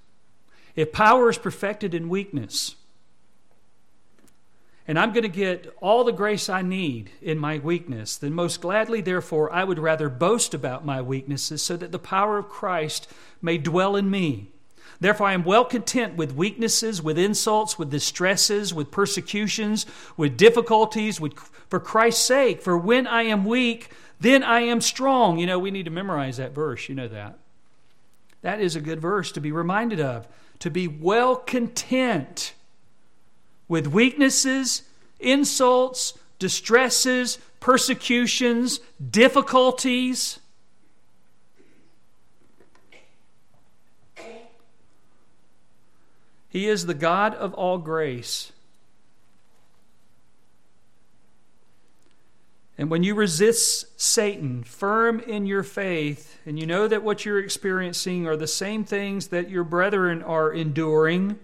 if 0.75 0.91
power 0.91 1.29
is 1.29 1.37
perfected 1.37 1.93
in 1.93 2.09
weakness, 2.09 2.75
and 4.87 4.99
I'm 4.99 5.13
going 5.13 5.23
to 5.23 5.29
get 5.29 5.73
all 5.81 6.03
the 6.03 6.11
grace 6.11 6.49
I 6.49 6.61
need 6.61 7.11
in 7.21 7.37
my 7.39 7.57
weakness, 7.57 8.17
then 8.17 8.33
most 8.33 8.59
gladly, 8.59 8.99
therefore, 8.99 9.51
I 9.51 9.63
would 9.63 9.79
rather 9.79 10.09
boast 10.09 10.53
about 10.53 10.85
my 10.85 11.01
weaknesses 11.01 11.61
so 11.61 11.77
that 11.77 11.91
the 11.91 11.99
power 11.99 12.37
of 12.37 12.49
Christ 12.49 13.09
may 13.41 13.57
dwell 13.57 13.95
in 13.95 14.09
me. 14.09 14.49
Therefore, 14.99 15.27
I 15.27 15.33
am 15.33 15.43
well 15.43 15.65
content 15.65 16.15
with 16.15 16.35
weaknesses, 16.35 17.01
with 17.01 17.17
insults, 17.17 17.79
with 17.79 17.89
distresses, 17.89 18.73
with 18.73 18.91
persecutions, 18.91 19.85
with 20.17 20.37
difficulties, 20.37 21.19
with, 21.19 21.33
for 21.69 21.79
Christ's 21.79 22.25
sake. 22.25 22.61
For 22.61 22.77
when 22.77 23.07
I 23.07 23.23
am 23.23 23.45
weak, 23.45 23.91
then 24.19 24.43
I 24.43 24.61
am 24.61 24.81
strong. 24.81 25.39
You 25.39 25.45
know, 25.45 25.59
we 25.59 25.71
need 25.71 25.85
to 25.85 25.91
memorize 25.91 26.37
that 26.37 26.53
verse. 26.53 26.87
You 26.89 26.95
know 26.95 27.07
that. 27.07 27.37
That 28.41 28.59
is 28.59 28.75
a 28.75 28.81
good 28.81 29.01
verse 29.01 29.31
to 29.33 29.41
be 29.41 29.51
reminded 29.51 29.99
of. 29.99 30.27
To 30.59 30.69
be 30.69 30.87
well 30.87 31.35
content 31.35 32.53
with 33.67 33.87
weaknesses, 33.87 34.83
insults, 35.19 36.13
distresses, 36.39 37.37
persecutions, 37.59 38.79
difficulties. 39.09 40.39
He 46.49 46.67
is 46.67 46.85
the 46.85 46.93
God 46.93 47.33
of 47.33 47.53
all 47.55 47.79
grace. 47.79 48.51
And 52.77 52.89
when 52.89 53.03
you 53.03 53.15
resist 53.15 53.99
Satan 53.99 54.63
firm 54.63 55.19
in 55.21 55.45
your 55.45 55.63
faith, 55.63 56.37
and 56.45 56.59
you 56.59 56.65
know 56.65 56.87
that 56.87 57.01
what 57.01 57.23
you're 57.23 57.39
experiencing 57.39 58.27
are 58.27 58.35
the 58.35 58.45
same 58.45 58.83
things 58.83 59.27
that 59.27 59.49
your 59.49 59.63
brethren 59.63 60.21
are 60.21 60.51
enduring, 60.51 61.39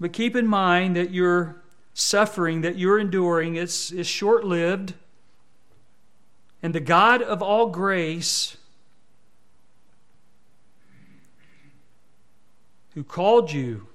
but 0.00 0.12
keep 0.12 0.36
in 0.36 0.46
mind 0.46 0.96
that 0.96 1.10
your 1.10 1.62
suffering 1.92 2.60
that 2.60 2.78
you're 2.78 2.98
enduring 2.98 3.56
is, 3.56 3.90
is 3.90 4.06
short 4.06 4.44
lived. 4.44 4.94
And 6.62 6.74
the 6.74 6.80
God 6.80 7.22
of 7.22 7.42
all 7.42 7.66
grace, 7.70 8.56
who 12.94 13.02
called 13.02 13.52
you, 13.52 13.88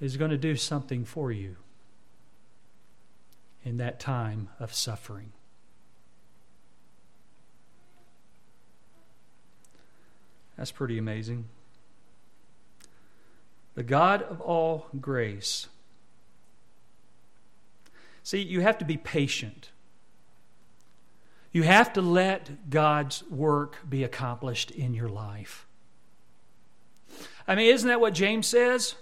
is 0.00 0.16
going 0.16 0.30
to 0.30 0.38
do 0.38 0.56
something 0.56 1.04
for 1.04 1.30
you 1.30 1.56
in 3.64 3.76
that 3.76 4.00
time 4.00 4.48
of 4.58 4.74
suffering. 4.74 5.32
That's 10.56 10.72
pretty 10.72 10.98
amazing 10.98 11.46
the 13.74 13.82
God 13.82 14.22
of 14.22 14.40
all 14.40 14.86
grace. 15.00 15.68
See, 18.22 18.40
you 18.40 18.60
have 18.60 18.78
to 18.78 18.84
be 18.84 18.96
patient. 18.96 19.70
You 21.50 21.64
have 21.64 21.92
to 21.94 22.00
let 22.00 22.70
God's 22.70 23.22
work 23.24 23.78
be 23.88 24.04
accomplished 24.04 24.70
in 24.70 24.94
your 24.94 25.08
life. 25.08 25.66
I 27.46 27.54
mean, 27.54 27.72
isn't 27.72 27.88
that 27.88 28.00
what 28.00 28.14
James 28.14 28.46
says? 28.46 28.94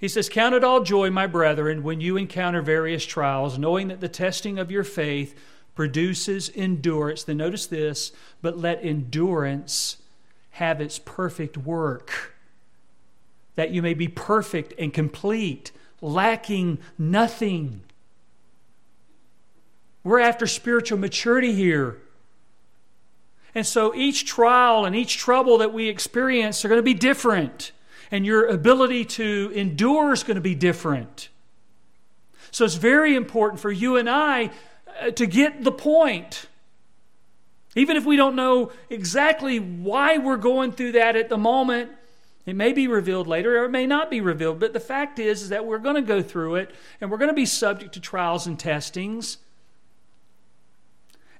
He 0.00 0.08
says, 0.08 0.28
Count 0.28 0.54
it 0.54 0.64
all 0.64 0.82
joy, 0.82 1.10
my 1.10 1.26
brethren, 1.26 1.82
when 1.82 2.00
you 2.00 2.16
encounter 2.16 2.62
various 2.62 3.04
trials, 3.04 3.58
knowing 3.58 3.88
that 3.88 4.00
the 4.00 4.08
testing 4.08 4.58
of 4.58 4.70
your 4.70 4.82
faith 4.82 5.38
produces 5.74 6.50
endurance. 6.54 7.22
Then 7.22 7.36
notice 7.36 7.66
this, 7.66 8.12
but 8.40 8.58
let 8.58 8.84
endurance 8.84 9.98
have 10.52 10.80
its 10.80 10.98
perfect 10.98 11.56
work 11.58 12.34
that 13.54 13.70
you 13.70 13.82
may 13.82 13.94
be 13.94 14.08
perfect 14.08 14.72
and 14.78 14.92
complete, 14.92 15.72
lacking 16.00 16.78
nothing. 16.98 17.82
We're 20.02 20.20
after 20.20 20.46
spiritual 20.46 20.98
maturity 20.98 21.52
here. 21.52 21.98
And 23.54 23.66
so 23.66 23.94
each 23.94 24.24
trial 24.26 24.84
and 24.84 24.94
each 24.94 25.18
trouble 25.18 25.58
that 25.58 25.72
we 25.72 25.88
experience 25.88 26.64
are 26.64 26.68
going 26.68 26.78
to 26.78 26.82
be 26.82 26.94
different. 26.94 27.72
And 28.10 28.24
your 28.24 28.46
ability 28.46 29.04
to 29.06 29.52
endure 29.54 30.12
is 30.12 30.22
going 30.22 30.36
to 30.36 30.40
be 30.40 30.54
different. 30.54 31.28
So 32.50 32.64
it's 32.64 32.74
very 32.74 33.14
important 33.14 33.60
for 33.60 33.70
you 33.70 33.96
and 33.96 34.08
I 34.08 34.50
uh, 35.00 35.10
to 35.12 35.26
get 35.26 35.62
the 35.62 35.72
point. 35.72 36.46
Even 37.76 37.96
if 37.96 38.04
we 38.04 38.16
don't 38.16 38.34
know 38.34 38.72
exactly 38.88 39.58
why 39.60 40.18
we're 40.18 40.36
going 40.36 40.72
through 40.72 40.92
that 40.92 41.14
at 41.14 41.28
the 41.28 41.38
moment, 41.38 41.90
It 42.46 42.56
may 42.56 42.72
be 42.72 42.88
revealed 42.88 43.26
later 43.26 43.60
or 43.60 43.66
it 43.66 43.70
may 43.70 43.86
not 43.86 44.10
be 44.10 44.20
revealed, 44.20 44.60
but 44.60 44.72
the 44.72 44.80
fact 44.80 45.18
is, 45.18 45.42
is 45.42 45.48
that 45.50 45.66
we're 45.66 45.78
going 45.78 45.96
to 45.96 46.02
go 46.02 46.22
through 46.22 46.56
it 46.56 46.70
and 47.00 47.10
we're 47.10 47.18
going 47.18 47.30
to 47.30 47.34
be 47.34 47.46
subject 47.46 47.92
to 47.94 48.00
trials 48.00 48.46
and 48.46 48.58
testings. 48.58 49.38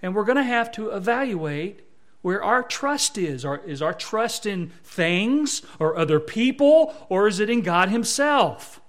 And 0.03 0.15
we're 0.15 0.25
going 0.25 0.37
to 0.37 0.43
have 0.43 0.71
to 0.73 0.91
evaluate 0.91 1.81
where 2.23 2.43
our 2.43 2.63
trust 2.63 3.17
is. 3.17 3.47
Is 3.67 3.83
our 3.83 3.95
trust 3.95 4.47
in 4.47 4.73
things 4.85 5.63
or 5.79 5.97
other 5.97 6.21
people, 6.21 6.95
or 7.09 7.29
is 7.29 7.41
it 7.41 7.49
in 7.49 7.63
God 7.63 7.89
Himself? 7.89 8.81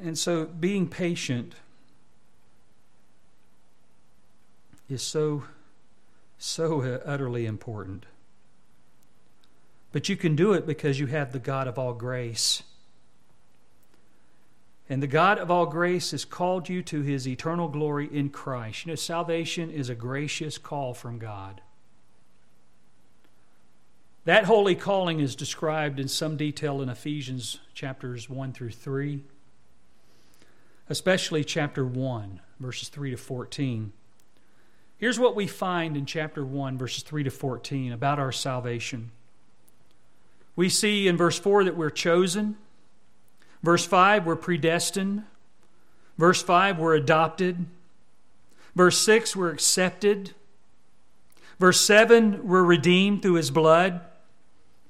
And 0.00 0.16
so 0.16 0.44
being 0.44 0.88
patient 0.88 1.54
is 4.88 5.02
so, 5.02 5.44
so 6.38 6.82
uh, 6.82 7.00
utterly 7.04 7.46
important. 7.46 8.06
But 9.92 10.08
you 10.08 10.16
can 10.16 10.36
do 10.36 10.52
it 10.52 10.66
because 10.66 11.00
you 11.00 11.06
have 11.06 11.32
the 11.32 11.38
God 11.38 11.66
of 11.66 11.78
all 11.78 11.94
grace. 11.94 12.62
And 14.88 15.02
the 15.02 15.06
God 15.06 15.38
of 15.38 15.50
all 15.50 15.66
grace 15.66 16.12
has 16.12 16.24
called 16.24 16.68
you 16.68 16.82
to 16.84 17.02
his 17.02 17.28
eternal 17.28 17.68
glory 17.68 18.08
in 18.10 18.30
Christ. 18.30 18.86
You 18.86 18.92
know, 18.92 18.96
salvation 18.96 19.70
is 19.70 19.88
a 19.88 19.94
gracious 19.94 20.56
call 20.56 20.94
from 20.94 21.18
God. 21.18 21.60
That 24.24 24.44
holy 24.44 24.74
calling 24.74 25.20
is 25.20 25.34
described 25.34 25.98
in 25.98 26.08
some 26.08 26.36
detail 26.36 26.82
in 26.82 26.88
Ephesians 26.88 27.60
chapters 27.72 28.28
1 28.28 28.52
through 28.52 28.72
3, 28.72 29.22
especially 30.90 31.44
chapter 31.44 31.84
1, 31.84 32.40
verses 32.60 32.88
3 32.90 33.12
to 33.12 33.16
14. 33.16 33.92
Here's 34.98 35.18
what 35.18 35.36
we 35.36 35.46
find 35.46 35.96
in 35.96 36.06
chapter 36.06 36.44
1, 36.44 36.76
verses 36.76 37.04
3 37.04 37.22
to 37.22 37.30
14 37.30 37.92
about 37.92 38.18
our 38.18 38.32
salvation. 38.32 39.12
We 40.56 40.68
see 40.68 41.06
in 41.06 41.16
verse 41.16 41.38
4 41.38 41.64
that 41.64 41.76
we're 41.76 41.88
chosen. 41.88 42.56
Verse 43.62 43.86
5, 43.86 44.26
we're 44.26 44.34
predestined. 44.34 45.22
Verse 46.16 46.42
5, 46.42 46.80
we're 46.80 46.96
adopted. 46.96 47.66
Verse 48.74 48.98
6, 48.98 49.36
we're 49.36 49.50
accepted. 49.50 50.34
Verse 51.60 51.80
7, 51.80 52.44
we're 52.46 52.64
redeemed 52.64 53.22
through 53.22 53.34
his 53.34 53.52
blood. 53.52 54.00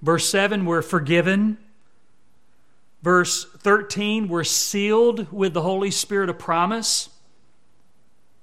Verse 0.00 0.26
7, 0.26 0.64
we're 0.64 0.80
forgiven. 0.80 1.58
Verse 3.02 3.44
13, 3.44 4.28
we're 4.28 4.42
sealed 4.42 5.30
with 5.30 5.52
the 5.52 5.62
Holy 5.62 5.90
Spirit 5.90 6.30
of 6.30 6.38
promise. 6.38 7.10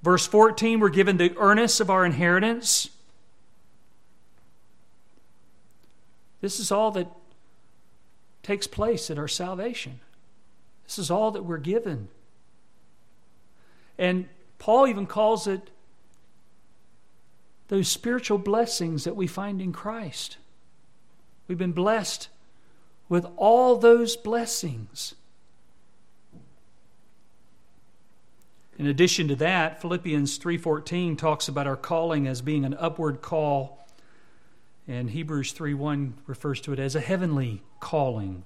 Verse 0.06 0.28
14, 0.28 0.80
we're 0.80 0.90
given 0.90 1.18
the 1.18 1.36
earnest 1.36 1.82
of 1.82 1.90
our 1.90 2.06
inheritance. 2.06 2.92
This 6.42 6.60
is 6.60 6.72
all 6.72 6.92
that 6.92 7.08
takes 8.44 8.68
place 8.68 9.10
in 9.10 9.18
our 9.18 9.28
salvation. 9.28 10.02
This 10.86 11.00
is 11.00 11.10
all 11.10 11.32
that 11.32 11.44
we're 11.44 11.58
given. 11.58 12.10
And 13.98 14.30
Paul 14.60 14.86
even 14.86 15.08
calls 15.08 15.48
it 15.48 15.72
those 17.70 17.88
spiritual 17.88 18.38
blessings 18.38 19.06
that 19.06 19.16
we 19.16 19.26
find 19.26 19.60
in 19.60 19.74
Christ. 19.74 20.38
We've 21.48 21.58
been 21.58 21.72
blessed 21.72 22.30
with 23.10 23.26
all 23.38 23.78
those 23.78 24.16
blessings. 24.16 25.16
In 28.78 28.88
addition 28.88 29.28
to 29.30 29.36
that, 29.38 29.82
Philippians 29.82 30.38
3:14 30.38 31.16
talks 31.16 31.48
about 31.48 31.68
our 31.68 31.78
calling 31.78 32.28
as 32.28 32.42
being 32.42 32.66
an 32.66 32.76
upward 32.78 33.22
call, 33.22 33.88
and 34.88 35.12
Hebrews 35.12 35.54
3:1 35.54 36.16
refers 36.28 36.60
to 36.62 36.74
it 36.74 36.80
as 36.80 36.96
a 36.96 37.00
heavenly 37.00 37.62
calling. 37.80 38.44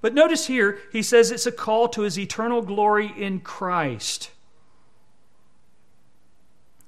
But 0.00 0.14
notice 0.14 0.46
here, 0.46 0.78
he 0.92 1.02
says 1.02 1.32
it's 1.32 1.46
a 1.46 1.52
call 1.52 1.88
to 1.88 2.02
his 2.02 2.18
eternal 2.18 2.62
glory 2.62 3.12
in 3.16 3.40
Christ. 3.40 4.30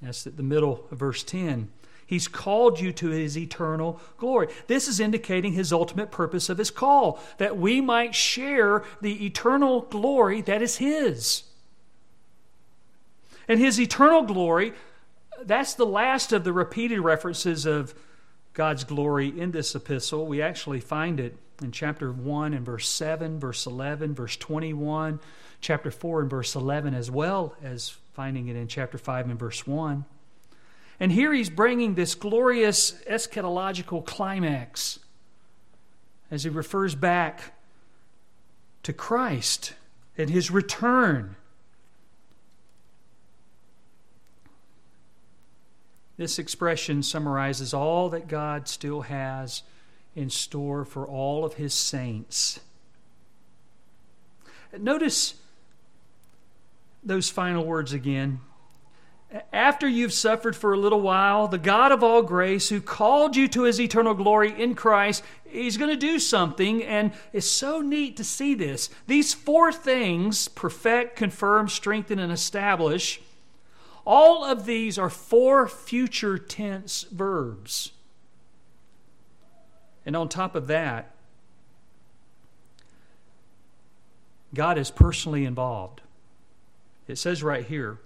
That's 0.01 0.25
at 0.25 0.37
the 0.37 0.43
middle 0.43 0.85
of 0.91 0.99
verse 0.99 1.23
10. 1.23 1.69
He's 2.05 2.29
called 2.29 2.79
you 2.79 2.93
to 2.93 3.09
his 3.09 3.37
eternal 3.37 3.99
glory. 4.17 4.47
This 4.67 4.87
is 4.87 4.99
indicating 4.99 5.53
his 5.53 5.73
ultimate 5.73 6.09
purpose 6.09 6.49
of 6.49 6.57
his 6.57 6.71
call, 6.71 7.19
that 7.37 7.57
we 7.57 7.81
might 7.81 8.15
share 8.15 8.83
the 9.01 9.25
eternal 9.25 9.81
glory 9.81 10.41
that 10.41 10.61
is 10.61 10.77
his. 10.77 11.43
And 13.49 13.59
his 13.59 13.81
eternal 13.81 14.21
glory, 14.21 14.73
that's 15.41 15.73
the 15.73 15.85
last 15.85 16.31
of 16.31 16.43
the 16.43 16.53
repeated 16.53 17.01
references 17.01 17.65
of 17.65 17.95
God's 18.53 18.83
glory 18.83 19.27
in 19.27 19.51
this 19.51 19.73
epistle. 19.73 20.27
We 20.27 20.41
actually 20.41 20.79
find 20.79 21.19
it 21.19 21.35
in 21.61 21.71
chapter 21.71 22.11
1 22.11 22.53
and 22.53 22.63
verse 22.63 22.87
7, 22.87 23.39
verse 23.39 23.65
11, 23.65 24.13
verse 24.13 24.37
21, 24.37 25.19
chapter 25.61 25.89
4 25.89 26.21
and 26.21 26.29
verse 26.29 26.55
11, 26.55 26.93
as 26.93 27.09
well 27.09 27.55
as 27.63 27.97
finding 28.13 28.49
it 28.49 28.55
in 28.55 28.67
chapter 28.67 28.99
5 28.99 29.29
and 29.31 29.39
verse 29.39 29.65
1. 29.65 30.05
And 30.99 31.11
here 31.11 31.33
he's 31.33 31.49
bringing 31.49 31.95
this 31.95 32.13
glorious 32.13 32.91
eschatological 33.09 34.05
climax 34.05 34.99
as 36.29 36.43
he 36.43 36.49
refers 36.49 36.93
back 36.93 37.53
to 38.83 38.93
Christ 38.93 39.73
and 40.17 40.29
his 40.29 40.51
return 40.51 41.35
This 46.19 46.37
expression 46.37 47.01
summarizes 47.01 47.73
all 47.73 48.09
that 48.09 48.27
God 48.27 48.67
still 48.67 49.03
has 49.03 49.63
in 50.17 50.29
store 50.29 50.83
for 50.83 51.07
all 51.07 51.45
of 51.45 51.53
his 51.53 51.73
saints. 51.73 52.59
Notice 54.77 55.35
those 57.01 57.29
final 57.29 57.65
words 57.65 57.93
again. 57.93 58.41
After 59.53 59.87
you've 59.87 60.11
suffered 60.11 60.57
for 60.57 60.73
a 60.73 60.77
little 60.77 60.99
while, 60.99 61.47
the 61.47 61.57
God 61.57 61.93
of 61.93 62.03
all 62.03 62.21
grace, 62.21 62.67
who 62.67 62.81
called 62.81 63.37
you 63.37 63.47
to 63.47 63.63
his 63.63 63.79
eternal 63.79 64.13
glory 64.13 64.61
in 64.61 64.75
Christ, 64.75 65.23
he's 65.47 65.77
going 65.77 65.89
to 65.89 65.95
do 65.95 66.19
something, 66.19 66.83
and 66.83 67.13
it's 67.31 67.49
so 67.49 67.79
neat 67.79 68.17
to 68.17 68.25
see 68.25 68.55
this. 68.55 68.89
These 69.07 69.33
four 69.33 69.71
things 69.71 70.49
perfect, 70.49 71.15
confirm, 71.15 71.69
strengthen, 71.69 72.19
and 72.19 72.33
establish 72.33 73.21
all 74.11 74.43
of 74.43 74.65
these 74.65 74.97
are 74.97 75.07
four 75.07 75.67
future 75.67 76.39
tense 76.39 77.03
verbs. 77.11 77.91
And 80.03 80.15
on 80.15 80.27
top 80.29 80.55
of 80.55 80.65
that, 80.65 81.11
God 84.51 84.79
is 84.79 84.89
personally 84.89 85.45
involved. 85.45 86.01
It 87.07 87.19
says 87.19 87.43
right 87.43 87.63
here 87.63 87.99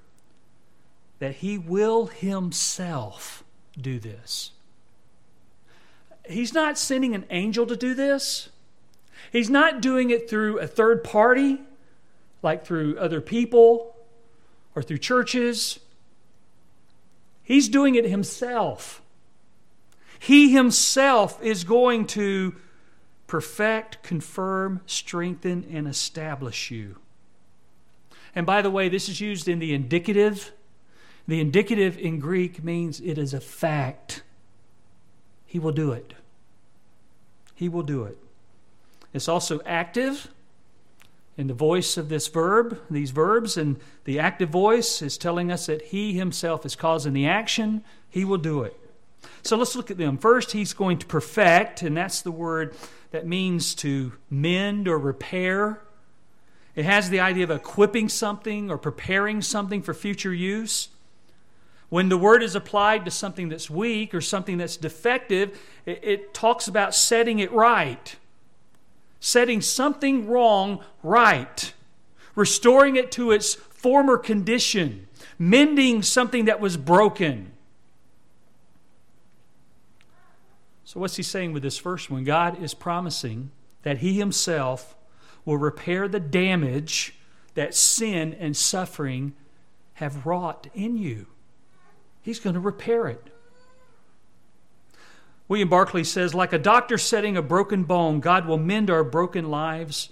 that 1.19 1.35
He 1.35 1.57
will 1.57 2.07
Himself 2.07 3.45
do 3.79 3.97
this. 3.97 4.51
He's 6.27 6.53
not 6.53 6.77
sending 6.77 7.15
an 7.15 7.23
angel 7.29 7.65
to 7.65 7.77
do 7.77 7.93
this. 7.93 8.49
He's 9.31 9.49
not 9.49 9.81
doing 9.81 10.09
it 10.09 10.29
through 10.29 10.59
a 10.59 10.67
third 10.67 11.01
party, 11.01 11.61
like 12.41 12.65
through 12.65 12.99
other 12.99 13.21
people 13.21 13.95
or 14.75 14.81
through 14.83 14.97
churches 14.97 15.79
He's 17.43 17.67
doing 17.67 17.95
it 17.95 18.05
himself. 18.05 19.01
He 20.17 20.53
himself 20.53 21.41
is 21.43 21.63
going 21.63 22.07
to 22.07 22.55
perfect, 23.27 24.01
confirm, 24.03 24.81
strengthen, 24.85 25.65
and 25.71 25.87
establish 25.87 26.71
you. 26.71 26.97
And 28.35 28.45
by 28.45 28.61
the 28.61 28.71
way, 28.71 28.89
this 28.89 29.09
is 29.09 29.19
used 29.19 29.47
in 29.47 29.59
the 29.59 29.73
indicative. 29.73 30.53
The 31.27 31.39
indicative 31.39 31.97
in 31.97 32.19
Greek 32.19 32.63
means 32.63 32.99
it 32.99 33.17
is 33.17 33.33
a 33.33 33.39
fact. 33.39 34.23
He 35.45 35.59
will 35.59 35.71
do 35.71 35.91
it. 35.91 36.13
He 37.53 37.69
will 37.69 37.83
do 37.83 38.03
it. 38.03 38.17
It's 39.13 39.27
also 39.27 39.61
active 39.65 40.29
in 41.37 41.47
the 41.47 41.53
voice 41.53 41.97
of 41.97 42.09
this 42.09 42.27
verb, 42.27 42.79
these 42.89 43.11
verbs, 43.11 43.57
and 43.57 43.79
the 44.03 44.19
active 44.19 44.49
voice 44.49 45.01
is 45.01 45.17
telling 45.17 45.51
us 45.51 45.65
that 45.65 45.81
He 45.83 46.13
Himself 46.13 46.65
is 46.65 46.75
causing 46.75 47.13
the 47.13 47.25
action. 47.25 47.83
He 48.09 48.23
will 48.23 48.37
do 48.37 48.61
it. 48.63 48.79
So 49.41 49.57
let's 49.57 49.75
look 49.75 49.89
at 49.89 49.97
them. 49.97 50.17
First, 50.17 50.51
He's 50.51 50.73
going 50.73 50.99
to 50.99 51.05
perfect, 51.05 51.81
and 51.81 51.97
that's 51.97 52.21
the 52.21 52.31
word 52.31 52.75
that 53.11 53.25
means 53.25 53.73
to 53.75 54.13
mend 54.29 54.87
or 54.87 54.97
repair. 54.97 55.81
It 56.75 56.85
has 56.85 57.09
the 57.09 57.19
idea 57.19 57.43
of 57.43 57.51
equipping 57.51 58.09
something 58.09 58.69
or 58.69 58.77
preparing 58.77 59.41
something 59.41 59.81
for 59.81 59.93
future 59.93 60.33
use. 60.33 60.89
When 61.89 62.09
the 62.09 62.17
word 62.17 62.41
is 62.41 62.55
applied 62.55 63.05
to 63.05 63.11
something 63.11 63.49
that's 63.49 63.69
weak 63.69 64.15
or 64.15 64.21
something 64.21 64.57
that's 64.57 64.77
defective, 64.77 65.59
it, 65.85 65.99
it 66.03 66.33
talks 66.33 66.67
about 66.67 66.95
setting 66.95 67.39
it 67.39 67.51
right 67.51 68.15
setting 69.23 69.61
something 69.61 70.27
wrong 70.27 70.83
right, 71.01 71.73
restoring 72.35 72.97
it 72.97 73.09
to 73.09 73.31
its 73.31 73.53
former 73.53 74.17
condition, 74.17 75.07
mending 75.39 76.03
something 76.03 76.43
that 76.43 76.59
was 76.59 76.75
broken. 76.75 77.49
So, 80.83 80.99
what's 80.99 81.15
he 81.15 81.23
saying 81.23 81.53
with 81.53 81.63
this 81.63 81.77
first 81.77 82.11
one? 82.11 82.25
God 82.25 82.61
is 82.61 82.73
promising 82.73 83.51
that 83.83 83.99
he 83.99 84.19
himself 84.19 84.93
will 85.45 85.57
repair 85.57 86.09
the 86.09 86.19
damage 86.19 87.15
that 87.53 87.73
sin 87.73 88.33
and 88.37 88.57
suffering 88.57 89.35
have 89.93 90.25
wrought 90.25 90.67
in 90.73 90.97
you. 90.97 91.27
He's 92.21 92.41
going 92.41 92.55
to 92.55 92.59
repair 92.59 93.07
it. 93.07 93.32
William 95.53 95.69
Barclay 95.69 96.03
says, 96.03 96.33
like 96.33 96.51
a 96.51 96.57
doctor 96.57 96.97
setting 96.97 97.37
a 97.37 97.41
broken 97.43 97.83
bone, 97.83 98.19
God 98.21 98.47
will 98.47 98.57
mend 98.57 98.89
our 98.89 99.03
broken 99.03 99.51
lives 99.51 100.09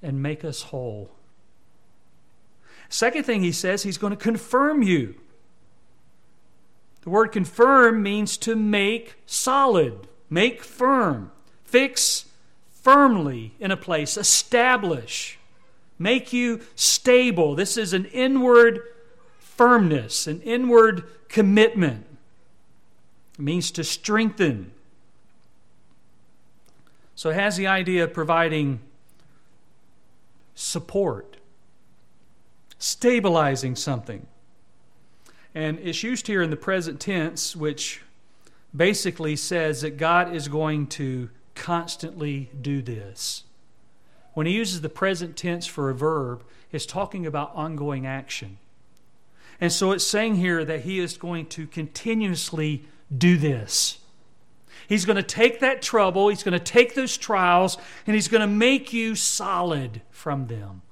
and 0.00 0.22
make 0.22 0.44
us 0.44 0.62
whole. 0.62 1.10
Second 2.88 3.24
thing 3.24 3.42
he 3.42 3.50
says, 3.50 3.82
he's 3.82 3.98
going 3.98 4.12
to 4.12 4.16
confirm 4.16 4.84
you. 4.84 5.16
The 7.02 7.10
word 7.10 7.32
confirm 7.32 8.04
means 8.04 8.36
to 8.36 8.54
make 8.54 9.16
solid, 9.26 10.06
make 10.30 10.62
firm, 10.62 11.32
fix 11.64 12.26
firmly 12.70 13.54
in 13.58 13.72
a 13.72 13.76
place, 13.76 14.16
establish, 14.16 15.40
make 15.98 16.32
you 16.32 16.60
stable. 16.76 17.56
This 17.56 17.76
is 17.76 17.94
an 17.94 18.04
inward 18.04 18.80
firmness, 19.40 20.28
an 20.28 20.40
inward 20.42 21.02
commitment. 21.28 22.06
It 23.32 23.42
means 23.42 23.72
to 23.72 23.82
strengthen. 23.82 24.70
So 27.14 27.30
it 27.30 27.34
has 27.34 27.56
the 27.56 27.66
idea 27.66 28.04
of 28.04 28.12
providing 28.12 28.80
support, 30.54 31.36
stabilizing 32.78 33.76
something. 33.76 34.26
And 35.54 35.78
it's 35.78 36.02
used 36.02 36.26
here 36.26 36.42
in 36.42 36.50
the 36.50 36.56
present 36.56 37.00
tense, 37.00 37.54
which 37.54 38.02
basically 38.74 39.36
says 39.36 39.82
that 39.82 39.96
God 39.96 40.34
is 40.34 40.48
going 40.48 40.88
to 40.88 41.30
constantly 41.54 42.50
do 42.60 42.82
this. 42.82 43.44
When 44.32 44.46
he 44.46 44.52
uses 44.52 44.80
the 44.80 44.88
present 44.88 45.36
tense 45.36 45.66
for 45.66 45.90
a 45.90 45.94
verb, 45.94 46.42
it's 46.72 46.86
talking 46.86 47.24
about 47.24 47.54
ongoing 47.54 48.04
action. 48.04 48.58
And 49.60 49.72
so 49.72 49.92
it's 49.92 50.04
saying 50.04 50.36
here 50.36 50.64
that 50.64 50.80
he 50.80 50.98
is 50.98 51.16
going 51.16 51.46
to 51.46 51.68
continuously 51.68 52.84
do 53.16 53.36
this. 53.36 53.98
He's 54.88 55.04
going 55.04 55.16
to 55.16 55.22
take 55.22 55.60
that 55.60 55.82
trouble, 55.82 56.28
he's 56.28 56.42
going 56.42 56.58
to 56.58 56.64
take 56.64 56.94
those 56.94 57.16
trials, 57.16 57.78
and 58.06 58.14
he's 58.14 58.28
going 58.28 58.40
to 58.40 58.46
make 58.46 58.92
you 58.92 59.14
solid 59.14 60.02
from 60.10 60.46
them. 60.46 60.82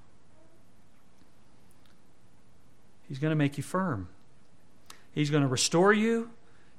He's 3.08 3.18
going 3.18 3.32
to 3.32 3.36
make 3.36 3.58
you 3.58 3.62
firm. 3.62 4.08
He's 5.12 5.30
going 5.30 5.42
to 5.42 5.48
restore 5.48 5.92
you, 5.92 6.30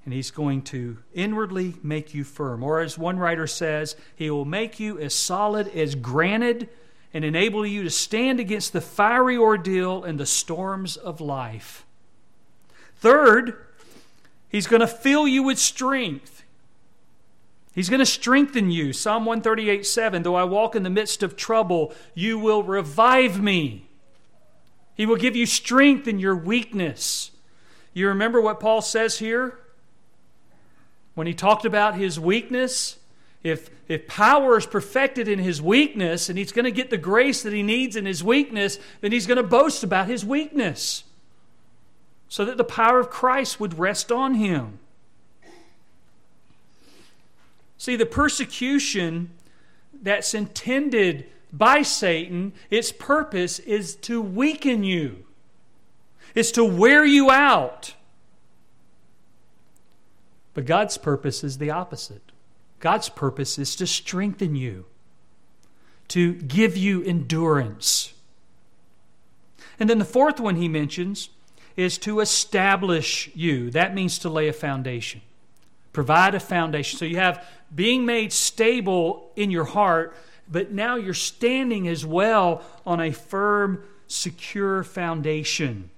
and 0.05 0.14
he's 0.14 0.32
going 0.32 0.64
to 0.64 0.97
inwardly 1.14 1.76
make 1.84 2.14
you 2.14 2.24
firm. 2.24 2.64
Or, 2.64 2.80
as 2.80 2.97
one 2.97 3.20
writer 3.20 3.45
says, 3.45 3.95
he 4.16 4.30
will 4.30 4.45
make 4.45 4.80
you 4.80 4.99
as 4.99 5.14
solid 5.14 5.68
as 5.68 5.95
granite 5.95 6.76
and 7.14 7.24
enable 7.24 7.66
you 7.66 7.84
to 7.84 7.89
stand 7.91 8.39
against 8.39 8.74
the 8.74 8.82
fiery 8.82 9.38
ordeal 9.38 10.03
and 10.03 10.20
the 10.20 10.26
storms 10.26 10.97
of 10.97 11.22
life. 11.22 11.86
Third, 12.95 13.57
he's 14.49 14.66
going 14.66 14.80
to 14.80 14.88
fill 14.88 15.28
you 15.28 15.43
with 15.43 15.59
strength. 15.59 16.43
He's 17.74 17.89
going 17.89 17.99
to 17.99 18.05
strengthen 18.05 18.69
you. 18.69 18.93
Psalm 18.93 19.26
138 19.26 19.86
7 19.86 20.24
Though 20.24 20.36
I 20.36 20.43
walk 20.43 20.76
in 20.76 20.84
the 20.84 20.89
midst 20.89 21.24
of 21.24 21.36
trouble, 21.36 21.93
you 22.13 22.38
will 22.38 22.63
revive 22.63 23.41
me. 23.41 23.89
He 24.95 25.05
will 25.05 25.15
give 25.15 25.36
you 25.36 25.45
strength 25.45 26.07
in 26.07 26.19
your 26.19 26.36
weakness. 26.36 27.32
You 27.93 28.07
remember 28.07 28.39
what 28.39 28.59
Paul 28.59 28.82
says 28.82 29.17
here? 29.17 29.59
When 31.15 31.28
he 31.28 31.34
talked 31.34 31.65
about 31.65 31.95
his 31.95 32.19
weakness? 32.19 32.97
If, 33.43 33.69
if 33.89 34.07
power 34.07 34.57
is 34.57 34.65
perfected 34.65 35.28
in 35.28 35.39
his 35.39 35.61
weakness 35.61 36.30
and 36.30 36.38
he's 36.38 36.51
going 36.51 36.65
to 36.65 36.71
get 36.71 36.89
the 36.89 36.97
grace 36.97 37.43
that 37.43 37.53
he 37.53 37.61
needs 37.61 37.95
in 37.95 38.05
his 38.05 38.24
weakness, 38.24 38.80
then 39.01 39.11
he's 39.11 39.28
going 39.28 39.38
to 39.38 39.43
boast 39.43 39.84
about 39.84 40.07
his 40.07 40.24
weakness 40.24 41.03
so 42.30 42.45
that 42.45 42.57
the 42.57 42.63
power 42.63 42.99
of 42.99 43.09
Christ 43.09 43.59
would 43.59 43.78
rest 43.78 44.11
on 44.11 44.36
him. 44.36 44.80
See, 47.84 47.97
the 47.97 48.05
persecution 48.05 49.31
that's 49.91 50.34
intended 50.34 51.25
by 51.51 51.81
Satan, 51.81 52.53
its 52.69 52.93
purpose 52.93 53.59
is 53.59 53.95
to 53.95 54.21
weaken 54.21 54.86
you 54.86 55.25
is 56.34 56.53
to 56.53 56.63
wear 56.63 57.03
you 57.03 57.29
out. 57.29 57.95
But 60.53 60.65
God's 60.65 60.97
purpose 60.97 61.43
is 61.43 61.57
the 61.57 61.71
opposite. 61.71 62.31
God's 62.79 63.09
purpose 63.09 63.59
is 63.59 63.75
to 63.75 63.86
strengthen 63.86 64.55
you, 64.55 64.86
to 66.07 66.36
give 66.36 66.77
you 66.77 67.03
endurance. 67.03 68.13
And 69.77 69.89
then 69.89 69.99
the 69.99 70.05
fourth 70.05 70.39
one 70.39 70.55
he 70.55 70.69
mentions 70.69 71.31
is 71.75 71.97
to 71.97 72.21
establish 72.21 73.29
you. 73.36 73.69
That 73.71 73.93
means 73.93 74.17
to 74.19 74.29
lay 74.29 74.47
a 74.47 74.53
foundation, 74.53 75.19
provide 75.91 76.34
a 76.34 76.39
foundation. 76.39 76.97
So 76.97 77.03
you 77.03 77.17
have 77.17 77.45
being 77.74 78.05
made 78.05 78.32
stable 78.32 79.32
in 79.36 79.51
your 79.51 79.65
heart, 79.65 80.15
but 80.49 80.71
now 80.71 80.95
you're 80.95 81.13
standing 81.13 81.88
as 81.88 82.05
well 82.05 82.61
on 82.86 82.99
a 82.99 83.11
firm, 83.11 83.84
secure 84.07 84.84
foundation. 84.84 85.89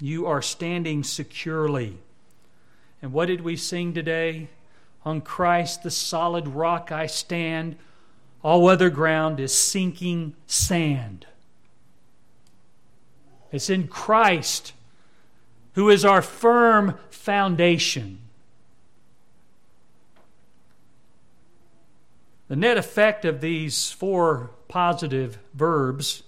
You 0.00 0.26
are 0.26 0.42
standing 0.42 1.02
securely. 1.02 1.98
And 3.00 3.12
what 3.12 3.26
did 3.26 3.40
we 3.40 3.56
sing 3.56 3.94
today? 3.94 4.48
On 5.04 5.20
Christ, 5.20 5.82
the 5.82 5.90
solid 5.90 6.48
rock 6.48 6.92
I 6.92 7.06
stand. 7.06 7.76
All 8.42 8.68
other 8.68 8.90
ground 8.90 9.40
is 9.40 9.54
sinking 9.54 10.34
sand. 10.46 11.26
It's 13.52 13.70
in 13.70 13.88
Christ, 13.88 14.72
who 15.74 15.88
is 15.88 16.04
our 16.04 16.22
firm 16.22 16.98
foundation. 17.10 18.23
The 22.54 22.60
net 22.60 22.78
effect 22.78 23.24
of 23.24 23.40
these 23.40 23.90
four 23.90 24.50
positive 24.68 25.40
verbs 25.54 26.22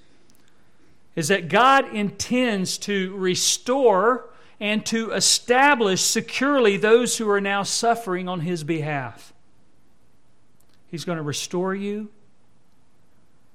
is 1.14 1.29
that 1.29 1.49
God 1.49 1.95
intends 1.95 2.79
to 2.79 3.14
restore 3.14 4.29
and 4.59 4.85
to 4.87 5.12
establish 5.12 6.03
securely 6.03 6.79
those 6.79 7.16
who 7.16 7.31
are 7.31 7.41
now 7.41 7.62
suffering 7.62 8.29
on 8.29 8.41
His 8.41 8.64
behalf. 8.64 9.33
He's 10.89 11.05
going 11.05 11.18
to 11.18 11.22
restore 11.22 11.77
you 11.77 12.09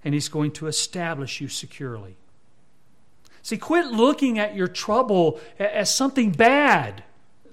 and 0.06 0.14
He's 0.14 0.30
going 0.30 0.54
to 0.54 0.68
establish 0.68 1.42
you 1.42 1.50
securely. 1.50 2.16
See, 3.44 3.58
quit 3.58 3.88
looking 3.88 4.40
at 4.40 4.56
your 4.56 4.70
trouble 4.70 5.42
as 5.60 5.94
something 5.94 6.32
bad, 6.32 7.04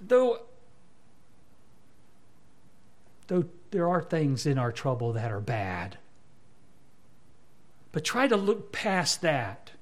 though, 0.01 0.43
though 3.27 3.47
there 3.71 3.89
are 3.89 4.03
things 4.03 4.47
in 4.47 4.59
our 4.59 4.73
trouble 4.73 5.13
that 5.13 5.31
are 5.31 5.41
bad. 5.41 5.99
But 7.93 8.05
try 8.05 8.29
to 8.29 8.37
look 8.37 8.73
past 8.73 9.23
that 9.23 9.73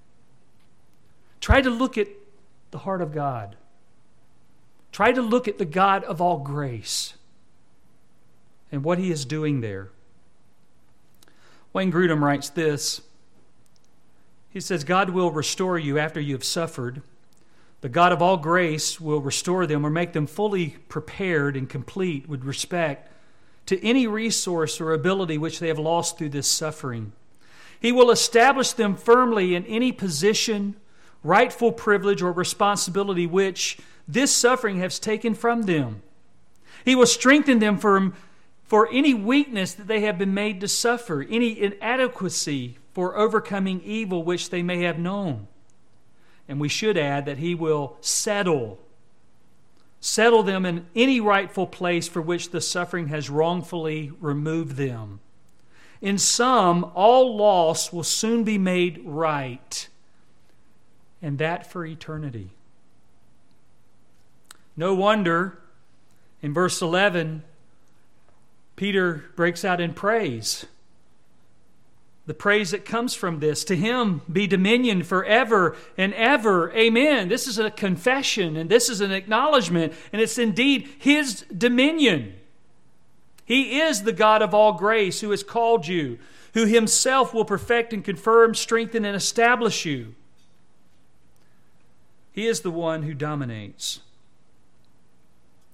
Try 1.47 1.61
to 1.61 1.71
look 1.71 1.97
at 1.97 2.09
the 2.73 2.79
heart 2.79 3.01
of 3.01 3.13
God. 3.13 3.55
Try 4.91 5.13
to 5.13 5.23
look 5.23 5.47
at 5.47 5.59
the 5.59 5.65
God 5.65 6.03
of 6.03 6.21
all 6.21 6.39
grace 6.39 7.15
and 8.73 8.83
what 8.83 8.99
he 8.99 9.13
is 9.13 9.25
doing 9.25 9.61
there. 9.61 9.91
Wayne 11.73 11.93
Grudem 11.93 12.21
writes 12.21 12.49
this. 12.49 13.01
He 14.51 14.59
says, 14.59 14.83
God 14.83 15.11
will 15.11 15.31
restore 15.31 15.79
you 15.79 16.01
after 16.01 16.21
you 16.21 16.35
have 16.35 16.43
suffered. 16.43 17.01
The 17.83 17.89
God 17.89 18.11
of 18.11 18.21
all 18.21 18.39
grace 18.39 19.01
will 19.01 19.21
restore 19.21 19.69
them 19.69 19.87
or 19.87 19.91
make 19.91 20.15
them 20.15 20.27
fully 20.27 20.71
prepared 20.89 21.57
and 21.57 21.69
complete 21.69 22.29
with 22.29 22.43
respect 22.43 23.09
to 23.67 23.85
any 23.85 24.07
resource 24.07 24.81
or 24.81 24.93
ability 24.93 25.39
which 25.39 25.59
they 25.59 25.69
have 25.69 25.79
lost 25.79 26.17
through 26.17 26.31
this 26.31 26.51
suffering. 26.51 27.13
He 27.81 27.93
will 27.93 28.11
establish 28.11 28.73
them 28.73 28.97
firmly 28.97 29.55
in 29.55 29.67
any 29.67 29.93
position 29.93 30.77
rightful 31.27 31.73
privilege 31.73 32.23
or 32.23 32.33
responsibility 32.33 33.27
which 33.27 33.79
this 34.07 34.35
suffering 34.35 34.79
has 34.79 34.99
taken 34.99 35.35
from 35.35 35.63
them. 35.63 36.03
He 36.85 36.95
will 36.95 37.07
strengthen 37.07 37.59
them 37.59 37.79
for, 37.79 38.13
for 38.65 38.89
any 38.93 39.13
weakness 39.13 39.75
that 39.75 39.89
they 39.89 40.01
have 40.03 40.19
been 40.19 40.35
made 40.35 40.61
to 40.61 40.69
suffer, 40.69 41.27
any 41.29 41.61
inadequacy 41.61 42.79
for 42.93 43.17
overcoming 43.17 43.83
evil 43.83 44.23
which 44.23 44.51
they 44.51 44.63
may 44.63 44.83
have 44.83 44.99
known. 44.99 45.49
And 46.49 46.61
we 46.61 46.69
should 46.69 46.97
add 46.97 47.27
that 47.27 47.39
He 47.39 47.55
will 47.55 47.97
settle. 48.01 48.79
Settle 50.07 50.45
them 50.45 50.65
in 50.65 50.87
any 50.95 51.19
rightful 51.19 51.67
place 51.67 52.07
for 52.07 52.23
which 52.23 52.51
the 52.51 52.61
suffering 52.61 53.09
has 53.09 53.29
wrongfully 53.29 54.13
removed 54.21 54.77
them. 54.77 55.19
In 56.01 56.17
sum, 56.17 56.93
all 56.95 57.37
loss 57.37 57.93
will 57.93 58.05
soon 58.05 58.45
be 58.45 58.57
made 58.57 59.03
right 59.05 59.89
and 61.21 61.39
that 61.39 61.69
for 61.73 61.85
eternity. 61.85 62.51
No 64.77 64.95
wonder 64.95 65.59
in 66.41 66.55
verse 66.55 66.81
11 66.81 67.43
Peter 68.77 69.25
breaks 69.35 69.65
out 69.65 69.81
in 69.81 69.93
praise. 69.93 70.67
The 72.27 72.35
praise 72.35 72.73
that 72.73 72.85
comes 72.85 73.15
from 73.15 73.39
this. 73.39 73.63
To 73.65 73.77
him 73.77 74.21
be 74.31 74.49
dominion 74.49 75.05
forever 75.05 75.77
and 75.97 76.13
ever. 76.15 76.73
Amen. 76.73 77.29
This 77.29 77.47
is 77.47 77.59
a 77.59 77.71
confession 77.71 78.57
and 78.57 78.69
this 78.69 78.89
is 78.89 79.01
an 79.01 79.13
acknowledgement, 79.13 79.93
and 80.13 80.21
it's 80.21 80.37
indeed 80.37 80.89
his 80.99 81.43
dominion. 81.57 82.35
He 83.45 83.79
is 83.79 84.03
the 84.03 84.13
God 84.13 84.43
of 84.43 84.53
all 84.53 84.73
grace 84.73 85.21
who 85.21 85.31
has 85.31 85.45
called 85.45 85.87
you, 85.87 86.19
who 86.55 86.67
himself 86.67 87.33
will 87.33 87.45
perfect 87.45 87.93
and 87.93 88.05
confirm, 88.05 88.57
strengthen, 88.57 89.05
and 89.05 89.15
establish 89.15 89.85
you. 89.85 90.17
He 92.33 92.49
is 92.49 92.61
the 92.61 92.73
one 92.73 93.05
who 93.05 93.15
dominates. 93.15 94.01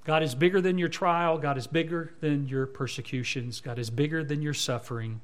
God 0.05 0.23
is 0.23 0.35
bigger 0.35 0.61
than 0.61 0.77
your 0.77 0.91
trial. 0.91 1.39
God 1.39 1.57
is 1.57 1.67
bigger 1.67 2.13
than 2.21 2.47
your 2.47 2.67
persecutions. 2.67 3.61
God 3.61 3.79
is 3.79 3.89
bigger 3.89 4.23
than 4.23 4.43
your 4.43 4.55
suffering 4.55 5.23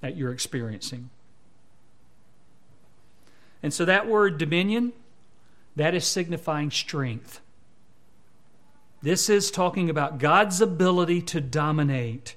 that 0.00 0.16
you're 0.16 0.32
experiencing. 0.32 1.10
And 3.62 3.72
so 3.72 3.84
that 3.84 4.06
word 4.06 4.38
dominion, 4.38 4.92
that 5.76 5.94
is 5.94 6.06
signifying 6.06 6.70
strength. 6.70 7.40
This 9.02 9.30
is 9.30 9.50
talking 9.50 9.88
about 9.88 10.18
God's 10.18 10.60
ability 10.60 11.22
to 11.22 11.40
dominate, 11.40 12.36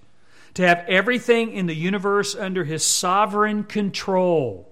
to 0.54 0.66
have 0.66 0.86
everything 0.88 1.52
in 1.52 1.66
the 1.66 1.76
universe 1.76 2.36
under 2.36 2.64
his 2.64 2.86
sovereign 2.86 3.64
control. 3.64 4.70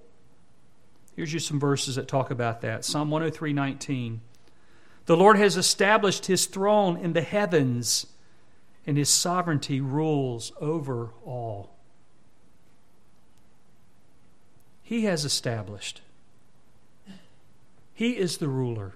Here's 1.15 1.33
you 1.33 1.39
some 1.39 1.59
verses 1.59 1.95
that 1.95 2.07
talk 2.07 2.31
about 2.31 2.61
that. 2.61 2.85
Psalm 2.85 3.09
103:19. 3.09 4.21
The 5.05 5.17
Lord 5.17 5.37
has 5.37 5.57
established 5.57 6.27
his 6.27 6.45
throne 6.45 6.95
in 6.95 7.13
the 7.13 7.21
heavens, 7.21 8.05
and 8.85 8.97
his 8.97 9.09
sovereignty 9.09 9.81
rules 9.81 10.53
over 10.61 11.09
all. 11.25 11.75
He 14.91 15.05
has 15.05 15.23
established. 15.23 16.01
He 17.93 18.17
is 18.17 18.39
the 18.39 18.49
ruler. 18.49 18.95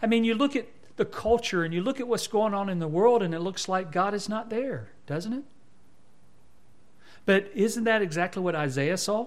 I 0.00 0.06
mean, 0.06 0.24
you 0.24 0.34
look 0.34 0.56
at 0.56 0.68
the 0.96 1.04
culture 1.04 1.64
and 1.64 1.74
you 1.74 1.82
look 1.82 2.00
at 2.00 2.08
what's 2.08 2.26
going 2.26 2.54
on 2.54 2.70
in 2.70 2.78
the 2.78 2.88
world, 2.88 3.22
and 3.22 3.34
it 3.34 3.40
looks 3.40 3.68
like 3.68 3.92
God 3.92 4.14
is 4.14 4.26
not 4.26 4.48
there, 4.48 4.88
doesn't 5.06 5.34
it? 5.34 5.42
But 7.26 7.50
isn't 7.54 7.84
that 7.84 8.00
exactly 8.00 8.42
what 8.42 8.54
Isaiah 8.54 8.96
saw? 8.96 9.26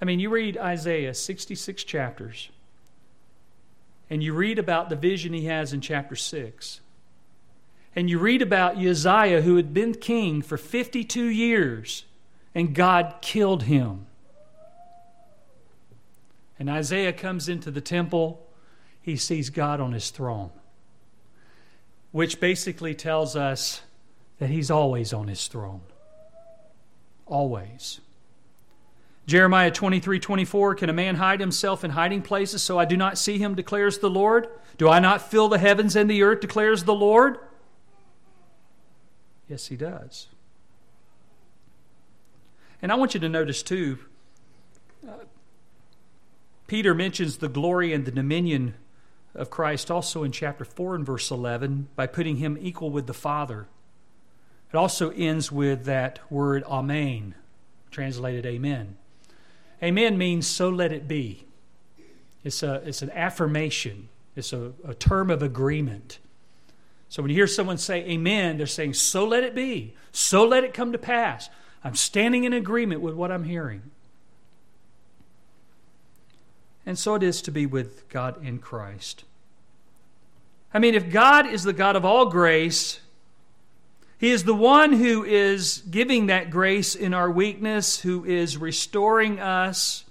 I 0.00 0.06
mean, 0.06 0.20
you 0.20 0.30
read 0.30 0.56
Isaiah 0.56 1.12
66 1.12 1.84
chapters, 1.84 2.48
and 4.08 4.22
you 4.22 4.32
read 4.32 4.58
about 4.58 4.88
the 4.88 4.96
vision 4.96 5.34
he 5.34 5.44
has 5.44 5.74
in 5.74 5.82
chapter 5.82 6.16
6. 6.16 6.80
And 7.94 8.08
you 8.08 8.18
read 8.18 8.40
about 8.40 8.78
Uzziah, 8.78 9.42
who 9.42 9.56
had 9.56 9.74
been 9.74 9.92
king 9.92 10.40
for 10.40 10.56
52 10.56 11.24
years, 11.26 12.06
and 12.54 12.74
God 12.74 13.16
killed 13.20 13.64
him. 13.64 14.06
And 16.58 16.70
Isaiah 16.70 17.12
comes 17.12 17.48
into 17.48 17.70
the 17.70 17.80
temple, 17.80 18.46
he 19.02 19.16
sees 19.16 19.50
God 19.50 19.80
on 19.80 19.92
his 19.92 20.10
throne, 20.10 20.50
which 22.12 22.40
basically 22.40 22.94
tells 22.94 23.34
us 23.36 23.82
that 24.38 24.50
he's 24.50 24.70
always 24.70 25.12
on 25.12 25.28
his 25.28 25.46
throne. 25.48 25.82
Always. 27.26 28.00
Jeremiah 29.26 29.70
23 29.70 30.20
24, 30.20 30.74
Can 30.74 30.90
a 30.90 30.92
man 30.92 31.16
hide 31.16 31.40
himself 31.40 31.82
in 31.82 31.90
hiding 31.90 32.22
places 32.22 32.62
so 32.62 32.78
I 32.78 32.84
do 32.84 32.96
not 32.96 33.18
see 33.18 33.38
him, 33.38 33.54
declares 33.54 33.98
the 33.98 34.10
Lord? 34.10 34.48
Do 34.76 34.88
I 34.88 35.00
not 35.00 35.22
fill 35.22 35.48
the 35.48 35.58
heavens 35.58 35.96
and 35.96 36.10
the 36.10 36.22
earth, 36.22 36.40
declares 36.40 36.84
the 36.84 36.94
Lord? 36.94 37.38
Yes, 39.48 39.66
he 39.66 39.76
does. 39.76 40.28
And 42.84 42.92
I 42.92 42.96
want 42.96 43.14
you 43.14 43.20
to 43.20 43.30
notice, 43.30 43.62
too, 43.62 43.98
uh, 45.08 45.12
Peter 46.66 46.92
mentions 46.92 47.38
the 47.38 47.48
glory 47.48 47.94
and 47.94 48.04
the 48.04 48.10
dominion 48.10 48.74
of 49.34 49.48
Christ 49.48 49.90
also 49.90 50.22
in 50.22 50.32
chapter 50.32 50.66
4 50.66 50.96
and 50.96 51.06
verse 51.06 51.30
11 51.30 51.88
by 51.96 52.06
putting 52.06 52.36
him 52.36 52.58
equal 52.60 52.90
with 52.90 53.06
the 53.06 53.14
Father. 53.14 53.68
It 54.70 54.76
also 54.76 55.08
ends 55.12 55.50
with 55.50 55.86
that 55.86 56.18
word 56.30 56.62
amen, 56.64 57.34
translated 57.90 58.44
amen. 58.44 58.98
Amen 59.82 60.18
means 60.18 60.46
so 60.46 60.68
let 60.68 60.92
it 60.92 61.08
be. 61.08 61.46
It's, 62.44 62.62
a, 62.62 62.82
it's 62.84 63.00
an 63.00 63.12
affirmation, 63.12 64.10
it's 64.36 64.52
a, 64.52 64.74
a 64.86 64.92
term 64.92 65.30
of 65.30 65.42
agreement. 65.42 66.18
So 67.08 67.22
when 67.22 67.30
you 67.30 67.36
hear 67.36 67.46
someone 67.46 67.78
say 67.78 68.04
amen, 68.04 68.58
they're 68.58 68.66
saying, 68.66 68.92
so 68.92 69.24
let 69.24 69.42
it 69.42 69.54
be, 69.54 69.94
so 70.12 70.46
let 70.46 70.64
it 70.64 70.74
come 70.74 70.92
to 70.92 70.98
pass. 70.98 71.48
I'm 71.84 71.94
standing 71.94 72.44
in 72.44 72.54
agreement 72.54 73.02
with 73.02 73.14
what 73.14 73.30
I'm 73.30 73.44
hearing. 73.44 73.82
And 76.86 76.98
so 76.98 77.14
it 77.14 77.22
is 77.22 77.42
to 77.42 77.50
be 77.50 77.66
with 77.66 78.08
God 78.08 78.44
in 78.44 78.58
Christ. 78.58 79.24
I 80.72 80.78
mean, 80.78 80.94
if 80.94 81.10
God 81.10 81.46
is 81.46 81.62
the 81.62 81.72
God 81.72 81.94
of 81.94 82.04
all 82.04 82.26
grace, 82.26 83.00
he 84.18 84.30
is 84.30 84.44
the 84.44 84.54
one 84.54 84.94
who 84.94 85.24
is 85.24 85.82
giving 85.90 86.26
that 86.26 86.50
grace 86.50 86.94
in 86.94 87.12
our 87.12 87.30
weakness, 87.30 88.00
who 88.00 88.24
is 88.24 88.56
restoring 88.56 89.38
us, 89.38 90.04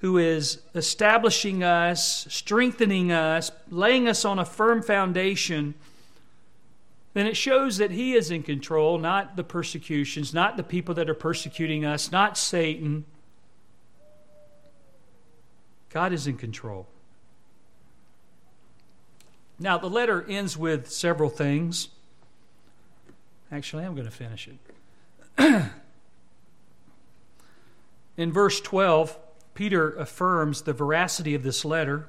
who 0.00 0.18
is 0.18 0.60
establishing 0.74 1.62
us, 1.64 2.26
strengthening 2.30 3.10
us, 3.10 3.50
laying 3.70 4.08
us 4.08 4.24
on 4.24 4.38
a 4.38 4.44
firm 4.44 4.82
foundation. 4.82 5.74
Then 7.16 7.26
it 7.26 7.34
shows 7.34 7.78
that 7.78 7.92
He 7.92 8.12
is 8.12 8.30
in 8.30 8.42
control, 8.42 8.98
not 8.98 9.36
the 9.36 9.42
persecutions, 9.42 10.34
not 10.34 10.58
the 10.58 10.62
people 10.62 10.94
that 10.96 11.08
are 11.08 11.14
persecuting 11.14 11.82
us, 11.82 12.12
not 12.12 12.36
Satan. 12.36 13.06
God 15.88 16.12
is 16.12 16.26
in 16.26 16.36
control. 16.36 16.86
Now, 19.58 19.78
the 19.78 19.88
letter 19.88 20.26
ends 20.28 20.58
with 20.58 20.90
several 20.90 21.30
things. 21.30 21.88
Actually, 23.50 23.86
I'm 23.86 23.94
going 23.94 24.04
to 24.04 24.10
finish 24.10 24.46
it. 25.38 25.70
In 28.18 28.30
verse 28.30 28.60
12, 28.60 29.16
Peter 29.54 29.88
affirms 29.92 30.60
the 30.60 30.74
veracity 30.74 31.34
of 31.34 31.42
this 31.44 31.64
letter 31.64 32.08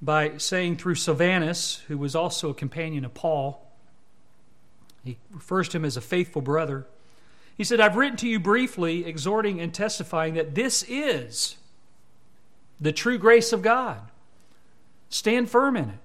by 0.00 0.36
saying 0.36 0.76
through 0.76 0.94
Silvanus, 0.94 1.82
who 1.88 1.98
was 1.98 2.14
also 2.14 2.50
a 2.50 2.54
companion 2.54 3.04
of 3.04 3.14
Paul, 3.14 3.66
he 5.04 5.18
refers 5.30 5.68
to 5.70 5.78
him 5.78 5.84
as 5.84 5.96
a 5.96 6.00
faithful 6.00 6.42
brother. 6.42 6.86
He 7.56 7.64
said, 7.64 7.80
I've 7.80 7.96
written 7.96 8.16
to 8.18 8.28
you 8.28 8.40
briefly, 8.40 9.06
exhorting 9.06 9.60
and 9.60 9.72
testifying 9.72 10.34
that 10.34 10.54
this 10.54 10.84
is 10.88 11.56
the 12.80 12.92
true 12.92 13.18
grace 13.18 13.52
of 13.52 13.62
God. 13.62 14.00
Stand 15.08 15.50
firm 15.50 15.76
in 15.76 15.90
it. 15.90 15.98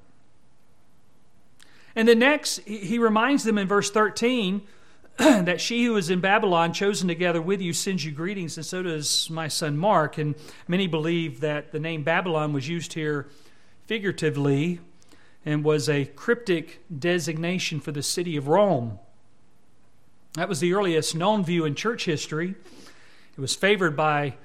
And 1.96 2.08
the 2.08 2.16
next, 2.16 2.60
he 2.68 3.00
reminds 3.00 3.46
them 3.46 3.58
in 3.58 3.68
verse 3.68 3.90
13 3.90 4.62
that 5.18 5.62
she 5.62 5.86
who 5.86 5.96
is 5.96 6.10
in 6.10 6.20
Babylon, 6.20 6.74
chosen 6.74 7.08
together 7.08 7.42
with 7.42 7.62
you, 7.62 7.72
sends 7.72 8.04
you 8.04 8.12
greetings, 8.12 8.58
and 8.58 8.66
so 8.66 8.84
does 8.84 9.30
my 9.30 9.48
son 9.48 9.78
Mark. 9.78 10.18
And 10.18 10.36
many 10.68 10.88
believe 10.88 11.40
that 11.40 11.72
the 11.72 11.80
name 11.80 12.04
Babylon 12.04 12.52
was 12.52 12.68
used 12.68 12.92
here 12.94 13.28
figuratively 13.86 14.82
and 15.46 15.64
was 15.64 15.88
a 15.88 16.06
cryptic 16.06 16.82
designation 16.98 17.80
for 17.80 17.92
the 17.92 18.02
city 18.02 18.36
of 18.36 18.48
Rome. 18.48 19.00
That 20.34 20.50
was 20.50 20.60
the 20.60 20.74
earliest 20.74 21.16
known 21.16 21.46
view 21.46 21.66
in 21.66 21.76
church 21.76 22.06
history. 22.06 22.56
It 23.38 23.42
was 23.42 23.56
favored 23.56 23.96
by 23.96 24.36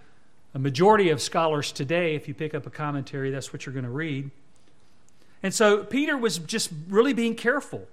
a 0.54 0.58
majority 0.58 1.10
of 1.10 1.22
scholars 1.22 1.72
today. 1.72 2.14
If 2.14 2.28
you 2.28 2.34
pick 2.34 2.54
up 2.54 2.66
a 2.66 2.70
commentary, 2.70 3.30
that's 3.30 3.52
what 3.52 3.64
you're 3.64 3.72
going 3.72 3.84
to 3.84 3.90
read. 3.90 4.30
And 5.42 5.54
so 5.54 5.84
Peter 5.84 6.16
was 6.16 6.38
just 6.38 6.70
really 6.88 7.14
being 7.14 7.34
careful. 7.34 7.88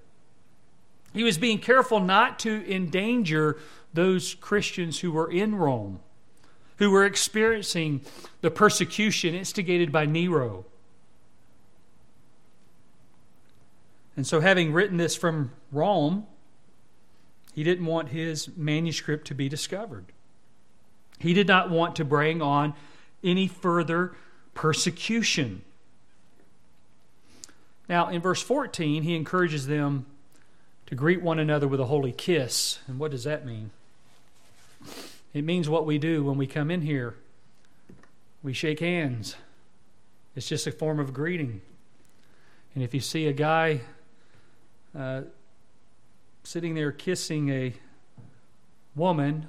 He 1.14 1.24
was 1.24 1.38
being 1.38 1.60
careful 1.60 2.00
not 2.00 2.40
to 2.40 2.72
endanger 2.72 3.58
those 3.94 4.36
Christians 4.36 5.00
who 5.00 5.12
were 5.12 5.32
in 5.32 5.56
Rome, 5.56 6.00
who 6.78 6.92
were 6.92 7.06
experiencing 7.06 8.02
the 8.42 8.52
persecution 8.52 9.34
instigated 9.34 9.92
by 9.92 10.06
Nero. 10.06 10.66
And 14.18 14.26
so, 14.26 14.40
having 14.42 14.74
written 14.74 14.98
this 14.98 15.16
from 15.16 15.52
Rome, 15.72 16.26
he 17.54 17.64
didn't 17.64 17.86
want 17.86 18.10
his 18.10 18.50
manuscript 18.58 19.28
to 19.28 19.36
be 19.36 19.48
discovered. 19.48 20.06
He 21.20 21.34
did 21.34 21.48
not 21.48 21.70
want 21.70 21.96
to 21.98 22.06
bring 22.06 22.42
on 22.42 22.74
any 23.24 23.48
further 23.48 24.16
persecution. 24.56 25.62
Now, 27.88 28.10
in 28.10 28.22
verse 28.22 28.42
14, 28.42 29.04
he 29.04 29.16
encourages 29.16 29.68
them 29.68 30.08
to 30.88 30.96
greet 30.96 31.22
one 31.22 31.40
another 31.40 31.68
with 31.68 31.80
a 31.80 31.86
holy 31.86 32.12
kiss. 32.12 32.80
And 32.88 33.00
what 33.00 33.12
does 33.12 33.24
that 33.24 33.46
mean? 33.46 33.70
It 35.34 35.44
means 35.44 35.70
what 35.70 35.86
we 35.86 35.98
do 35.98 36.24
when 36.24 36.38
we 36.38 36.48
come 36.48 36.72
in 36.72 36.82
here. 36.82 37.16
We 38.42 38.54
shake 38.54 38.80
hands. 38.80 39.36
It's 40.36 40.48
just 40.48 40.68
a 40.68 40.72
form 40.72 41.00
of 41.00 41.14
greeting. 41.14 41.62
And 42.74 42.84
if 42.84 42.94
you 42.94 43.00
see 43.00 43.28
a 43.28 43.34
guy 43.34 43.82
uh, 44.98 45.22
sitting 46.44 46.74
there 46.74 46.92
kissing 46.92 47.50
a 47.50 47.74
woman, 48.96 49.48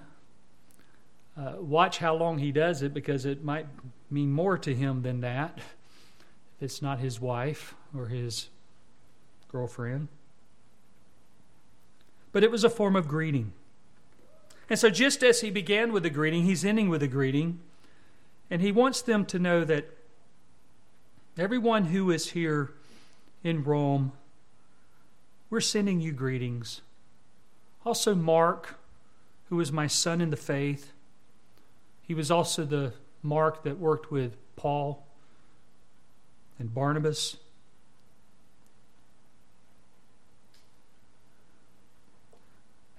uh, 1.36 1.54
watch 1.58 1.98
how 1.98 2.14
long 2.14 2.38
he 2.38 2.52
does 2.52 2.82
it 2.82 2.92
because 2.92 3.24
it 3.24 3.42
might 3.42 3.66
mean 4.10 4.30
more 4.30 4.58
to 4.58 4.74
him 4.74 5.02
than 5.02 5.20
that 5.20 5.52
if 5.56 5.74
it's 6.60 6.82
not 6.82 6.98
his 6.98 7.20
wife 7.20 7.74
or 7.96 8.06
his 8.06 8.48
girlfriend. 9.50 10.08
But 12.32 12.44
it 12.44 12.50
was 12.50 12.62
a 12.64 12.70
form 12.70 12.94
of 12.94 13.08
greeting. 13.08 13.52
And 14.68 14.78
so, 14.78 14.90
just 14.90 15.22
as 15.22 15.40
he 15.40 15.50
began 15.50 15.92
with 15.92 16.04
a 16.04 16.10
greeting, 16.10 16.44
he's 16.44 16.62
ending 16.62 16.90
with 16.90 17.02
a 17.02 17.08
greeting. 17.08 17.60
And 18.50 18.60
he 18.60 18.70
wants 18.70 19.00
them 19.00 19.24
to 19.26 19.38
know 19.38 19.64
that 19.64 19.96
everyone 21.38 21.86
who 21.86 22.10
is 22.10 22.30
here 22.30 22.72
in 23.42 23.64
Rome, 23.64 24.12
we're 25.50 25.60
sending 25.60 26.00
you 26.00 26.12
greetings. 26.12 26.82
Also, 27.84 28.14
Mark, 28.14 28.78
who 29.48 29.60
is 29.60 29.72
my 29.72 29.86
son 29.86 30.20
in 30.20 30.30
the 30.30 30.36
faith, 30.36 30.92
he 32.02 32.14
was 32.14 32.30
also 32.30 32.64
the 32.64 32.92
Mark 33.22 33.62
that 33.64 33.78
worked 33.78 34.10
with 34.10 34.36
Paul 34.56 35.06
and 36.58 36.74
Barnabas. 36.74 37.36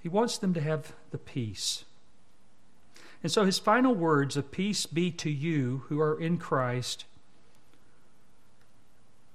He 0.02 0.10
wants 0.10 0.38
them 0.38 0.54
to 0.54 0.62
have 0.62 0.94
the 1.12 1.18
peace. 1.18 1.84
And 3.22 3.32
so 3.32 3.46
his 3.46 3.60
final 3.60 3.94
words 3.94 4.38
of 4.38 4.52
peace 4.52 4.86
be 4.86 5.12
to 5.12 5.30
you 5.30 5.84
who 5.90 6.00
are 6.00 6.20
in 6.20 6.38
Christ 6.38 7.06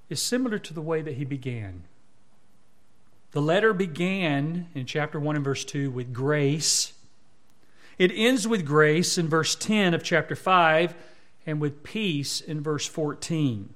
is 0.08 0.22
similar 0.22 0.58
to 0.58 0.72
the 0.72 0.80
way 0.80 1.02
that 1.02 1.14
he 1.14 1.24
began. 1.24 1.84
The 3.34 3.42
letter 3.42 3.74
began 3.74 4.68
in 4.76 4.86
chapter 4.86 5.18
1 5.18 5.34
and 5.34 5.44
verse 5.44 5.64
2 5.64 5.90
with 5.90 6.12
grace. 6.12 6.92
It 7.98 8.12
ends 8.14 8.46
with 8.46 8.64
grace 8.64 9.18
in 9.18 9.28
verse 9.28 9.56
10 9.56 9.92
of 9.92 10.04
chapter 10.04 10.36
5 10.36 10.94
and 11.44 11.60
with 11.60 11.82
peace 11.82 12.40
in 12.40 12.60
verse 12.60 12.86
14. 12.86 13.74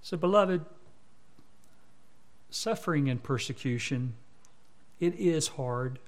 So, 0.00 0.16
beloved, 0.16 0.64
suffering 2.48 3.10
and 3.10 3.22
persecution, 3.22 4.14
it 5.00 5.14
is 5.16 5.48
hard. 5.48 5.98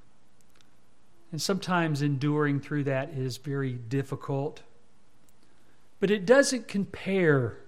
And 1.31 1.43
sometimes 1.43 2.01
enduring 2.01 2.61
through 2.61 2.85
that 2.85 3.11
is 3.11 3.37
very 3.37 3.75
difficult. 3.75 4.63
But 6.01 6.11
it 6.11 6.25
doesn't 6.25 6.67
compare 6.67 7.59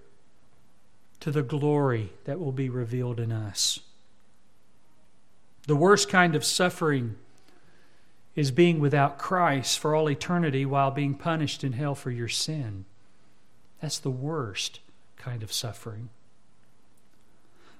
to 1.19 1.31
the 1.31 1.43
glory 1.43 2.11
that 2.25 2.39
will 2.39 2.51
be 2.51 2.69
revealed 2.69 3.19
in 3.19 3.31
us. 3.31 3.79
The 5.65 5.75
worst 5.75 6.09
kind 6.09 6.35
of 6.35 6.45
suffering 6.45 7.15
is 8.35 8.51
being 8.51 8.79
without 8.79 9.17
Christ 9.17 9.79
for 9.79 9.95
all 9.95 10.09
eternity 10.09 10.65
while 10.65 10.91
being 10.91 11.15
punished 11.15 11.63
in 11.63 11.73
hell 11.73 11.95
for 11.95 12.11
your 12.11 12.27
sin. 12.27 12.85
That's 13.81 13.99
the 13.99 14.11
worst 14.11 14.79
kind 15.17 15.43
of 15.43 15.51
suffering. 15.51 16.09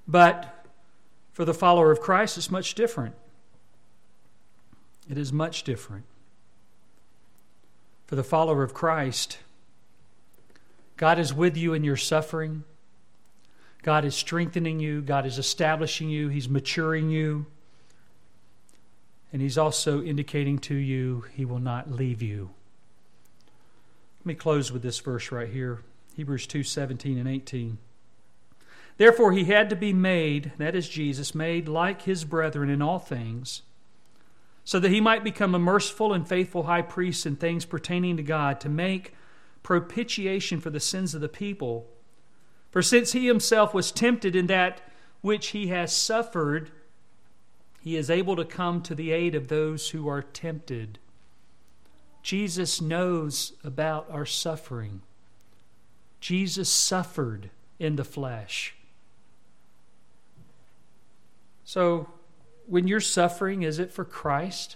But 0.07 0.65
for 1.31 1.45
the 1.45 1.53
follower 1.53 1.91
of 1.91 2.01
Christ, 2.01 2.37
it's 2.37 2.49
much 2.49 2.73
different. 2.73 3.13
It 5.09 5.17
is 5.17 5.31
much 5.31 5.63
different. 5.63 6.05
For 8.07 8.15
the 8.15 8.23
follower 8.23 8.63
of 8.63 8.73
Christ, 8.73 9.37
God 10.97 11.19
is 11.19 11.33
with 11.33 11.55
you 11.55 11.73
in 11.73 11.83
your 11.83 11.97
suffering. 11.97 12.63
God 13.87 14.03
is 14.03 14.15
strengthening 14.15 14.81
you. 14.81 15.01
God 15.01 15.25
is 15.25 15.37
establishing 15.37 16.09
you. 16.09 16.27
He's 16.27 16.49
maturing 16.49 17.09
you. 17.09 17.45
And 19.31 19.41
He's 19.41 19.57
also 19.57 20.03
indicating 20.03 20.59
to 20.59 20.75
you 20.75 21.23
He 21.33 21.45
will 21.45 21.61
not 21.61 21.89
leave 21.89 22.21
you. 22.21 22.49
Let 24.19 24.25
me 24.25 24.35
close 24.35 24.73
with 24.73 24.81
this 24.81 24.99
verse 24.99 25.31
right 25.31 25.47
here 25.47 25.83
Hebrews 26.17 26.47
2 26.47 26.63
17 26.63 27.17
and 27.17 27.29
18. 27.29 27.77
Therefore, 28.97 29.31
He 29.31 29.45
had 29.45 29.69
to 29.69 29.75
be 29.77 29.93
made, 29.93 30.51
that 30.57 30.75
is 30.75 30.89
Jesus, 30.89 31.33
made 31.33 31.69
like 31.69 32.01
His 32.01 32.25
brethren 32.25 32.69
in 32.69 32.81
all 32.81 32.99
things, 32.99 33.61
so 34.65 34.81
that 34.81 34.91
He 34.91 34.99
might 34.99 35.23
become 35.23 35.55
a 35.55 35.59
merciful 35.59 36.11
and 36.11 36.27
faithful 36.27 36.63
high 36.63 36.81
priest 36.81 37.25
in 37.25 37.37
things 37.37 37.63
pertaining 37.63 38.17
to 38.17 38.23
God 38.23 38.59
to 38.59 38.67
make 38.67 39.13
propitiation 39.63 40.59
for 40.59 40.71
the 40.71 40.81
sins 40.81 41.15
of 41.15 41.21
the 41.21 41.29
people. 41.29 41.87
For 42.71 42.81
since 42.81 43.13
he 43.13 43.27
himself 43.27 43.73
was 43.73 43.91
tempted 43.91 44.35
in 44.35 44.47
that 44.47 44.81
which 45.21 45.47
he 45.47 45.67
has 45.67 45.95
suffered, 45.95 46.71
he 47.81 47.95
is 47.95 48.09
able 48.09 48.35
to 48.35 48.45
come 48.45 48.81
to 48.83 48.95
the 48.95 49.11
aid 49.11 49.35
of 49.35 49.47
those 49.47 49.89
who 49.89 50.07
are 50.07 50.21
tempted. 50.21 50.99
Jesus 52.21 52.81
knows 52.81 53.53
about 53.63 54.09
our 54.11 54.25
suffering. 54.25 55.01
Jesus 56.19 56.69
suffered 56.69 57.49
in 57.79 57.95
the 57.95 58.03
flesh. 58.03 58.75
So, 61.63 62.09
when 62.65 62.87
you're 62.87 62.99
suffering, 62.99 63.63
is 63.63 63.79
it 63.79 63.93
for 63.93 64.03
Christ? 64.03 64.75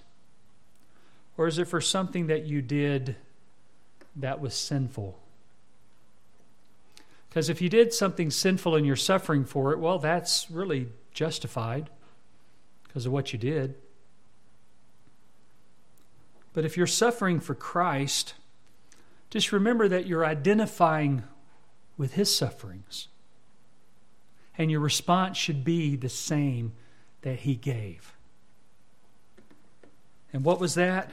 Or 1.38 1.48
is 1.48 1.58
it 1.58 1.66
for 1.66 1.82
something 1.82 2.28
that 2.28 2.46
you 2.46 2.62
did 2.62 3.16
that 4.16 4.42
was 4.42 4.54
sinful. 4.54 5.18
Because 7.32 7.48
if 7.48 7.62
you 7.62 7.70
did 7.70 7.94
something 7.94 8.30
sinful 8.30 8.76
and 8.76 8.86
you're 8.86 8.98
suffering 8.98 9.46
for 9.46 9.72
it, 9.72 9.80
well, 9.80 10.00
that's 10.00 10.52
really 10.52 10.90
justified 11.14 11.90
because 12.84 13.06
of 13.06 13.14
what 13.14 13.32
you 13.32 13.40
did. 13.40 13.76
But 16.52 16.66
if 16.66 16.76
you're 16.76 16.88
suffering 16.88 17.40
for 17.40 17.56
Christ, 17.56 18.34
just 19.30 19.54
remember 19.54 19.88
that 19.88 20.08
you're 20.08 20.26
identifying 20.26 21.24
with 21.98 22.16
his 22.16 22.36
sufferings. 22.36 23.08
And 24.58 24.70
your 24.70 24.82
response 24.82 25.38
should 25.38 25.64
be 25.64 25.96
the 25.96 26.10
same 26.10 26.74
that 27.22 27.40
he 27.40 27.56
gave. 27.56 28.14
And 30.34 30.44
what 30.44 30.60
was 30.60 30.76
that? 30.76 31.10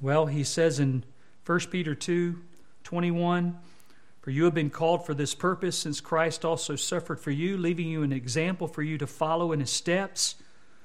Well, 0.00 0.26
he 0.26 0.44
says 0.44 0.78
in 0.78 1.02
1 1.46 1.58
Peter 1.72 1.96
2 1.96 2.38
21. 2.84 3.58
For 4.22 4.30
you 4.30 4.44
have 4.44 4.54
been 4.54 4.70
called 4.70 5.04
for 5.04 5.14
this 5.14 5.34
purpose, 5.34 5.76
since 5.76 6.00
Christ 6.00 6.44
also 6.44 6.76
suffered 6.76 7.18
for 7.18 7.32
you, 7.32 7.58
leaving 7.58 7.88
you 7.88 8.04
an 8.04 8.12
example 8.12 8.68
for 8.68 8.82
you 8.82 8.96
to 8.98 9.06
follow 9.06 9.50
in 9.50 9.58
his 9.58 9.70
steps, 9.70 10.36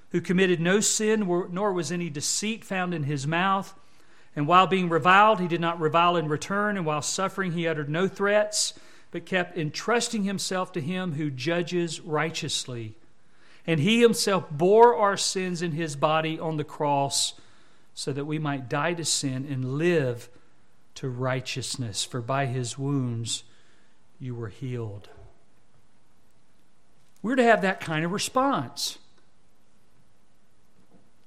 who 0.10 0.22
committed 0.22 0.60
no 0.60 0.80
sin, 0.80 1.28
nor 1.52 1.72
was 1.72 1.92
any 1.92 2.10
deceit 2.10 2.66
found 2.66 2.96
in 2.96 3.04
his 3.04 3.28
mouth. 3.28 3.76
And 4.36 4.48
while 4.48 4.66
being 4.66 4.90
reviled, 4.90 5.40
he 5.40 5.48
did 5.48 5.62
not 5.62 5.80
revile 5.80 6.18
in 6.18 6.28
return, 6.28 6.78
and 6.78 6.86
while 6.86 7.04
suffering, 7.04 7.52
he 7.52 7.68
uttered 7.68 7.90
no 7.90 8.08
threats, 8.08 8.74
but 9.12 9.28
kept 9.28 9.56
entrusting 9.56 10.24
himself 10.24 10.72
to 10.72 10.82
him 10.82 11.14
who 11.14 11.30
judges 11.30 12.02
righteously. 12.02 12.96
And 13.68 13.80
he 13.80 14.02
himself 14.02 14.50
bore 14.50 14.96
our 14.96 15.18
sins 15.18 15.62
in 15.62 15.74
his 15.74 15.96
body 15.96 16.40
on 16.40 16.58
the 16.58 16.64
cross, 16.64 17.34
so 17.94 18.12
that 18.14 18.26
we 18.26 18.40
might 18.40 18.68
die 18.68 18.94
to 18.94 19.06
sin 19.06 19.48
and 19.48 19.78
live 19.78 20.28
to 20.98 21.10
righteousness, 21.10 22.04
for 22.04 22.22
by 22.22 22.48
his 22.48 22.78
wounds 22.78 23.44
you 24.20 24.34
were 24.34 24.50
healed. 24.50 25.10
We're 27.22 27.36
to 27.36 27.44
have 27.44 27.62
that 27.62 27.80
kind 27.80 28.04
of 28.04 28.12
response. 28.12 28.98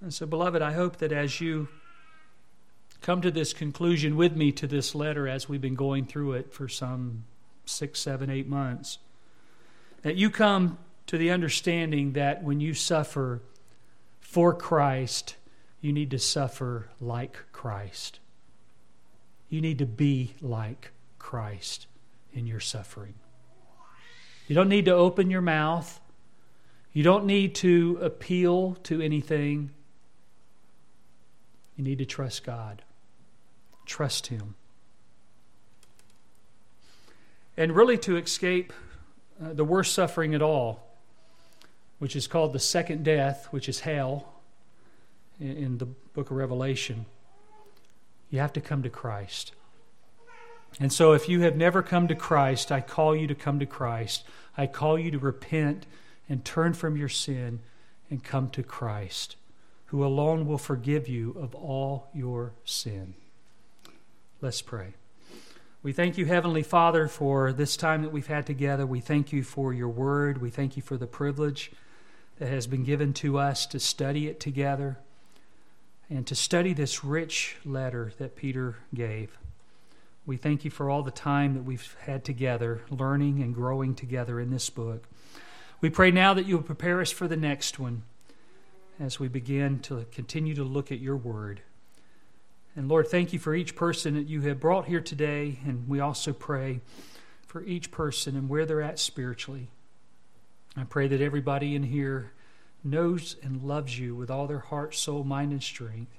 And 0.00 0.12
so, 0.12 0.26
beloved, 0.26 0.60
I 0.60 0.72
hope 0.72 0.96
that 0.96 1.12
as 1.12 1.40
you 1.40 1.68
come 3.00 3.20
to 3.22 3.30
this 3.30 3.52
conclusion 3.52 4.16
with 4.16 4.34
me 4.34 4.50
to 4.52 4.66
this 4.66 4.92
letter, 4.94 5.28
as 5.28 5.48
we've 5.48 5.60
been 5.60 5.76
going 5.76 6.04
through 6.04 6.32
it 6.32 6.52
for 6.52 6.66
some 6.66 7.24
six, 7.64 8.00
seven, 8.00 8.28
eight 8.28 8.48
months, 8.48 8.98
that 10.02 10.16
you 10.16 10.30
come 10.30 10.78
to 11.06 11.16
the 11.16 11.30
understanding 11.30 12.14
that 12.14 12.42
when 12.42 12.58
you 12.58 12.74
suffer 12.74 13.40
for 14.20 14.52
Christ, 14.52 15.36
you 15.80 15.92
need 15.92 16.10
to 16.10 16.18
suffer 16.18 16.88
like 17.00 17.38
Christ. 17.52 18.18
You 19.50 19.60
need 19.60 19.78
to 19.78 19.86
be 19.86 20.34
like 20.40 20.92
Christ 21.18 21.88
in 22.32 22.46
your 22.46 22.60
suffering. 22.60 23.14
You 24.46 24.54
don't 24.54 24.68
need 24.68 24.84
to 24.86 24.92
open 24.92 25.30
your 25.30 25.42
mouth. 25.42 26.00
You 26.92 27.02
don't 27.02 27.26
need 27.26 27.56
to 27.56 27.98
appeal 28.00 28.76
to 28.84 29.00
anything. 29.00 29.70
You 31.76 31.84
need 31.84 31.98
to 31.98 32.04
trust 32.04 32.44
God. 32.44 32.82
Trust 33.86 34.28
Him. 34.28 34.54
And 37.56 37.74
really, 37.74 37.98
to 37.98 38.16
escape 38.16 38.72
uh, 39.42 39.52
the 39.52 39.64
worst 39.64 39.92
suffering 39.94 40.34
at 40.34 40.42
all, 40.42 40.96
which 41.98 42.14
is 42.14 42.26
called 42.26 42.52
the 42.52 42.60
second 42.60 43.04
death, 43.04 43.48
which 43.50 43.68
is 43.68 43.80
hell 43.80 44.34
in, 45.40 45.56
in 45.56 45.78
the 45.78 45.86
book 45.86 46.30
of 46.30 46.36
Revelation 46.36 47.06
you 48.30 48.38
have 48.38 48.52
to 48.54 48.60
come 48.60 48.82
to 48.82 48.90
Christ. 48.90 49.52
And 50.78 50.92
so, 50.92 51.12
if 51.12 51.28
you 51.28 51.40
have 51.40 51.56
never 51.56 51.82
come 51.82 52.06
to 52.08 52.14
Christ, 52.14 52.70
I 52.70 52.80
call 52.80 53.16
you 53.16 53.26
to 53.26 53.34
come 53.34 53.58
to 53.58 53.66
Christ. 53.66 54.22
I 54.56 54.66
call 54.66 54.98
you 54.98 55.10
to 55.10 55.18
repent 55.18 55.86
and 56.28 56.44
turn 56.44 56.74
from 56.74 56.96
your 56.96 57.08
sin 57.08 57.60
and 58.08 58.22
come 58.22 58.48
to 58.50 58.62
Christ, 58.62 59.36
who 59.86 60.04
alone 60.04 60.46
will 60.46 60.58
forgive 60.58 61.08
you 61.08 61.36
of 61.40 61.54
all 61.56 62.08
your 62.14 62.52
sin. 62.64 63.14
Let's 64.40 64.62
pray. 64.62 64.94
We 65.82 65.92
thank 65.92 66.18
you, 66.18 66.26
Heavenly 66.26 66.62
Father, 66.62 67.08
for 67.08 67.52
this 67.52 67.76
time 67.76 68.02
that 68.02 68.12
we've 68.12 68.26
had 68.26 68.46
together. 68.46 68.86
We 68.86 69.00
thank 69.00 69.32
you 69.32 69.42
for 69.42 69.72
your 69.72 69.88
word. 69.88 70.40
We 70.40 70.50
thank 70.50 70.76
you 70.76 70.82
for 70.82 70.96
the 70.96 71.06
privilege 71.06 71.72
that 72.38 72.48
has 72.48 72.66
been 72.66 72.84
given 72.84 73.12
to 73.14 73.38
us 73.38 73.66
to 73.66 73.80
study 73.80 74.28
it 74.28 74.38
together 74.40 74.98
and 76.10 76.26
to 76.26 76.34
study 76.34 76.72
this 76.72 77.04
rich 77.04 77.56
letter 77.64 78.12
that 78.18 78.34
Peter 78.34 78.76
gave. 78.92 79.38
We 80.26 80.36
thank 80.36 80.64
you 80.64 80.70
for 80.70 80.90
all 80.90 81.02
the 81.02 81.10
time 81.10 81.54
that 81.54 81.64
we've 81.64 81.96
had 82.00 82.24
together, 82.24 82.82
learning 82.90 83.42
and 83.42 83.54
growing 83.54 83.94
together 83.94 84.40
in 84.40 84.50
this 84.50 84.68
book. 84.68 85.08
We 85.80 85.88
pray 85.88 86.10
now 86.10 86.34
that 86.34 86.46
you 86.46 86.56
will 86.56 86.64
prepare 86.64 87.00
us 87.00 87.10
for 87.10 87.26
the 87.26 87.36
next 87.36 87.78
one 87.78 88.02
as 88.98 89.18
we 89.18 89.28
begin 89.28 89.78
to 89.80 90.04
continue 90.12 90.54
to 90.56 90.64
look 90.64 90.92
at 90.92 91.00
your 91.00 91.16
word. 91.16 91.62
And 92.76 92.88
Lord, 92.88 93.08
thank 93.08 93.32
you 93.32 93.38
for 93.38 93.54
each 93.54 93.74
person 93.74 94.14
that 94.14 94.28
you 94.28 94.42
have 94.42 94.60
brought 94.60 94.86
here 94.86 95.00
today. 95.00 95.58
And 95.64 95.88
we 95.88 96.00
also 96.00 96.32
pray 96.32 96.80
for 97.46 97.62
each 97.64 97.90
person 97.90 98.36
and 98.36 98.48
where 98.48 98.66
they're 98.66 98.82
at 98.82 98.98
spiritually. 98.98 99.68
I 100.76 100.84
pray 100.84 101.08
that 101.08 101.20
everybody 101.20 101.74
in 101.74 101.84
here 101.84 102.32
knows 102.84 103.36
and 103.42 103.62
loves 103.62 103.98
you 103.98 104.14
with 104.14 104.30
all 104.30 104.46
their 104.46 104.58
heart, 104.58 104.94
soul, 104.94 105.24
mind, 105.24 105.52
and 105.52 105.62
strength. 105.62 106.18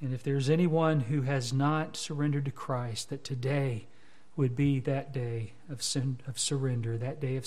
And 0.00 0.14
if 0.14 0.22
there's 0.22 0.48
anyone 0.48 1.00
who 1.00 1.22
has 1.22 1.52
not 1.52 1.96
surrendered 1.96 2.44
to 2.44 2.50
Christ, 2.50 3.10
that 3.10 3.24
today 3.24 3.86
would 4.36 4.54
be 4.54 4.80
that 4.80 5.12
day 5.12 5.52
of, 5.68 5.82
sin, 5.82 6.20
of 6.26 6.38
surrender, 6.38 6.96
that 6.96 7.20
day 7.20 7.36
of 7.36 7.44